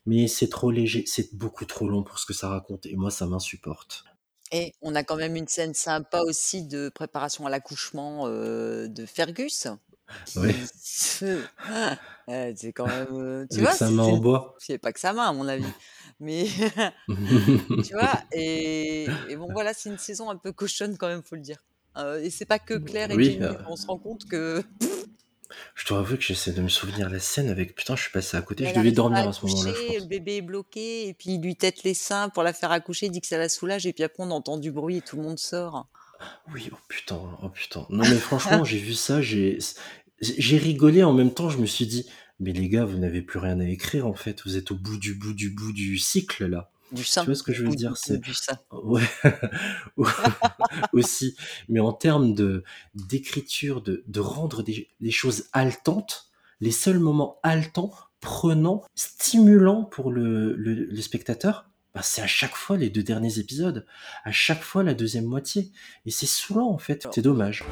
mais 0.05 0.27
c'est 0.27 0.49
trop 0.49 0.71
léger, 0.71 1.03
c'est 1.07 1.35
beaucoup 1.35 1.65
trop 1.65 1.89
long 1.89 2.03
pour 2.03 2.19
ce 2.19 2.25
que 2.25 2.33
ça 2.33 2.49
raconte, 2.49 2.85
et 2.85 2.95
moi, 2.95 3.11
ça 3.11 3.25
m'insupporte. 3.27 4.05
Et 4.51 4.73
on 4.81 4.93
a 4.95 5.03
quand 5.03 5.15
même 5.17 5.35
une 5.35 5.47
scène 5.47 5.73
sympa 5.73 6.21
aussi 6.21 6.63
de 6.67 6.89
préparation 6.89 7.47
à 7.47 7.49
l'accouchement 7.49 8.27
euh, 8.27 8.87
de 8.87 9.05
Fergus. 9.05 9.67
Qui 10.25 10.39
se... 10.83 11.43
Euh, 12.29 12.53
c'est 12.55 12.73
quand 12.73 12.87
même. 12.87 13.07
euh, 13.11 13.45
tu 13.49 13.57
avec 13.57 13.67
vois, 13.67 13.71
sa 13.73 13.87
c'est 13.87 13.93
main 13.93 14.03
en 14.03 14.17
bois. 14.17 14.55
c'est 14.59 14.77
pas 14.77 14.91
que 14.93 14.99
sa 14.99 15.13
main, 15.13 15.29
à 15.29 15.33
mon 15.33 15.47
avis. 15.47 15.65
Mais 16.19 16.45
tu 17.07 17.93
vois, 17.93 18.19
et, 18.31 19.07
et 19.29 19.35
bon, 19.35 19.47
voilà, 19.51 19.73
c'est 19.73 19.89
une 19.89 19.97
saison 19.97 20.29
un 20.29 20.35
peu 20.37 20.51
cochonne 20.51 20.97
quand 20.97 21.07
même, 21.07 21.21
faut 21.23 21.35
le 21.35 21.41
dire. 21.41 21.57
Euh, 21.97 22.21
et 22.21 22.29
c'est 22.29 22.45
pas 22.45 22.59
que 22.59 22.73
Claire 22.75 23.11
et 23.11 23.15
Oui, 23.15 23.25
Jamie. 23.39 23.43
euh, 23.45 23.53
On 23.67 23.75
se 23.75 23.87
rend 23.87 23.97
compte 23.97 24.25
que 24.25 24.63
je 25.75 25.85
dois 25.85 25.99
avouer 25.99 26.17
que 26.17 26.23
j'essaie 26.23 26.51
de 26.51 26.61
me 26.61 26.67
souvenir 26.67 27.09
la 27.09 27.19
scène 27.19 27.49
avec. 27.49 27.75
Putain, 27.75 27.95
je 27.95 28.01
suis 28.03 28.11
passé 28.11 28.35
à 28.35 28.41
côté, 28.41 28.63
je 28.65 28.69
elle 28.69 28.75
devais 28.75 28.87
arrive 28.87 28.95
pas 28.95 29.01
à 29.01 29.03
dormir 29.03 29.27
à 29.29 29.33
ce 29.33 29.45
moment-là, 29.45 29.71
je 29.75 29.93
le 29.93 29.99
pense. 29.99 30.07
bébé 30.07 30.35
est 30.37 30.41
bloqué, 30.41 31.07
et 31.07 31.13
puis 31.13 31.31
il 31.35 31.41
lui 31.41 31.55
tète 31.55 31.83
les 31.83 31.93
seins 31.93 32.29
pour 32.29 32.43
la 32.43 32.51
faire 32.53 32.71
accoucher, 32.71 33.05
il 33.05 33.11
dit 33.11 33.21
que 33.21 33.27
ça 33.27 33.37
la 33.37 33.47
soulage, 33.49 33.85
et 33.85 33.93
puis 33.93 34.03
après 34.03 34.23
on 34.23 34.31
entend 34.31 34.57
du 34.57 34.71
bruit 34.71 34.97
et 34.97 35.01
tout 35.01 35.15
le 35.17 35.23
monde 35.23 35.39
sort. 35.39 35.87
Oui, 36.53 36.69
oh 36.73 36.77
putain, 36.87 37.19
oh 37.43 37.49
putain. 37.49 37.85
Non 37.89 38.03
mais 38.03 38.17
franchement, 38.17 38.63
j'ai 38.65 38.77
vu 38.79 38.93
ça, 38.93 39.21
j'ai 39.21 39.57
j'ai 40.21 40.57
rigolé 40.57 41.03
en 41.03 41.13
même 41.13 41.33
temps, 41.33 41.49
je 41.49 41.57
me 41.57 41.65
suis 41.65 41.87
dit, 41.87 42.09
mais 42.39 42.53
les 42.53 42.69
gars, 42.69 42.85
vous 42.85 42.97
n'avez 42.97 43.21
plus 43.21 43.39
rien 43.39 43.59
à 43.59 43.65
écrire 43.65 44.07
en 44.07 44.13
fait, 44.13 44.41
vous 44.45 44.57
êtes 44.57 44.71
au 44.71 44.75
bout 44.75 44.97
du 44.97 45.15
bout 45.15 45.33
du 45.33 45.49
bout 45.49 45.73
du 45.73 45.97
cycle 45.97 46.45
là. 46.45 46.71
Du 46.91 47.03
Tu 47.03 47.07
sein. 47.09 47.23
vois 47.23 47.35
ce 47.35 47.43
que 47.43 47.51
je 47.53 47.63
veux 47.63 47.75
dire? 47.75 47.93
du, 47.93 47.99
C'est 48.01 48.21
du 48.21 48.33
sein. 48.33 48.57
ouais, 48.71 49.03
aussi, 50.93 51.35
mais 51.69 51.79
en 51.79 51.93
termes 51.93 52.33
de 52.33 52.63
d'écriture, 52.93 53.81
de, 53.81 54.03
de 54.07 54.19
rendre 54.19 54.63
des, 54.63 54.89
des 55.01 55.11
choses 55.11 55.45
haletantes, 55.53 56.29
les 56.61 56.71
seuls 56.71 56.99
moments 56.99 57.39
haletants, 57.43 57.93
prenants, 58.21 58.83
stimulants 58.95 59.83
pour 59.83 60.11
le, 60.11 60.55
le, 60.55 60.73
le 60.85 61.01
spectateur, 61.01 61.69
bah, 61.95 62.01
c'est 62.03 62.21
à 62.21 62.27
chaque 62.27 62.55
fois 62.55 62.75
les 62.75 62.89
deux 62.89 63.03
derniers 63.03 63.39
épisodes, 63.39 63.85
à 64.25 64.31
chaque 64.33 64.61
fois 64.61 64.83
la 64.83 64.93
deuxième 64.93 65.25
moitié, 65.25 65.71
et 66.05 66.11
c'est 66.11 66.25
saoulant 66.25 66.69
en 66.69 66.77
fait, 66.77 67.07
c'est 67.13 67.21
dommage. 67.21 67.63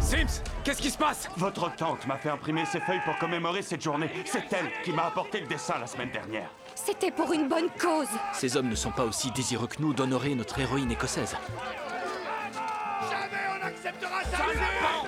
Sims, 0.00 0.42
qu'est-ce 0.64 0.80
qui 0.80 0.90
se 0.90 0.96
passe? 0.96 1.28
Votre 1.36 1.74
tante 1.76 2.06
m'a 2.06 2.16
fait 2.16 2.30
imprimer 2.30 2.64
ces 2.64 2.80
feuilles 2.80 3.02
pour 3.04 3.16
commémorer 3.18 3.60
cette 3.60 3.82
journée. 3.82 4.10
C'est 4.24 4.50
elle 4.52 4.70
qui 4.82 4.92
m'a 4.92 5.04
apporté 5.06 5.40
le 5.40 5.46
dessin 5.46 5.78
la 5.78 5.86
semaine 5.86 6.10
dernière. 6.10 6.50
C'était 6.74 7.10
pour 7.10 7.32
une 7.32 7.48
bonne 7.48 7.68
cause. 7.78 8.08
Ces 8.32 8.56
hommes 8.56 8.68
ne 8.68 8.74
sont 8.74 8.90
pas 8.90 9.04
aussi 9.04 9.30
désireux 9.32 9.66
que 9.66 9.80
nous 9.80 9.92
d'honorer 9.92 10.34
notre 10.34 10.58
héroïne 10.58 10.90
écossaise. 10.90 11.36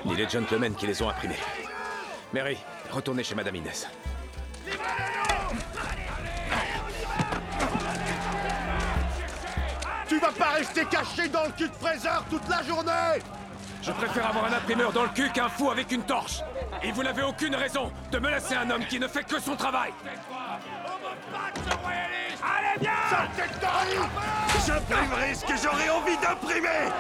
Ni 0.05 0.17
les 0.17 0.29
gentlemen 0.29 0.75
qui 0.75 0.87
les 0.87 1.01
ont 1.03 1.09
imprimés. 1.09 1.39
Mary, 2.33 2.59
retournez 2.91 3.25
chez 3.25 3.35
Madame 3.35 3.57
Inès. 3.57 3.87
Tu 10.17 10.23
vas 10.23 10.33
pas 10.33 10.53
rester 10.53 10.83
caché 10.87 11.29
dans 11.29 11.45
le 11.45 11.51
cul 11.51 11.69
de 11.69 11.75
Fraser 11.75 12.25
toute 12.31 12.49
la 12.49 12.63
journée 12.63 13.21
Je 13.83 13.93
préfère 13.93 14.29
avoir 14.31 14.47
un 14.47 14.53
imprimeur 14.57 14.91
dans 14.91 15.03
le 15.03 15.11
cul 15.11 15.31
qu'un 15.31 15.51
fou 15.51 15.71
avec 15.71 15.93
une 15.93 16.05
torche. 16.05 16.41
Et 16.83 16.91
vous 16.91 17.03
n'avez 17.03 17.23
aucune 17.23 17.55
raison 17.55 17.93
de 18.11 18.19
menacer 18.19 18.55
un 18.55 18.71
homme 18.71 18.87
qui 18.87 18.99
ne 18.99 19.09
fait 19.09 19.25
que 19.25 19.39
son 19.39 19.57
travail. 19.57 19.91
Allez, 22.43 22.81
viens 22.81 22.93
J'imprimerai 24.67 25.35
ce 25.35 25.45
que 25.45 25.57
j'aurai 25.63 25.91
envie 25.91 26.17
d'imprimer 26.17 26.91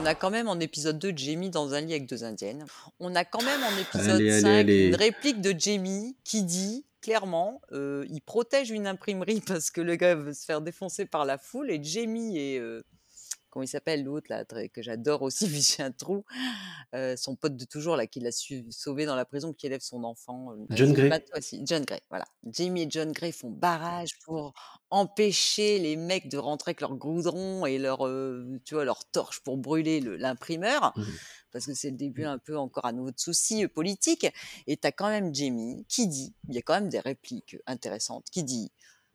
On 0.00 0.06
a 0.06 0.14
quand 0.14 0.30
même 0.30 0.48
en 0.48 0.58
épisode 0.60 0.98
2 0.98 1.12
Jamie 1.14 1.50
dans 1.50 1.74
un 1.74 1.82
lit 1.82 1.92
avec 1.92 2.06
deux 2.06 2.24
indiennes. 2.24 2.64
On 3.00 3.14
a 3.14 3.26
quand 3.26 3.42
même 3.42 3.62
en 3.62 3.78
épisode 3.78 4.14
Allez, 4.14 4.30
allez, 4.30 4.40
5 4.40 4.48
allez. 4.48 4.86
une 4.86 4.96
réplique 4.96 5.42
de 5.42 5.54
Jamie 5.58 6.16
qui 6.24 6.42
dit 6.42 6.86
clairement 7.08 7.62
euh, 7.72 8.04
il 8.10 8.20
protège 8.20 8.70
une 8.70 8.86
imprimerie 8.86 9.40
parce 9.46 9.70
que 9.70 9.80
le 9.80 9.96
gars 9.96 10.14
veut 10.14 10.34
se 10.34 10.44
faire 10.44 10.60
défoncer 10.60 11.06
par 11.06 11.24
la 11.24 11.38
foule 11.38 11.70
et 11.70 11.82
Jamie 11.82 12.36
et 12.38 12.58
euh, 12.58 12.82
comment 13.50 13.62
il 13.62 13.68
s'appelle 13.68 14.04
l'autre 14.04 14.26
là 14.28 14.44
que 14.44 14.82
j'adore 14.82 15.22
aussi 15.22 15.46
que 15.50 15.56
j'ai 15.56 15.82
un 15.82 15.90
trou 15.90 16.24
euh, 16.94 17.16
son 17.16 17.34
pote 17.34 17.56
de 17.56 17.64
toujours 17.64 17.96
là 17.96 18.06
qui 18.06 18.20
l'a 18.20 18.30
su 18.32 18.66
sauver 18.70 19.06
dans 19.06 19.16
la 19.16 19.24
prison 19.24 19.54
qui 19.54 19.66
élève 19.66 19.80
son 19.80 20.04
enfant 20.04 20.52
John 20.70 20.92
Gray. 20.92 21.08
John 21.64 21.84
Gray 21.84 22.00
voilà 22.10 22.26
Jamie 22.44 22.82
et 22.82 22.86
John 22.90 23.10
Gray 23.12 23.32
font 23.32 23.50
barrage 23.50 24.10
pour 24.26 24.52
empêcher 24.90 25.78
les 25.78 25.96
mecs 25.96 26.28
de 26.28 26.36
rentrer 26.38 26.70
avec 26.70 26.80
leur 26.82 26.94
goudron 26.94 27.64
et 27.66 27.78
leur 27.78 27.98
tu 28.64 28.74
vois 28.74 28.84
leur 28.84 29.04
torche 29.06 29.40
pour 29.40 29.56
brûler 29.56 30.00
le- 30.00 30.16
l'imprimeur 30.16 30.92
Mhm. 30.96 31.06
Parce 31.52 31.66
que 31.66 31.74
c'est 31.74 31.90
le 31.90 31.96
début 31.96 32.24
un 32.24 32.38
peu 32.38 32.56
encore 32.58 32.86
à 32.86 32.92
nouveau 32.92 33.10
de 33.10 33.18
soucis 33.18 33.64
euh, 33.64 33.68
politiques. 33.68 34.26
Et 34.66 34.76
tu 34.76 34.86
as 34.86 34.92
quand 34.92 35.08
même 35.08 35.34
Jamie 35.34 35.84
qui 35.88 36.06
dit 36.08 36.34
il 36.48 36.54
y 36.54 36.58
a 36.58 36.62
quand 36.62 36.74
même 36.74 36.88
des 36.88 37.00
répliques 37.00 37.56
intéressantes 37.66 38.26
qui 38.30 38.44
dit 38.44 38.70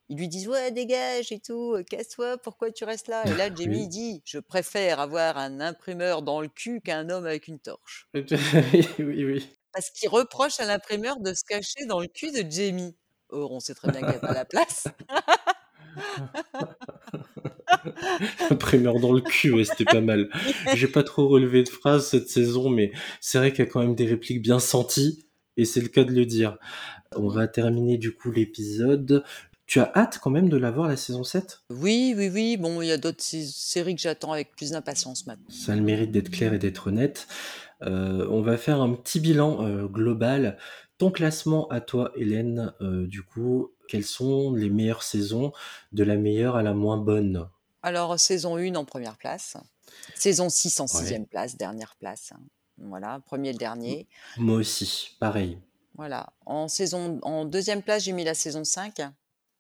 ils 0.09 0.17
lui 0.17 0.27
disent 0.27 0.47
ouais 0.49 0.71
dégage 0.71 1.31
et 1.31 1.39
tout 1.39 1.75
euh, 1.75 1.83
casse-toi 1.83 2.37
pourquoi 2.37 2.71
tu 2.71 2.83
restes 2.83 3.07
là? 3.07 3.29
Et 3.29 3.35
là 3.35 3.49
Jamie 3.55 3.83
Oui. 3.83 3.87
dit 3.87 4.21
je 4.25 4.39
préfère 4.39 4.99
avoir 4.99 5.37
un 5.37 5.59
imprimeur 5.61 6.21
dans 6.21 6.41
le 6.41 6.49
cul 6.49 6.81
qu'un 6.81 7.09
homme 7.09 7.25
avec 7.25 7.47
une 7.47 7.59
torche. 7.59 8.07
Oui, 8.99 9.25
oui. 9.25 9.49
parce 9.71 9.89
qu'il 9.91 10.09
reproche 10.09 10.59
à 10.59 10.65
l'imprimeur 10.65 11.19
de 11.19 11.33
se 11.33 11.43
cacher 11.43 11.85
dans 11.87 11.99
le 11.99 12.07
cul 12.07 12.31
de 12.31 12.49
Jamie. 12.49 12.95
Or 13.29 13.51
on 13.51 13.59
sait 13.59 13.73
très 13.75 13.89
bien 13.89 14.01
qu'il 14.01 14.09
n'y 14.09 14.15
a 14.15 14.19
pas 14.19 14.33
la 14.33 14.45
place 14.45 14.85
Imprimeur 18.49 18.99
dans 18.99 19.13
le 19.13 19.21
cul, 19.21 19.51
ouais, 19.51 19.63
c'était 19.63 19.85
pas 19.85 20.01
mal. 20.01 20.29
J'ai 20.75 20.87
pas 20.87 21.03
trop 21.03 21.27
relevé 21.27 21.63
de 21.63 21.69
phrases 21.69 22.07
cette 22.07 22.29
saison, 22.29 22.69
mais 22.69 22.91
c'est 23.21 23.37
vrai 23.37 23.51
qu'il 23.51 23.65
y 23.65 23.67
a 23.67 23.71
quand 23.71 23.81
même 23.81 23.95
des 23.95 24.05
répliques 24.05 24.41
bien 24.41 24.59
senties, 24.59 25.25
et 25.57 25.65
c'est 25.65 25.81
le 25.81 25.87
cas 25.89 26.03
de 26.03 26.11
le 26.11 26.25
dire. 26.25 26.57
On 27.15 27.27
va 27.27 27.47
terminer 27.47 27.97
du 27.97 28.15
coup 28.15 28.31
l'épisode. 28.31 29.23
Tu 29.65 29.79
as 29.79 29.91
hâte 29.95 30.19
quand 30.21 30.29
même 30.29 30.49
de 30.49 30.57
la 30.57 30.71
voir 30.71 30.89
la 30.89 30.97
saison 30.97 31.23
7 31.23 31.61
oui 31.69 32.13
oui 32.17 32.29
oui 32.31 32.57
bon 32.57 32.81
il 32.81 32.87
y 32.89 32.91
a 32.91 32.97
d'autres 32.97 33.23
sé- 33.23 33.47
séries 33.49 33.95
que 33.95 34.01
j'attends 34.01 34.33
avec 34.33 34.53
plus 34.57 34.71
d'impatience 34.71 35.25
maintenant 35.25 35.45
Ça 35.49 35.71
a 35.71 35.75
le 35.77 35.81
mérite 35.81 36.11
d'être 36.11 36.29
clair 36.29 36.53
et 36.53 36.59
d'être 36.59 36.87
honnête. 36.87 37.27
Euh, 37.81 38.27
on 38.29 38.41
va 38.41 38.57
faire 38.57 38.81
un 38.81 38.93
petit 38.93 39.21
bilan 39.21 39.65
euh, 39.65 39.87
global. 39.87 40.57
Ton 40.97 41.11
classement 41.11 41.67
à 41.69 41.79
toi, 41.79 42.11
Hélène, 42.17 42.73
euh, 42.81 43.07
du 43.07 43.23
coup, 43.23 43.71
quelles 43.93 44.05
sont 44.05 44.53
les 44.53 44.71
meilleures 44.71 45.03
saisons 45.03 45.51
de 45.91 46.03
la 46.03 46.15
meilleure 46.15 46.55
à 46.55 46.63
la 46.63 46.73
moins 46.73 46.97
bonne? 46.97 47.47
Alors, 47.83 48.19
saison 48.19 48.57
1 48.57 48.73
en 48.73 48.85
première 48.85 49.17
place. 49.17 49.55
Saison 50.15 50.49
6 50.49 50.79
en 50.79 50.85
Ouais. 50.85 50.89
sixième 50.89 51.27
place, 51.27 51.57
dernière 51.57 51.95
place. 51.99 52.31
hein. 52.33 52.39
Voilà, 52.79 53.19
premier 53.23 53.49
et 53.49 53.53
dernier. 53.53 54.07
Moi 54.37 54.55
aussi, 54.57 55.15
pareil. 55.19 55.59
Voilà. 55.93 56.33
En, 56.47 56.67
saison, 56.67 57.19
en 57.21 57.45
deuxième 57.45 57.83
place, 57.83 58.03
j'ai 58.05 58.13
mis 58.13 58.23
la 58.23 58.33
saison 58.33 58.63
5. 58.63 58.99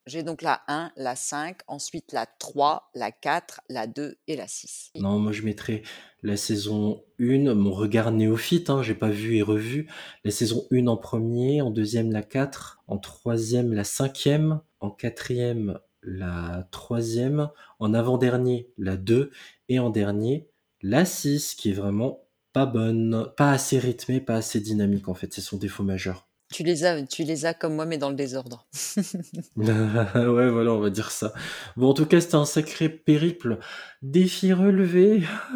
J'ai 0.05 0.23
donc 0.23 0.41
la 0.41 0.61
1, 0.67 0.91
la 0.97 1.15
5, 1.15 1.59
ensuite 1.67 2.11
la 2.11 2.25
3, 2.25 2.89
la 2.93 3.11
4, 3.11 3.61
la 3.69 3.87
2 3.87 4.17
et 4.27 4.35
la 4.35 4.47
6. 4.47 4.91
Non, 4.95 5.17
moi 5.17 5.31
je 5.31 5.43
mettrais 5.43 5.81
la 6.23 6.35
saison 6.35 7.05
1, 7.21 7.53
mon 7.53 7.71
regard 7.71 8.11
néophyte, 8.11 8.69
hein, 8.69 8.83
j'ai 8.83 8.95
pas 8.95 9.09
vu 9.09 9.37
et 9.37 9.41
revu. 9.41 9.89
La 10.25 10.31
saison 10.31 10.67
1 10.73 10.87
en 10.87 10.97
premier, 10.97 11.61
en 11.61 11.71
deuxième 11.71 12.11
la 12.11 12.21
4, 12.21 12.83
en 12.87 12.97
troisième 12.97 13.71
la 13.71 13.85
cinquième, 13.85 14.59
en 14.81 14.91
quatrième 14.91 15.79
la 16.01 16.67
troisième, 16.71 17.49
en 17.79 17.93
avant-dernier 17.93 18.69
la 18.77 18.97
2 18.97 19.31
et 19.69 19.79
en 19.79 19.89
dernier 19.89 20.49
la 20.81 21.05
6 21.05 21.55
qui 21.55 21.69
est 21.69 21.73
vraiment 21.73 22.27
pas 22.51 22.65
bonne, 22.65 23.31
pas 23.37 23.51
assez 23.51 23.79
rythmée, 23.79 24.19
pas 24.19 24.35
assez 24.35 24.59
dynamique 24.59 25.07
en 25.07 25.13
fait, 25.13 25.33
c'est 25.33 25.41
son 25.41 25.57
défaut 25.57 25.83
majeur. 25.83 26.27
Tu 26.53 26.61
les, 26.61 26.85
as, 26.85 27.01
tu 27.01 27.23
les 27.23 27.45
as 27.47 27.55
comme 27.55 27.73
moi, 27.73 27.87
mais 27.87 27.97
dans 27.97 28.11
le 28.11 28.15
désordre. 28.15 28.67
ouais, 29.57 30.49
voilà, 30.49 30.71
on 30.71 30.79
va 30.79 30.91
dire 30.91 31.09
ça. 31.09 31.33
Bon, 31.77 31.89
en 31.89 31.93
tout 31.95 32.05
cas, 32.05 32.21
c'était 32.21 32.35
un 32.35 32.45
sacré 32.45 32.89
périple. 32.89 33.57
Défi 34.03 34.53
relevé. 34.53 35.23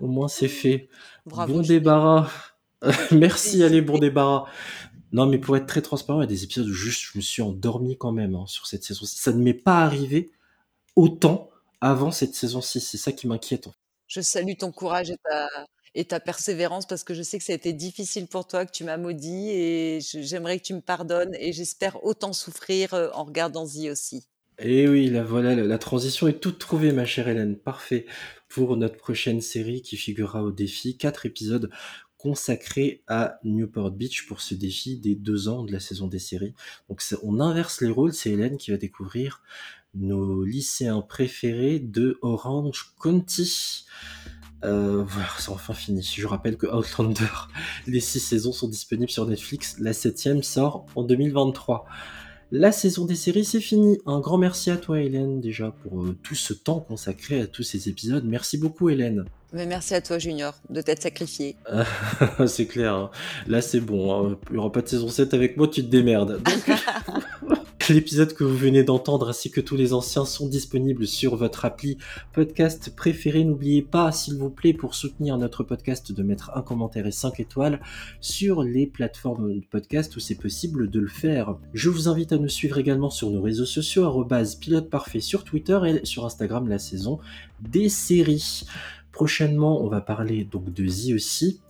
Au 0.00 0.06
moins, 0.06 0.28
c'est 0.28 0.46
fait. 0.46 0.88
Bravo, 1.26 1.54
bon 1.54 1.60
débarras. 1.62 2.30
Merci, 3.10 3.64
allez, 3.64 3.80
bon 3.80 3.98
débarras. 3.98 4.44
Non, 5.10 5.26
mais 5.26 5.38
pour 5.38 5.56
être 5.56 5.66
très 5.66 5.82
transparent, 5.82 6.20
il 6.20 6.22
y 6.22 6.26
a 6.26 6.28
des 6.28 6.44
épisodes 6.44 6.68
où 6.68 6.72
juste 6.72 7.02
je 7.12 7.18
me 7.18 7.22
suis 7.22 7.42
endormi 7.42 7.98
quand 7.98 8.12
même 8.12 8.36
hein, 8.36 8.44
sur 8.46 8.68
cette 8.68 8.84
saison. 8.84 9.06
Ça 9.06 9.32
ne 9.32 9.42
m'est 9.42 9.54
pas 9.54 9.80
arrivé 9.80 10.30
autant 10.94 11.50
avant 11.80 12.12
cette 12.12 12.36
saison 12.36 12.60
6. 12.60 12.78
C'est 12.78 12.96
ça 12.96 13.10
qui 13.10 13.26
m'inquiète. 13.26 13.68
Je 14.06 14.20
salue 14.20 14.54
ton 14.56 14.70
courage 14.70 15.10
et 15.10 15.16
ta, 15.16 15.48
et 15.94 16.04
ta 16.04 16.20
persévérance 16.20 16.86
parce 16.86 17.04
que 17.04 17.14
je 17.14 17.22
sais 17.22 17.38
que 17.38 17.44
ça 17.44 17.52
a 17.52 17.56
été 17.56 17.72
difficile 17.72 18.26
pour 18.26 18.46
toi, 18.46 18.66
que 18.66 18.72
tu 18.72 18.84
m'as 18.84 18.96
maudit 18.96 19.50
et 19.50 20.00
j'aimerais 20.00 20.58
que 20.58 20.64
tu 20.64 20.74
me 20.74 20.80
pardonnes 20.80 21.34
et 21.38 21.52
j'espère 21.52 22.04
autant 22.04 22.32
souffrir 22.32 22.94
euh, 22.94 23.08
en 23.14 23.24
regardant 23.24 23.66
Z 23.66 23.88
aussi. 23.90 24.26
Et 24.58 24.82
Eh 24.82 24.88
oui, 24.88 25.08
là, 25.08 25.22
voilà, 25.22 25.54
la, 25.54 25.64
la 25.64 25.78
transition 25.78 26.26
est 26.26 26.40
toute 26.40 26.58
trouvée, 26.58 26.92
ma 26.92 27.04
chère 27.04 27.28
Hélène. 27.28 27.56
Parfait 27.56 28.06
pour 28.48 28.76
notre 28.76 28.96
prochaine 28.96 29.40
série 29.40 29.82
qui 29.82 29.96
figurera 29.96 30.42
au 30.42 30.50
défi. 30.50 30.96
Quatre 30.96 31.26
épisodes 31.26 31.70
consacrés 32.16 33.04
à 33.06 33.38
Newport 33.44 33.92
Beach 33.92 34.26
pour 34.26 34.40
ce 34.40 34.54
défi 34.54 34.98
des 34.98 35.14
deux 35.14 35.48
ans 35.48 35.62
de 35.62 35.72
la 35.72 35.78
saison 35.78 36.08
des 36.08 36.18
séries. 36.18 36.54
Donc, 36.88 37.00
on 37.22 37.38
inverse 37.38 37.80
les 37.80 37.90
rôles. 37.90 38.12
C'est 38.12 38.30
Hélène 38.30 38.56
qui 38.56 38.72
va 38.72 38.76
découvrir 38.76 39.42
nos 39.94 40.42
lycéens 40.44 41.00
préférés 41.00 41.78
de 41.78 42.18
Orange 42.20 42.94
County. 43.00 43.86
Euh, 44.64 45.04
voilà, 45.06 45.28
c'est 45.38 45.50
enfin 45.50 45.74
fini. 45.74 46.02
Je 46.02 46.26
rappelle 46.26 46.56
que 46.56 46.66
Outlander, 46.66 47.24
les 47.86 48.00
six 48.00 48.20
saisons 48.20 48.52
sont 48.52 48.68
disponibles 48.68 49.10
sur 49.10 49.26
Netflix. 49.26 49.76
La 49.78 49.92
septième 49.92 50.42
sort 50.42 50.86
en 50.96 51.02
2023. 51.04 51.86
La 52.50 52.72
saison 52.72 53.04
des 53.04 53.14
séries, 53.14 53.44
c'est 53.44 53.60
fini. 53.60 53.98
Un 54.06 54.20
grand 54.20 54.38
merci 54.38 54.70
à 54.70 54.78
toi, 54.78 55.00
Hélène, 55.00 55.40
déjà, 55.40 55.70
pour 55.82 56.02
euh, 56.02 56.16
tout 56.22 56.34
ce 56.34 56.54
temps 56.54 56.80
consacré 56.80 57.42
à 57.42 57.46
tous 57.46 57.62
ces 57.62 57.90
épisodes. 57.90 58.24
Merci 58.24 58.56
beaucoup, 58.56 58.88
Hélène. 58.88 59.26
Mais 59.52 59.66
merci 59.66 59.94
à 59.94 60.00
toi, 60.00 60.18
Junior, 60.18 60.54
de 60.70 60.80
t'être 60.80 61.02
sacrifié. 61.02 61.56
c'est 62.46 62.66
clair. 62.66 62.94
hein. 62.94 63.10
Là, 63.46 63.60
c'est 63.60 63.80
bon. 63.80 64.30
hein. 64.32 64.38
Il 64.48 64.54
n'y 64.54 64.58
aura 64.58 64.72
pas 64.72 64.80
de 64.80 64.88
saison 64.88 65.08
7 65.08 65.34
avec 65.34 65.56
moi, 65.58 65.68
tu 65.68 65.82
te 65.84 65.88
démerdes. 65.90 66.42
Donc, 66.42 66.70
L'épisode 67.88 68.34
que 68.34 68.44
vous 68.44 68.56
venez 68.56 68.84
d'entendre 68.84 69.30
ainsi 69.30 69.50
que 69.50 69.62
tous 69.62 69.76
les 69.76 69.94
anciens 69.94 70.26
sont 70.26 70.46
disponibles 70.46 71.06
sur 71.06 71.36
votre 71.36 71.64
appli 71.64 71.96
podcast 72.34 72.94
préféré. 72.94 73.44
N'oubliez 73.44 73.80
pas, 73.80 74.12
s'il 74.12 74.36
vous 74.36 74.50
plaît, 74.50 74.74
pour 74.74 74.94
soutenir 74.94 75.38
notre 75.38 75.64
podcast, 75.64 76.12
de 76.12 76.22
mettre 76.22 76.50
un 76.54 76.60
commentaire 76.60 77.06
et 77.06 77.12
5 77.12 77.40
étoiles 77.40 77.80
sur 78.20 78.62
les 78.62 78.86
plateformes 78.86 79.54
de 79.54 79.64
podcast 79.64 80.14
où 80.16 80.20
c'est 80.20 80.34
possible 80.34 80.90
de 80.90 81.00
le 81.00 81.08
faire. 81.08 81.56
Je 81.72 81.88
vous 81.88 82.08
invite 82.08 82.32
à 82.32 82.36
nous 82.36 82.50
suivre 82.50 82.76
également 82.76 83.08
sur 83.08 83.30
nos 83.30 83.40
réseaux 83.40 83.64
sociaux, 83.64 84.26
pilote 84.60 84.90
parfait 84.90 85.20
sur 85.20 85.44
Twitter 85.44 85.80
et 85.86 86.04
sur 86.04 86.26
Instagram 86.26 86.68
la 86.68 86.78
saison 86.78 87.18
des 87.60 87.88
séries. 87.88 88.64
Prochainement, 89.12 89.82
on 89.82 89.88
va 89.88 90.02
parler 90.02 90.44
donc 90.44 90.74
de 90.74 90.86
Z 90.86 91.14
aussi. 91.14 91.60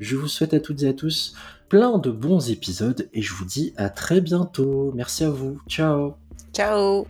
Je 0.00 0.16
vous 0.16 0.28
souhaite 0.28 0.54
à 0.54 0.60
toutes 0.60 0.82
et 0.82 0.88
à 0.88 0.92
tous 0.92 1.34
plein 1.68 1.98
de 1.98 2.10
bons 2.10 2.50
épisodes 2.50 3.08
et 3.12 3.22
je 3.22 3.32
vous 3.34 3.44
dis 3.44 3.74
à 3.76 3.88
très 3.90 4.20
bientôt. 4.20 4.92
Merci 4.94 5.24
à 5.24 5.30
vous. 5.30 5.60
Ciao. 5.68 6.14
Ciao. 6.52 7.06